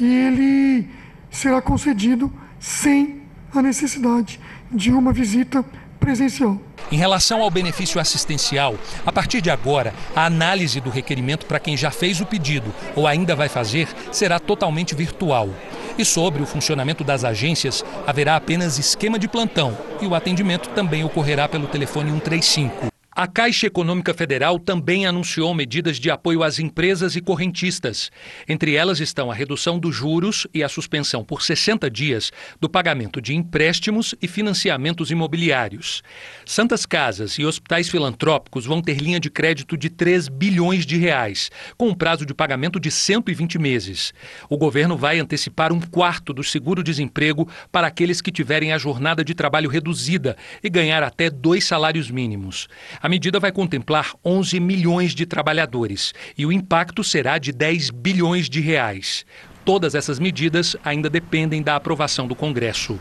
e 0.00 0.04
ele 0.04 0.88
será 1.30 1.60
concedido 1.60 2.32
sem 2.58 3.27
a 3.54 3.62
necessidade 3.62 4.40
de 4.70 4.90
uma 4.90 5.12
visita 5.12 5.64
presencial. 5.98 6.58
Em 6.90 6.96
relação 6.96 7.42
ao 7.42 7.50
benefício 7.50 8.00
assistencial, 8.00 8.76
a 9.04 9.12
partir 9.12 9.40
de 9.40 9.50
agora, 9.50 9.92
a 10.14 10.24
análise 10.24 10.80
do 10.80 10.90
requerimento 10.90 11.44
para 11.44 11.60
quem 11.60 11.76
já 11.76 11.90
fez 11.90 12.20
o 12.20 12.26
pedido 12.26 12.72
ou 12.96 13.06
ainda 13.06 13.36
vai 13.36 13.48
fazer 13.48 13.88
será 14.10 14.38
totalmente 14.38 14.94
virtual. 14.94 15.50
E 15.98 16.04
sobre 16.04 16.42
o 16.42 16.46
funcionamento 16.46 17.02
das 17.02 17.24
agências, 17.24 17.84
haverá 18.06 18.36
apenas 18.36 18.78
esquema 18.78 19.18
de 19.18 19.28
plantão 19.28 19.76
e 20.00 20.06
o 20.06 20.14
atendimento 20.14 20.68
também 20.70 21.04
ocorrerá 21.04 21.48
pelo 21.48 21.66
telefone 21.66 22.10
135. 22.10 22.97
A 23.20 23.26
Caixa 23.26 23.66
Econômica 23.66 24.14
Federal 24.14 24.60
também 24.60 25.04
anunciou 25.04 25.52
medidas 25.52 25.96
de 25.98 26.08
apoio 26.08 26.44
às 26.44 26.60
empresas 26.60 27.16
e 27.16 27.20
correntistas. 27.20 28.12
Entre 28.48 28.76
elas 28.76 29.00
estão 29.00 29.28
a 29.28 29.34
redução 29.34 29.76
dos 29.76 29.92
juros 29.92 30.46
e 30.54 30.62
a 30.62 30.68
suspensão 30.68 31.24
por 31.24 31.42
60 31.42 31.90
dias 31.90 32.30
do 32.60 32.68
pagamento 32.68 33.20
de 33.20 33.34
empréstimos 33.34 34.14
e 34.22 34.28
financiamentos 34.28 35.10
imobiliários. 35.10 36.00
Santas 36.46 36.86
Casas 36.86 37.32
e 37.40 37.44
hospitais 37.44 37.88
filantrópicos 37.88 38.64
vão 38.64 38.80
ter 38.80 38.98
linha 38.98 39.18
de 39.18 39.28
crédito 39.28 39.76
de 39.76 39.90
3 39.90 40.28
bilhões 40.28 40.86
de 40.86 40.96
reais, 40.96 41.50
com 41.76 41.88
um 41.88 41.96
prazo 41.96 42.24
de 42.24 42.32
pagamento 42.32 42.78
de 42.78 42.88
120 42.88 43.58
meses. 43.58 44.14
O 44.48 44.56
governo 44.56 44.96
vai 44.96 45.18
antecipar 45.18 45.72
um 45.72 45.80
quarto 45.80 46.32
do 46.32 46.44
seguro-desemprego 46.44 47.48
para 47.72 47.88
aqueles 47.88 48.20
que 48.20 48.30
tiverem 48.30 48.72
a 48.72 48.78
jornada 48.78 49.24
de 49.24 49.34
trabalho 49.34 49.68
reduzida 49.68 50.36
e 50.62 50.70
ganhar 50.70 51.02
até 51.02 51.28
dois 51.28 51.64
salários 51.64 52.12
mínimos. 52.12 52.68
A 53.08 53.10
medida 53.10 53.40
vai 53.40 53.50
contemplar 53.50 54.12
11 54.22 54.60
milhões 54.60 55.14
de 55.14 55.24
trabalhadores 55.24 56.12
e 56.36 56.44
o 56.44 56.52
impacto 56.52 57.02
será 57.02 57.38
de 57.38 57.52
10 57.52 57.88
bilhões 57.88 58.50
de 58.50 58.60
reais. 58.60 59.24
Todas 59.64 59.94
essas 59.94 60.18
medidas 60.18 60.76
ainda 60.84 61.08
dependem 61.08 61.62
da 61.62 61.74
aprovação 61.74 62.28
do 62.28 62.34
Congresso. 62.34 63.00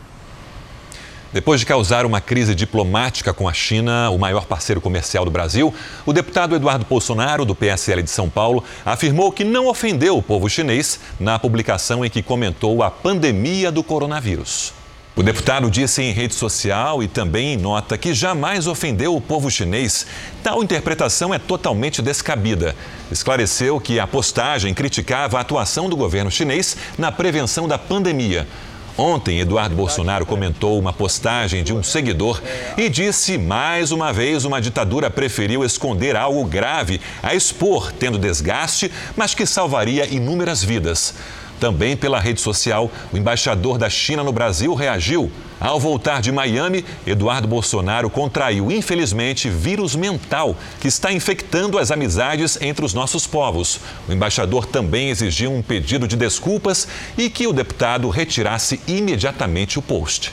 Depois 1.33 1.59
de 1.59 1.65
causar 1.65 2.05
uma 2.05 2.21
crise 2.21 2.55
diplomática 2.55 3.33
com 3.33 3.49
a 3.49 3.53
China, 3.53 4.09
o 4.09 4.17
maior 4.17 4.45
parceiro 4.45 4.79
comercial 4.79 5.25
do 5.25 5.31
Brasil, 5.31 5.73
o 6.05 6.13
deputado 6.13 6.55
Eduardo 6.55 6.85
Bolsonaro, 6.85 7.43
do 7.43 7.53
PSL 7.53 8.01
de 8.01 8.09
São 8.09 8.29
Paulo, 8.29 8.63
afirmou 8.85 9.29
que 9.29 9.43
não 9.43 9.67
ofendeu 9.67 10.17
o 10.17 10.23
povo 10.23 10.49
chinês 10.49 11.01
na 11.19 11.37
publicação 11.37 12.05
em 12.05 12.09
que 12.09 12.23
comentou 12.23 12.81
a 12.81 12.89
pandemia 12.89 13.69
do 13.73 13.83
coronavírus. 13.83 14.76
O 15.17 15.23
deputado 15.23 15.71
disse 15.71 16.03
em 16.03 16.11
rede 16.11 16.35
social 16.35 17.01
e 17.01 17.07
também 17.07 17.53
em 17.53 17.57
nota 17.57 17.97
que 17.97 18.13
jamais 18.13 18.67
ofendeu 18.67 19.15
o 19.15 19.19
povo 19.19 19.49
chinês. 19.49 20.05
Tal 20.43 20.61
interpretação 20.61 21.33
é 21.33 21.39
totalmente 21.39 22.03
descabida. 22.03 22.75
Esclareceu 23.11 23.79
que 23.79 23.99
a 23.99 24.05
postagem 24.05 24.75
criticava 24.75 25.39
a 25.39 25.41
atuação 25.41 25.89
do 25.89 25.97
governo 25.97 26.29
chinês 26.29 26.77
na 26.99 27.11
prevenção 27.11 27.67
da 27.67 27.79
pandemia. 27.79 28.47
Ontem, 28.95 29.39
Eduardo 29.39 29.75
Bolsonaro 29.75 30.23
comentou 30.23 30.77
uma 30.77 30.93
postagem 30.93 31.63
de 31.63 31.73
um 31.73 31.81
seguidor 31.81 32.39
e 32.77 32.87
disse 32.87 33.39
mais 33.39 33.91
uma 33.91 34.13
vez 34.13 34.45
uma 34.45 34.61
ditadura 34.61 35.09
preferiu 35.09 35.63
esconder 35.63 36.15
algo 36.15 36.45
grave 36.45 37.01
a 37.23 37.33
expor, 37.33 37.91
tendo 37.91 38.19
desgaste, 38.19 38.91
mas 39.15 39.33
que 39.33 39.47
salvaria 39.47 40.05
inúmeras 40.05 40.63
vidas. 40.63 41.15
Também 41.59 41.97
pela 41.97 42.19
rede 42.19 42.39
social, 42.39 42.91
o 43.11 43.17
embaixador 43.17 43.77
da 43.77 43.89
China 43.89 44.23
no 44.23 44.31
Brasil 44.31 44.73
reagiu. 44.75 45.31
Ao 45.59 45.79
voltar 45.79 46.21
de 46.21 46.31
Miami, 46.31 46.85
Eduardo 47.05 47.47
Bolsonaro 47.47 48.11
contraiu, 48.11 48.71
infelizmente, 48.71 49.49
vírus 49.49 49.95
mental 49.95 50.55
que 50.79 50.87
está 50.87 51.11
infectando 51.11 51.79
as 51.79 51.89
amizades 51.89 52.59
entre 52.61 52.85
os 52.85 52.93
nossos 52.93 53.25
povos. 53.25 53.79
O 54.07 54.13
embaixador 54.13 54.67
também 54.67 55.09
exigiu 55.09 55.51
um 55.51 55.63
pedido 55.63 56.07
de 56.07 56.15
desculpas 56.15 56.87
e 57.17 57.27
que 57.27 57.47
o 57.47 57.53
deputado 57.53 58.07
retirasse 58.09 58.79
imediatamente 58.87 59.79
o 59.79 59.81
post. 59.81 60.31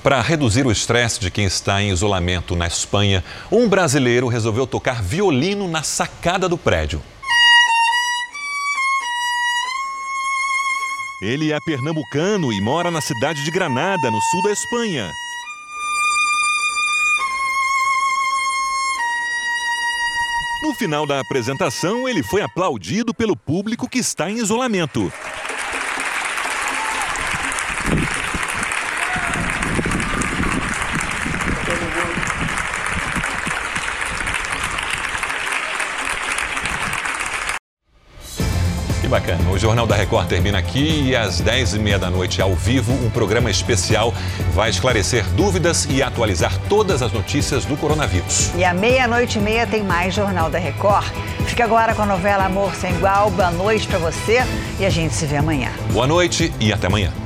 Para 0.00 0.20
reduzir 0.20 0.64
o 0.64 0.70
estresse 0.70 1.18
de 1.18 1.30
quem 1.30 1.46
está 1.46 1.82
em 1.82 1.90
isolamento 1.90 2.54
na 2.54 2.68
Espanha, 2.68 3.24
um 3.50 3.68
brasileiro 3.68 4.28
resolveu 4.28 4.66
tocar 4.66 5.02
violino 5.02 5.66
na 5.66 5.82
sacada 5.82 6.48
do 6.48 6.58
prédio. 6.58 7.02
Ele 11.24 11.52
é 11.52 11.58
pernambucano 11.64 12.52
e 12.52 12.60
mora 12.60 12.90
na 12.90 13.00
cidade 13.00 13.42
de 13.42 13.50
Granada, 13.50 14.10
no 14.10 14.20
sul 14.20 14.42
da 14.42 14.52
Espanha. 14.52 15.10
No 20.62 20.74
final 20.74 21.06
da 21.06 21.20
apresentação, 21.20 22.06
ele 22.06 22.22
foi 22.22 22.42
aplaudido 22.42 23.14
pelo 23.14 23.34
público 23.34 23.88
que 23.88 24.00
está 24.00 24.30
em 24.30 24.36
isolamento. 24.36 25.10
Bacana. 39.14 39.48
O 39.50 39.56
Jornal 39.56 39.86
da 39.86 39.94
Record 39.94 40.26
termina 40.26 40.58
aqui 40.58 41.04
e 41.10 41.14
às 41.14 41.40
10h30 41.40 41.98
da 41.98 42.10
noite, 42.10 42.42
ao 42.42 42.52
vivo, 42.52 42.92
um 42.92 43.08
programa 43.08 43.48
especial 43.48 44.12
vai 44.52 44.70
esclarecer 44.70 45.24
dúvidas 45.36 45.86
e 45.88 46.02
atualizar 46.02 46.58
todas 46.68 47.00
as 47.00 47.12
notícias 47.12 47.64
do 47.64 47.76
coronavírus. 47.76 48.50
E 48.56 48.64
à 48.64 48.74
meia-noite 48.74 49.38
e 49.38 49.40
meia 49.40 49.68
tem 49.68 49.84
mais 49.84 50.14
Jornal 50.14 50.50
da 50.50 50.58
Record. 50.58 51.06
Fica 51.46 51.62
agora 51.62 51.94
com 51.94 52.02
a 52.02 52.06
novela 52.06 52.46
Amor 52.46 52.74
Sem 52.74 52.92
Igual. 52.92 53.30
Boa 53.30 53.52
noite 53.52 53.86
para 53.86 53.98
você 53.98 54.42
e 54.80 54.84
a 54.84 54.90
gente 54.90 55.14
se 55.14 55.26
vê 55.26 55.36
amanhã. 55.36 55.70
Boa 55.92 56.08
noite 56.08 56.52
e 56.58 56.72
até 56.72 56.88
amanhã. 56.88 57.23